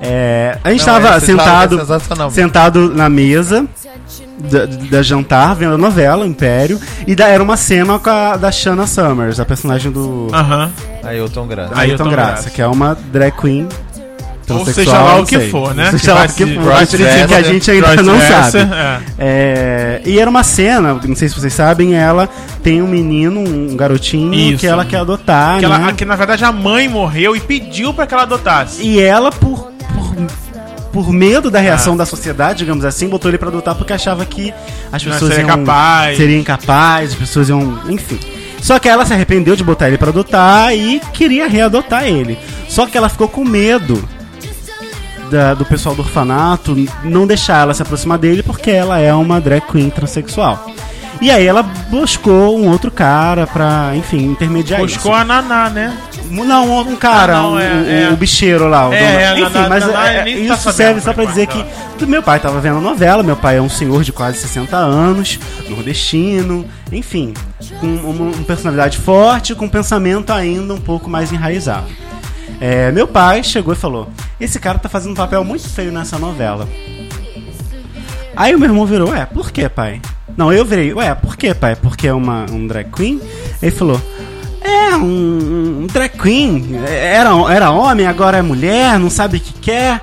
É, 0.00 0.58
a 0.62 0.70
gente 0.70 0.86
Não, 0.86 0.96
estava 0.98 1.16
esse 1.16 1.26
diálogo 1.34 1.76
sentado, 1.78 2.26
é 2.26 2.30
sentado 2.30 2.94
na 2.94 3.08
mesa 3.08 3.66
da, 4.38 4.66
da 4.66 5.02
jantar, 5.02 5.54
vendo 5.54 5.74
a 5.74 5.78
novela, 5.78 6.26
Império, 6.26 6.78
e 7.06 7.14
da, 7.14 7.26
era 7.28 7.42
uma 7.42 7.56
cena 7.56 7.98
com 7.98 8.10
a, 8.10 8.36
da 8.36 8.52
Shanna 8.52 8.86
Summers, 8.86 9.40
a 9.40 9.44
personagem 9.46 9.90
do 9.90 10.28
Aham. 10.34 10.70
Ailton 11.02 11.46
Graça. 11.46 11.72
Ah, 11.74 11.80
Ailton 11.80 12.02
Ailton 12.04 12.10
Graça, 12.10 12.32
Graça. 12.32 12.50
que 12.50 12.60
é 12.60 12.66
uma 12.66 12.94
drag 13.10 13.32
queen. 13.40 13.68
Ou 14.48 14.64
transexual, 14.64 14.84
seja 14.86 14.98
lá 15.02 15.20
o 15.20 15.26
que 15.26 15.38
sei. 15.38 15.50
for, 15.50 15.74
né? 15.74 15.90
Seja 15.90 16.14
lá 16.14 16.24
o 16.24 16.28
que 16.32 16.46
for, 16.54 16.86
que 17.26 17.34
a 17.34 17.42
gente 17.42 17.70
ainda 17.70 18.02
não 18.02 18.20
sabe. 18.20 18.58
é. 18.58 19.00
É, 19.18 20.02
e 20.04 20.18
era 20.18 20.28
uma 20.28 20.42
cena, 20.42 20.98
não 21.02 21.16
sei 21.16 21.28
se 21.28 21.34
vocês 21.34 21.52
sabem, 21.52 21.94
ela 21.94 22.28
tem 22.62 22.82
um 22.82 22.86
menino, 22.86 23.40
um 23.40 23.76
garotinho, 23.76 24.34
Isso. 24.34 24.58
que 24.58 24.66
ela 24.66 24.84
quer 24.84 24.98
adotar, 24.98 25.58
Que, 25.58 25.64
ela- 25.64 25.78
né? 25.78 25.94
que 25.96 26.04
na 26.04 26.16
verdade 26.16 26.44
a 26.44 26.52
mãe 26.52 26.88
morreu 26.88 27.34
e 27.34 27.40
pediu 27.40 27.92
pra 27.94 28.06
que 28.06 28.14
ela 28.14 28.24
adotasse. 28.24 28.82
E 28.82 29.00
ela, 29.00 29.30
por, 29.32 29.72
por, 29.94 30.14
por 30.92 31.12
medo 31.12 31.50
da 31.50 31.58
reação 31.60 31.96
da 31.96 32.04
sociedade, 32.06 32.58
digamos 32.58 32.84
assim, 32.84 33.08
botou 33.08 33.30
ele 33.30 33.38
pra 33.38 33.48
adotar 33.48 33.74
porque 33.74 33.92
achava 33.92 34.24
que 34.24 34.52
as 34.92 35.02
Não 35.04 35.12
pessoas 35.12 35.34
seria 35.34 35.46
iam, 35.48 35.58
capaz. 35.58 36.16
seriam 36.16 36.40
incapazes, 36.40 37.12
as 37.14 37.18
pessoas 37.18 37.48
iam. 37.48 37.78
Enfim. 37.88 38.18
Só 38.60 38.78
que 38.78 38.88
ela 38.88 39.04
se 39.04 39.12
arrependeu 39.12 39.54
de 39.54 39.62
botar 39.62 39.88
ele 39.88 39.98
pra 39.98 40.08
adotar 40.08 40.74
e 40.74 40.98
queria 41.12 41.46
readotar 41.46 42.04
ele. 42.04 42.38
Só 42.68 42.86
que 42.86 42.96
ela 42.96 43.10
ficou 43.10 43.28
com 43.28 43.44
medo 43.44 44.02
da- 45.30 45.54
do 45.54 45.64
pessoal 45.64 45.94
do 45.94 46.02
orfanato 46.02 46.76
não 47.04 47.26
deixar 47.26 47.62
ela 47.62 47.74
se 47.74 47.82
aproximar 47.82 48.18
dele 48.18 48.42
porque 48.42 48.70
ela 48.70 48.98
é 48.98 49.12
uma 49.14 49.40
drag 49.40 49.62
queen 49.70 49.90
transexual. 49.90 50.66
E 51.20 51.30
aí 51.30 51.46
ela 51.46 51.62
buscou 51.62 52.58
um 52.58 52.68
outro 52.68 52.90
cara 52.90 53.46
pra, 53.46 53.92
enfim, 53.94 54.24
intermediar 54.24 54.80
Buscou 54.80 55.12
isso. 55.12 55.20
a 55.20 55.24
Naná, 55.24 55.70
né? 55.70 55.96
Não, 56.28 56.80
um, 56.80 56.96
cara, 56.96 57.34
Ah, 57.38 57.42
não, 57.42 57.52
um- 57.54 57.58
é, 57.58 57.68
o, 57.72 58.10
é. 58.10 58.12
o 58.12 58.16
bicheiro 58.16 58.66
lá. 58.68 58.88
O 58.88 58.92
É, 58.92 58.98
dono. 58.98 59.10
é, 59.20 59.40
Enfim, 59.48 59.58
na- 59.58 59.68
mas 59.68 59.86
na- 59.86 59.92
na- 59.92 60.10
é, 60.12 60.22
tá 60.24 60.28
isso 60.30 60.56
sabendo 60.56 60.72
serve 60.74 61.00
só 61.00 61.12
por 61.12 61.22
pra 61.22 61.24
dizer 61.26 61.46
que 61.46 61.64
meu 62.06 62.22
pai 62.22 62.40
tava 62.40 62.60
vendo 62.60 62.78
a 62.78 62.80
novela, 62.80 63.22
meu 63.22 63.36
pai 63.36 63.58
é 63.58 63.60
um 63.62 63.68
senhor 63.68 64.02
de 64.02 64.12
quase 64.12 64.38
60 64.38 64.76
anos, 64.76 65.38
nordestino, 65.68 66.64
enfim, 66.90 67.32
com 67.80 67.86
uma, 67.86 68.24
uma 68.34 68.44
personalidade 68.44 68.98
forte, 68.98 69.54
com 69.54 69.66
um 69.66 69.68
pensamento 69.68 70.32
ainda 70.32 70.74
um 70.74 70.80
pouco 70.80 71.08
mais 71.08 71.32
enraizado. 71.32 71.86
É, 72.60 72.90
meu 72.90 73.06
pai 73.06 73.42
chegou 73.44 73.72
e 73.72 73.76
falou: 73.76 74.08
Esse 74.44 74.58
cara 74.58 74.78
tá 74.78 74.88
fazendo 74.90 75.12
um 75.12 75.16
papel 75.16 75.42
muito 75.42 75.68
feio 75.68 75.90
nessa 75.90 76.18
novela. 76.18 76.68
Aí 78.36 78.54
o 78.54 78.58
meu 78.58 78.68
irmão 78.68 78.84
virou: 78.84 79.10
Ué, 79.10 79.24
por 79.26 79.50
que, 79.50 79.68
pai? 79.68 80.00
Não, 80.36 80.52
eu 80.52 80.64
virei: 80.64 80.92
Ué, 80.92 81.14
por 81.14 81.36
que, 81.36 81.54
pai? 81.54 81.74
Porque 81.76 82.06
é 82.08 82.12
uma, 82.12 82.44
um 82.50 82.66
drag 82.66 82.90
queen? 82.90 83.20
Ele 83.62 83.70
falou: 83.70 84.00
É, 84.60 84.94
um, 84.96 85.82
um 85.82 85.86
drag 85.86 86.10
queen. 86.18 86.76
Era, 86.86 87.30
era 87.52 87.70
homem, 87.70 88.06
agora 88.06 88.36
é 88.38 88.42
mulher, 88.42 88.98
não 88.98 89.08
sabe 89.08 89.38
o 89.38 89.40
que 89.40 89.52
quer. 89.54 90.02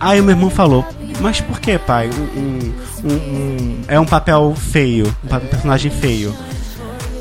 Aí 0.00 0.18
o 0.20 0.24
meu 0.24 0.34
irmão 0.34 0.48
falou: 0.48 0.86
Mas 1.20 1.40
por 1.42 1.60
que, 1.60 1.78
pai? 1.78 2.08
Um, 2.08 2.72
um- 3.06 3.80
é 3.86 4.00
um 4.00 4.06
papel 4.06 4.54
feio, 4.56 5.14
um 5.24 5.38
personagem 5.40 5.90
feio. 5.90 6.34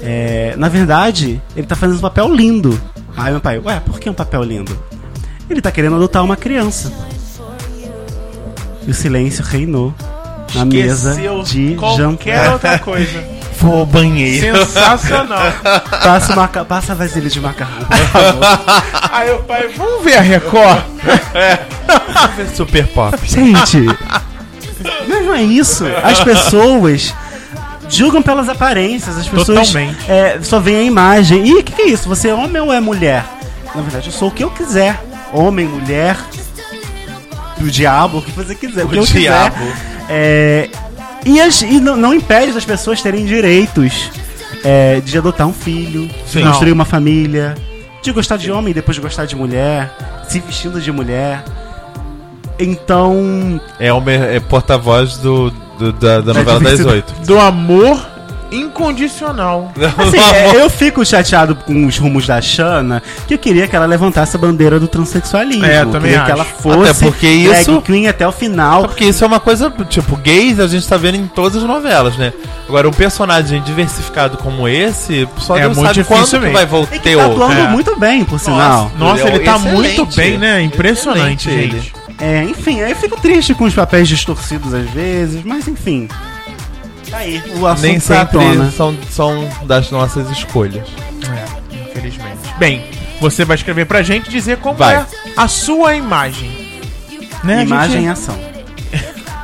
É, 0.01 0.53
na 0.57 0.69
verdade, 0.69 1.41
ele 1.57 1.67
tá 1.67 1.75
fazendo 1.75 1.97
um 1.97 2.01
papel 2.01 2.33
lindo. 2.33 2.79
Aí 3.17 3.31
meu 3.31 3.41
pai, 3.41 3.59
ué, 3.59 3.79
por 3.81 3.99
que 3.99 4.09
um 4.09 4.13
papel 4.13 4.43
lindo? 4.43 4.77
Ele 5.53 5.61
tá 5.61 5.71
querendo 5.71 5.95
adotar 5.95 6.23
uma 6.23 6.35
criança. 6.35 6.91
E 8.87 8.89
o 8.89 8.93
silêncio 8.93 9.43
reinou 9.43 9.93
na 10.55 10.65
mesa 10.65 11.11
Esqueceu 11.11 11.43
de 11.43 11.75
qualquer 11.75 12.37
jantar. 12.37 12.53
outra 12.53 12.79
coisa. 12.79 13.23
Vou 13.59 13.77
ao 13.81 13.85
banheiro. 13.85 14.57
Sensacional. 14.65 15.39
Passa, 16.03 16.35
maca... 16.35 16.65
Passa 16.65 16.93
a 16.93 16.95
vasilha 16.95 17.29
de 17.29 17.39
macarrão, 17.39 17.85
por 17.85 17.97
favor. 18.07 18.43
Aí 19.11 19.31
o 19.31 19.43
pai, 19.43 19.69
vamos 19.77 20.03
ver 20.03 20.17
a 20.17 20.21
Record? 20.21 20.81
Super 22.55 22.87
pop. 22.87 23.15
Gente, 23.23 23.85
mas 25.07 25.25
não 25.25 25.33
é 25.35 25.43
isso. 25.43 25.85
As 26.03 26.19
pessoas 26.23 27.13
julgam 27.87 28.21
pelas 28.23 28.49
aparências. 28.49 29.17
As 29.17 29.27
pessoas 29.27 29.67
Totalmente. 29.69 30.11
é, 30.11 30.39
só 30.41 30.59
veem 30.59 30.77
a 30.79 30.83
imagem. 30.83 31.47
E 31.47 31.53
o 31.53 31.63
que, 31.63 31.71
que 31.71 31.81
é 31.83 31.87
isso? 31.89 32.09
Você 32.09 32.29
é 32.29 32.33
homem 32.33 32.61
ou 32.61 32.73
é 32.73 32.79
mulher? 32.81 33.23
Na 33.73 33.81
verdade, 33.81 34.07
eu 34.07 34.13
sou 34.13 34.27
o 34.27 34.31
que 34.31 34.43
eu 34.43 34.49
quiser. 34.49 34.99
Homem, 35.33 35.65
mulher, 35.67 36.15
do 37.57 37.69
diabo, 37.71 38.19
o 38.19 38.21
que 38.21 38.31
você 38.31 38.53
quiser. 38.55 38.85
O, 38.85 38.89
que 38.89 38.97
eu 38.97 39.03
diabo. 39.03 39.55
quiser. 39.55 39.75
É, 40.09 40.69
e 41.25 41.41
as- 41.41 41.61
e 41.63 41.79
não, 41.79 41.95
não 41.95 42.13
impede 42.13 42.51
das 42.53 42.65
pessoas 42.65 43.01
terem 43.01 43.25
direitos 43.25 44.11
é, 44.63 44.99
de 45.01 45.17
adotar 45.17 45.47
um 45.47 45.53
filho, 45.53 46.09
Sim. 46.27 46.39
de 46.41 46.47
construir 46.47 46.71
uma 46.71 46.85
família, 46.85 47.55
de 48.01 48.11
gostar 48.11 48.37
de 48.37 48.51
homem 48.51 48.71
e 48.71 48.73
depois 48.73 48.95
de 48.95 49.01
gostar 49.01 49.25
de 49.25 49.35
mulher, 49.35 49.91
se 50.27 50.39
vestindo 50.39 50.79
de 50.79 50.91
mulher. 50.91 51.43
Então, 52.59 53.59
É 53.79 53.91
o 53.91 54.01
é 54.09 54.39
porta-voz 54.39 55.17
do, 55.17 55.49
do- 55.79 55.91
da, 55.93 56.21
da 56.21 56.33
novela 56.33 56.59
das 56.59 56.79
oito. 56.81 57.13
Do 57.25 57.39
amor 57.39 57.99
incondicional. 58.53 59.71
Assim, 59.97 60.17
é, 60.17 60.61
eu 60.61 60.69
fico 60.69 61.05
chateado 61.05 61.55
com 61.55 61.85
os 61.85 61.97
rumos 61.97 62.27
da 62.27 62.41
Shana, 62.41 63.01
que 63.27 63.33
eu 63.33 63.37
queria 63.37 63.67
que 63.67 63.75
ela 63.75 63.85
levantasse 63.85 64.35
a 64.35 64.39
bandeira 64.39 64.79
do 64.79 64.87
transexualismo. 64.87 65.65
É, 65.65 65.81
eu 65.81 65.85
também 65.87 66.11
queria 66.11 66.25
que 66.25 66.31
acho. 66.31 66.41
ela 66.41 66.45
fosse 66.45 66.89
Até 66.89 67.05
porque 67.05 67.43
drag 67.47 67.61
isso- 67.61 67.81
queen 67.81 68.07
até 68.07 68.27
o 68.27 68.31
final. 68.31 68.83
Porque 68.83 69.05
isso 69.05 69.23
é 69.23 69.27
uma 69.27 69.39
coisa, 69.39 69.71
tipo, 69.89 70.15
gays 70.17 70.59
a 70.59 70.67
gente 70.67 70.87
tá 70.87 70.97
vendo 70.97 71.15
em 71.15 71.27
todas 71.27 71.61
as 71.61 71.67
novelas, 71.67 72.17
né? 72.17 72.33
Agora, 72.67 72.87
um 72.87 72.93
personagem 72.93 73.61
diversificado 73.61 74.37
como 74.37 74.67
esse, 74.67 75.27
só 75.37 75.57
É 75.57 75.61
Deus 75.61 75.77
muito 75.77 75.87
sabe 75.87 76.03
quando 76.05 76.19
difícil 76.19 76.39
que 76.39 76.45
mesmo. 76.45 76.57
vai 76.57 76.65
voltar 76.65 76.95
E 76.95 76.99
que 76.99 77.15
tá 77.15 77.25
atuando 77.25 77.53
É. 77.53 77.67
muito 77.67 77.95
bem, 77.99 78.23
por 78.23 78.39
sinal. 78.39 78.91
Nossa, 78.97 79.21
Ele 79.23 79.29
é 79.31 79.35
ele 79.35 79.43
tá 79.45 79.55
excelente. 79.55 79.75
muito 79.75 80.15
bem, 80.15 80.37
né? 80.37 80.61
Impressionante, 80.61 81.49
Excelente 81.49 81.75
gente. 81.79 81.93
É, 82.19 82.43
enfim, 82.43 82.81
aí 82.81 82.91
eu 82.91 82.95
fico 82.95 83.19
triste 83.19 83.53
com 83.53 83.65
os 83.65 83.73
papéis 83.73 84.07
distorcidos 84.07 84.73
às 84.73 84.89
vezes, 84.91 85.41
mas 85.43 85.67
enfim. 85.67 86.07
Tá 87.13 87.19
aí, 87.19 87.43
o 87.59 87.67
assunto 87.67 87.81
Nem 87.85 87.99
tá 87.99 88.19
sempre 88.19 88.39
tona. 88.39 88.71
são, 88.71 88.97
são 89.11 89.49
das 89.65 89.91
nossas 89.91 90.29
escolhas. 90.31 90.87
É, 91.29 91.75
infelizmente. 91.91 92.39
Bem, 92.57 92.83
você 93.21 93.45
vai 93.45 93.55
escrever 93.55 93.85
pra 93.85 94.01
gente 94.01 94.29
dizer 94.31 94.57
como 94.57 94.75
Vai. 94.77 94.95
é 94.95 95.05
a 95.37 95.47
sua 95.47 95.95
imagem. 95.95 96.49
Né? 97.43 97.57
a 97.59 97.63
Imagem 97.63 97.91
gente- 97.97 98.05
e 98.05 98.09
ação. 98.09 98.39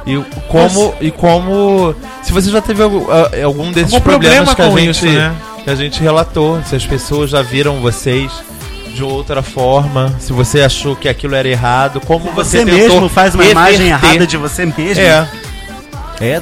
E 0.05 0.17
como, 0.47 0.95
e 0.99 1.11
como. 1.11 1.93
Se 2.24 2.32
você 2.32 2.49
já 2.49 2.61
teve 2.61 2.82
algum, 2.82 3.05
ah, 3.11 3.30
algum 3.45 3.72
desses 3.72 3.93
Algum 3.93 4.03
problemas 4.03 4.53
problema 4.53 4.55
que 4.55 4.61
a, 4.61 4.86
gente, 4.86 4.89
isso, 4.89 5.05
né? 5.05 5.36
que 5.63 5.70
a 5.70 5.76
gente 5.76 6.01
relatou, 6.01 6.63
se 6.63 6.76
as 6.76 6.86
pessoas 6.86 7.30
já 7.30 7.41
viram 7.43 7.80
vocês 7.82 8.32
de 8.95 9.03
outra 9.03 9.43
forma, 9.43 10.15
se 10.20 10.34
você 10.34 10.61
achou 10.61 10.95
que 10.95 11.07
aquilo 11.07 11.36
era 11.36 11.47
errado, 11.47 12.01
como 12.01 12.32
você, 12.32 12.59
Você 12.59 12.65
mesmo 12.65 13.07
faz 13.09 13.36
uma 13.36 13.45
imagem 13.45 13.88
reverter. 13.89 14.07
errada 14.09 14.26
de 14.28 14.38
você 14.38 14.65
mesmo. 14.65 15.03
É. 15.03 15.28
É, 16.22 16.39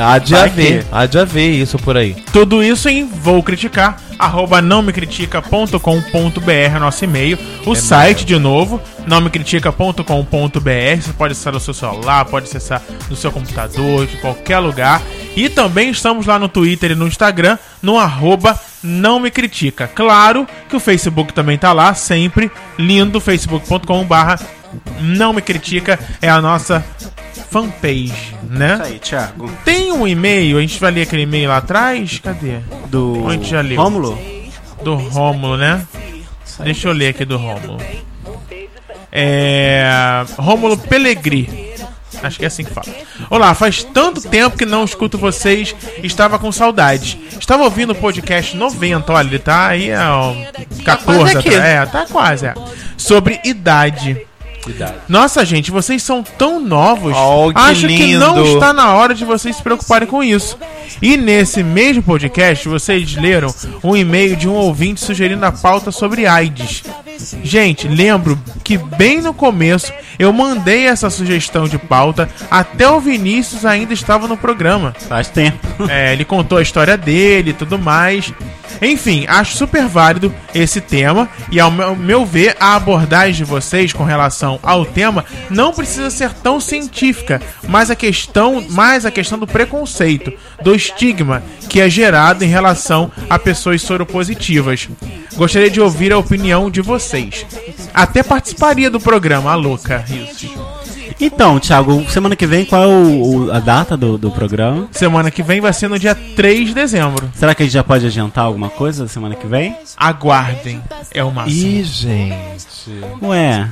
há 0.00 0.18
de 0.18 0.32
Vai 0.34 0.48
haver, 0.48 0.82
que- 0.84 0.88
há 0.90 1.06
de 1.06 1.18
haver 1.18 1.50
isso 1.50 1.78
por 1.78 1.96
aí. 1.96 2.16
Tudo 2.32 2.62
isso 2.62 2.88
em 2.88 3.06
vou 3.06 3.42
criticar, 3.42 4.00
arroba 4.18 4.62
nãomecritica.com.br, 4.62 6.78
nosso 6.80 7.04
e-mail. 7.04 7.38
O 7.66 7.74
site, 7.74 8.24
de 8.24 8.38
novo, 8.38 8.80
nãomecritica.com.br. 9.06 11.00
Você 11.00 11.12
pode 11.12 11.32
acessar 11.32 11.52
no 11.52 11.60
seu 11.60 11.74
celular, 11.74 12.24
pode 12.24 12.46
acessar 12.46 12.82
no 13.10 13.16
seu 13.16 13.30
computador, 13.30 14.06
de 14.06 14.16
qualquer 14.16 14.58
lugar. 14.58 15.02
E 15.36 15.48
também 15.48 15.90
estamos 15.90 16.26
lá 16.26 16.38
no 16.38 16.48
Twitter 16.48 16.92
e 16.92 16.94
no 16.94 17.06
Instagram, 17.06 17.58
no 17.82 17.98
arroba 17.98 18.58
não 18.82 19.20
me 19.20 19.30
critica. 19.30 19.86
Claro 19.88 20.46
que 20.68 20.76
o 20.76 20.80
Facebook 20.80 21.32
também 21.32 21.56
tá 21.56 21.72
lá, 21.72 21.94
sempre 21.94 22.50
lindo, 22.78 23.20
facebook.com 23.20 24.04
barra 24.04 24.38
não 25.00 25.32
me 25.34 25.42
critica, 25.42 25.98
é 26.20 26.28
a 26.30 26.40
nossa 26.40 26.82
fanpage, 27.52 28.34
né? 28.48 28.74
Isso 28.74 28.82
aí, 28.82 28.98
Thiago. 28.98 29.52
Tem 29.62 29.92
um 29.92 30.08
e-mail, 30.08 30.56
a 30.56 30.60
gente 30.62 30.80
vai 30.80 30.90
ler 30.90 31.02
aquele 31.02 31.22
e-mail 31.22 31.50
lá 31.50 31.58
atrás? 31.58 32.18
Cadê? 32.18 32.60
Do 32.86 33.24
Onde 33.24 33.48
já 33.48 33.60
leu? 33.60 33.80
Rômulo? 33.80 34.18
Do 34.82 34.94
Rômulo, 34.94 35.58
né? 35.58 35.86
Deixa 36.64 36.88
eu 36.88 36.92
ler 36.92 37.08
aqui 37.08 37.26
do 37.26 37.36
Rômulo. 37.36 37.76
É. 39.12 39.84
Rômulo 40.38 40.78
Pellegri. 40.78 41.72
Acho 42.22 42.38
que 42.38 42.44
é 42.44 42.48
assim 42.48 42.64
que 42.64 42.72
fala. 42.72 42.86
Olá, 43.28 43.54
faz 43.54 43.82
tanto 43.82 44.22
tempo 44.22 44.56
que 44.56 44.64
não 44.64 44.84
escuto 44.84 45.18
vocês. 45.18 45.74
Estava 46.02 46.38
com 46.38 46.50
saudades. 46.52 47.18
Estava 47.38 47.64
ouvindo 47.64 47.90
o 47.90 47.94
podcast 47.94 48.56
90. 48.56 49.12
Olha, 49.12 49.26
ele 49.26 49.38
tá 49.38 49.66
aí, 49.68 49.90
ó, 49.94 50.32
14 50.84 51.04
quase 51.04 51.38
aqui. 51.38 51.48
atrás. 51.48 51.64
É, 51.64 51.86
tá 51.86 52.06
quase, 52.06 52.46
é. 52.46 52.54
Sobre 52.96 53.40
idade. 53.44 54.26
Nossa, 55.08 55.44
gente, 55.44 55.70
vocês 55.70 56.02
são 56.02 56.22
tão 56.22 56.60
novos. 56.60 57.14
Oh, 57.16 57.52
que 57.52 57.58
Acho 57.58 57.86
que 57.86 58.16
não 58.16 58.42
lindo. 58.42 58.54
está 58.54 58.72
na 58.72 58.94
hora 58.94 59.14
de 59.14 59.24
vocês 59.24 59.56
se 59.56 59.62
preocuparem 59.62 60.06
com 60.08 60.22
isso. 60.22 60.58
E 61.00 61.16
nesse 61.16 61.62
mesmo 61.62 62.02
podcast, 62.02 62.68
vocês 62.68 63.16
leram 63.16 63.52
um 63.82 63.96
e-mail 63.96 64.36
de 64.36 64.48
um 64.48 64.54
ouvinte 64.54 65.00
sugerindo 65.00 65.44
a 65.44 65.52
pauta 65.52 65.90
sobre 65.90 66.26
AIDS. 66.26 66.82
Gente, 67.42 67.88
lembro 67.88 68.38
que 68.64 68.78
bem 68.78 69.20
no 69.20 69.34
começo 69.34 69.92
eu 70.18 70.32
mandei 70.32 70.86
essa 70.86 71.10
sugestão 71.10 71.68
de 71.68 71.78
pauta, 71.78 72.28
até 72.50 72.88
o 72.88 73.00
Vinícius 73.00 73.64
ainda 73.64 73.92
estava 73.92 74.26
no 74.28 74.36
programa. 74.36 74.94
Faz 75.08 75.28
tempo. 75.28 75.58
É, 75.88 76.12
ele 76.12 76.24
contou 76.24 76.58
a 76.58 76.62
história 76.62 76.96
dele 76.96 77.50
e 77.50 77.54
tudo 77.54 77.78
mais. 77.78 78.32
Enfim, 78.80 79.24
acho 79.28 79.56
super 79.56 79.86
válido 79.86 80.34
esse 80.54 80.80
tema 80.80 81.28
e 81.50 81.60
ao 81.60 81.70
meu 81.70 82.24
ver 82.24 82.56
a 82.58 82.74
abordagem 82.74 83.34
de 83.34 83.44
vocês 83.44 83.92
com 83.92 84.04
relação 84.04 84.51
ao 84.62 84.84
tema 84.84 85.24
não 85.50 85.72
precisa 85.72 86.10
ser 86.10 86.32
tão 86.32 86.60
científica, 86.60 87.40
mas 87.68 87.90
a 87.90 87.96
questão, 87.96 88.64
mais 88.70 89.04
a 89.04 89.10
questão 89.10 89.38
do 89.38 89.46
preconceito, 89.46 90.32
do 90.62 90.74
estigma 90.74 91.42
que 91.68 91.80
é 91.80 91.88
gerado 91.88 92.44
em 92.44 92.48
relação 92.48 93.10
a 93.28 93.38
pessoas 93.38 93.82
soropositivas. 93.82 94.88
Gostaria 95.34 95.70
de 95.70 95.80
ouvir 95.80 96.12
a 96.12 96.18
opinião 96.18 96.70
de 96.70 96.80
vocês. 96.80 97.46
Até 97.94 98.22
participaria 98.22 98.90
do 98.90 99.00
programa, 99.00 99.50
a 99.50 99.54
louca, 99.54 100.04
isso. 100.08 100.71
Então, 101.20 101.58
Thiago, 101.58 102.04
semana 102.10 102.34
que 102.36 102.46
vem, 102.46 102.64
qual 102.64 102.82
é 102.82 102.86
o- 102.86 103.46
o- 103.46 103.52
a 103.52 103.58
data 103.60 103.96
do, 103.96 104.16
do 104.18 104.30
programa? 104.30 104.88
Semana 104.92 105.30
que 105.30 105.42
vem 105.42 105.60
vai 105.60 105.72
ser 105.72 105.88
no 105.88 105.98
dia 105.98 106.14
3 106.14 106.68
de 106.68 106.74
dezembro. 106.74 107.30
Será 107.34 107.54
que 107.54 107.62
a 107.62 107.66
gente 107.66 107.72
já 107.74 107.84
pode 107.84 108.06
adiantar 108.06 108.44
alguma 108.44 108.68
coisa 108.70 109.06
semana 109.08 109.34
que 109.34 109.46
vem? 109.46 109.76
Aguardem. 109.96 110.82
É 111.12 111.22
o 111.22 111.30
máximo. 111.30 111.56
Ih, 111.66 111.84
gente. 111.84 113.00
Ué, 113.22 113.68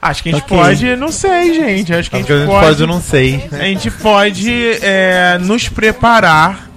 Acho 0.00 0.22
que 0.22 0.28
a 0.28 0.32
gente 0.32 0.44
Ok. 0.44 0.56
pode, 0.56 0.96
não 0.96 1.10
sei, 1.10 1.54
gente. 1.54 1.92
Acho 1.92 2.08
que 2.08 2.16
a 2.16 2.18
Acho 2.20 2.22
gente, 2.22 2.26
que 2.28 2.32
a 2.32 2.38
gente 2.38 2.46
pode, 2.46 2.66
pode, 2.66 2.80
eu 2.82 2.86
não 2.86 3.00
sei. 3.02 3.48
a 3.50 3.64
gente 3.64 3.90
pode 3.90 4.78
é, 4.80 5.38
nos 5.40 5.68
preparar 5.68 6.70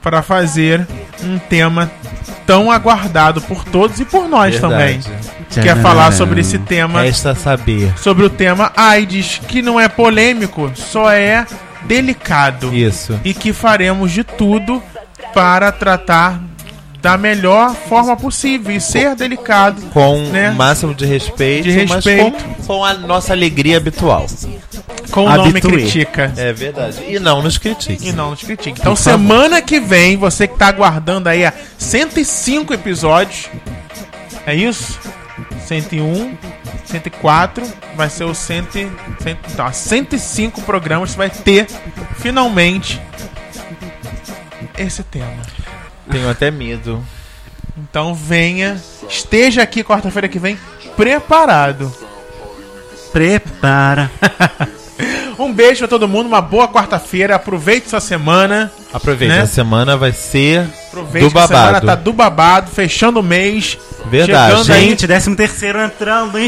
para 0.00 0.22
fazer 0.22 0.86
um 1.24 1.36
tema 1.36 1.90
tão 2.46 2.70
aguardado 2.70 3.40
por 3.40 3.64
todos 3.64 3.98
e 3.98 4.04
por 4.04 4.28
nós 4.28 4.54
Verdade. 4.56 5.00
Quer 5.50 5.76
falar 5.82 6.12
sobre 6.12 6.40
esse 6.40 6.58
tema, 6.58 7.02
Resta 7.02 7.34
saber. 7.34 7.92
sobre 7.98 8.24
o 8.24 8.30
tema 8.30 8.72
AIDS, 8.76 9.40
que 9.48 9.60
não 9.62 9.80
é 9.80 9.88
polêmico, 9.88 10.70
só 10.74 11.10
é 11.10 11.44
delicado 11.86 12.72
Isso. 12.74 13.18
e 13.24 13.34
que 13.34 13.52
faremos 13.52 14.12
de 14.12 14.22
tudo 14.22 14.82
para 15.34 15.72
tratar 15.72 16.40
da 17.02 17.16
melhor 17.16 17.74
forma 17.74 18.14
possível 18.16 18.76
e 18.76 18.80
ser 18.80 19.14
delicado 19.16 19.80
Com 19.92 20.18
Né? 20.30 20.50
o 20.50 20.54
máximo 20.54 20.94
de 20.94 21.06
respeito, 21.06 21.64
De 21.64 21.70
respeito. 21.70 22.32
com, 22.44 22.62
com 22.66 22.84
a 22.84 22.92
nossa 22.94 23.32
alegria 23.32 23.78
habitual. 23.78 24.26
com 25.10 25.24
o 25.24 25.36
nome 25.36 25.60
critica. 25.60 26.30
É 26.36 26.52
verdade. 26.52 26.98
E 27.08 27.18
não 27.18 27.42
nos 27.42 27.56
critique. 27.58 28.08
E 28.08 28.12
não 28.12 28.30
nos 28.30 28.42
critique. 28.42 28.78
Então, 28.80 28.94
Por 28.94 29.02
favor. 29.02 29.18
semana 29.18 29.60
que 29.62 29.80
vem, 29.80 30.16
você 30.16 30.46
que 30.46 30.56
tá 30.56 30.68
aguardando 30.68 31.28
aí 31.28 31.44
a 31.44 31.52
105 31.78 32.72
episódios. 32.74 33.48
É 34.46 34.54
isso? 34.54 34.98
101, 35.66 36.36
104, 36.84 37.66
vai 37.94 38.08
ser 38.08 38.24
o 38.24 38.34
100, 38.34 38.68
100, 38.72 39.38
então, 39.52 39.72
105 39.72 40.62
programas. 40.62 41.10
Você 41.10 41.16
vai 41.16 41.30
ter, 41.30 41.66
finalmente, 42.16 43.00
esse 44.76 45.02
tema. 45.02 45.42
Tenho 46.10 46.28
até 46.28 46.50
medo. 46.50 47.04
Então, 47.76 48.14
venha, 48.14 48.80
esteja 49.08 49.62
aqui 49.62 49.84
quarta-feira 49.84 50.28
que 50.28 50.38
vem, 50.38 50.58
preparado. 50.96 51.94
prepara. 53.12 54.10
Um 55.42 55.52
beijo 55.52 55.78
pra 55.80 55.88
todo 55.88 56.06
mundo, 56.06 56.26
uma 56.26 56.40
boa 56.40 56.68
quarta-feira. 56.68 57.34
Aproveite 57.36 57.88
sua 57.88 58.00
semana. 58.00 58.70
Aproveite, 58.92 59.32
Né? 59.34 59.40
a 59.42 59.46
semana 59.46 59.96
vai 59.96 60.12
ser 60.12 60.66
Aproveite 60.88 61.28
do 61.28 61.32
que 61.32 61.38
a 61.38 61.46
semana 61.46 61.64
babado. 61.66 61.86
tá 61.86 61.94
do 61.94 62.12
babado, 62.12 62.70
fechando 62.70 63.20
o 63.20 63.22
mês. 63.22 63.78
Verdade. 64.10 64.64
Gente, 64.64 65.06
13 65.06 65.34
terceiro 65.36 65.80
entrando, 65.80 66.30
a 66.30 66.32
meu 66.32 66.44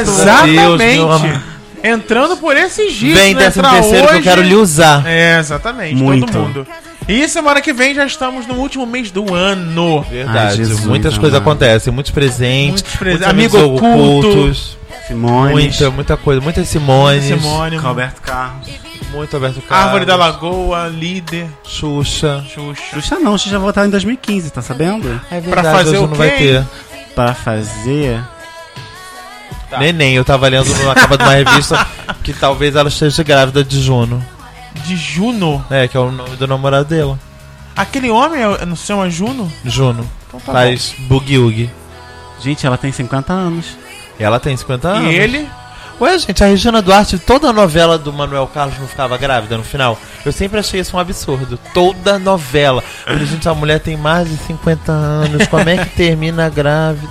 Exatamente. 0.00 1.40
Entrando 1.84 2.36
por 2.36 2.56
esses 2.56 2.92
dias. 2.94 3.18
Vem 3.18 3.34
né? 3.34 3.40
décimo 3.44 3.62
Pra 3.64 3.72
terceiro 3.72 4.06
que 4.06 4.12
eu 4.12 4.18
hoje- 4.18 4.22
quero 4.28 4.42
lhe 4.42 4.54
usar. 4.54 5.04
É, 5.06 5.38
exatamente. 5.38 5.96
Muito. 5.96 6.26
Todo 6.32 6.38
mundo. 6.40 6.66
E 7.08 7.28
semana 7.28 7.60
que 7.60 7.72
vem 7.72 7.92
já 7.94 8.06
estamos 8.06 8.46
no 8.46 8.54
último 8.54 8.86
mês 8.86 9.10
do 9.10 9.34
ano. 9.34 10.02
Verdade. 10.08 10.38
Ai, 10.38 10.56
Jesus 10.56 10.84
Muitas 10.84 11.18
coisas 11.18 11.36
acontecem, 11.40 11.92
muitos 11.92 12.12
presentes, 12.12 12.82
Muitos 12.82 12.96
presentes, 12.96 13.34
muitos 13.34 13.54
amigo 13.56 13.74
oculto. 13.76 14.28
ocultos, 14.28 14.78
Simone. 15.12 15.52
muita, 15.52 15.90
muita 15.90 16.16
coisa, 16.16 16.40
muitas 16.40 16.68
Simones, 16.68 17.24
Simone, 17.24 17.76
Roberto 17.76 18.20
Carlos. 18.20 18.68
muito 19.12 19.34
Alberto 19.36 19.60
Carlos, 19.62 19.84
Árvore 19.86 20.04
da 20.06 20.16
Lagoa, 20.16 20.88
líder, 20.88 21.46
Xuxa. 21.64 22.44
Xuxa. 22.48 22.82
Xuxa 22.94 23.18
não, 23.18 23.36
Xuxa 23.38 23.50
vai 23.52 23.60
voltar 23.60 23.86
em 23.86 23.90
2015, 23.90 24.50
tá 24.50 24.62
sabendo? 24.62 25.20
É 25.30 25.40
Pra 25.40 25.62
fazer 25.62 25.98
o 25.98 26.06
não 26.06 26.14
vai 26.14 26.30
ter. 26.30 26.64
Para 27.14 27.34
fazer. 27.34 28.22
Tá. 29.68 29.78
Neném, 29.78 30.14
eu 30.14 30.24
tava 30.24 30.48
lendo 30.48 30.68
na 30.84 30.94
capa 30.94 31.16
de 31.16 31.24
uma 31.24 31.32
revista 31.34 31.86
que 32.22 32.32
talvez 32.32 32.76
ela 32.76 32.88
esteja 32.88 33.22
grávida 33.22 33.64
de 33.64 33.80
Juno. 33.82 34.22
De 34.84 34.96
Juno. 34.96 35.64
É, 35.70 35.88
que 35.88 35.96
é 35.96 36.00
o 36.00 36.10
nome 36.10 36.36
do 36.36 36.46
namorado 36.46 36.86
dela. 36.88 37.18
Aquele 37.74 38.10
homem 38.10 38.42
é- 38.42 38.66
não 38.66 38.76
se 38.76 38.86
chama 38.86 39.08
Juno? 39.08 39.50
Juno. 39.64 40.06
Então 40.28 40.40
tá 40.40 40.52
Faz 40.52 40.94
Woogie. 41.10 41.70
Gente, 42.40 42.66
ela 42.66 42.76
tem 42.76 42.92
50 42.92 43.32
anos. 43.32 43.78
Ela 44.18 44.38
tem 44.38 44.56
50 44.56 44.88
anos. 44.88 45.12
E 45.12 45.16
ele? 45.16 45.48
Ué, 46.00 46.18
gente, 46.18 46.42
a 46.42 46.46
Regina 46.48 46.82
Duarte, 46.82 47.18
toda 47.18 47.48
a 47.48 47.52
novela 47.52 47.96
do 47.96 48.12
Manuel 48.12 48.48
Carlos 48.52 48.78
não 48.78 48.88
ficava 48.88 49.16
grávida 49.16 49.56
no 49.56 49.62
final. 49.62 49.98
Eu 50.24 50.32
sempre 50.32 50.58
achei 50.58 50.80
isso 50.80 50.96
um 50.96 51.00
absurdo. 51.00 51.58
Toda 51.72 52.18
novela. 52.18 52.82
a 53.06 53.14
gente, 53.24 53.48
a 53.48 53.54
mulher 53.54 53.78
tem 53.78 53.96
mais 53.96 54.28
de 54.28 54.36
50 54.38 54.90
anos. 54.90 55.46
Como 55.46 55.68
é 55.68 55.84
que 55.84 55.90
termina 55.94 56.48
grávida? 56.48 57.08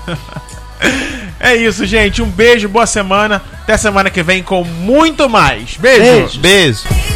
É 1.39 1.56
isso, 1.56 1.86
gente. 1.86 2.22
Um 2.22 2.30
beijo, 2.30 2.68
boa 2.68 2.86
semana. 2.86 3.41
Até 3.64 3.78
semana 3.78 4.10
que 4.10 4.22
vem 4.22 4.43
com 4.43 4.64
muito 4.64 5.30
mais. 5.30 5.78
Beijo. 5.78 6.02
Beijo. 6.02 6.39
beijo. 6.39 7.11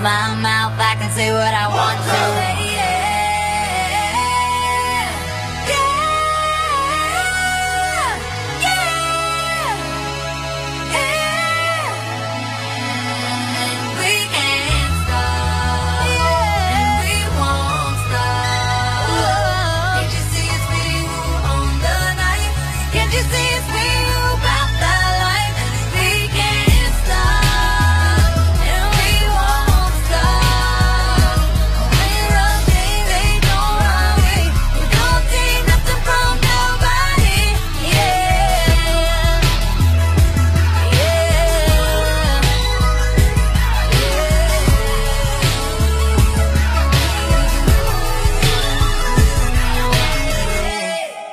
忙。 0.00 0.37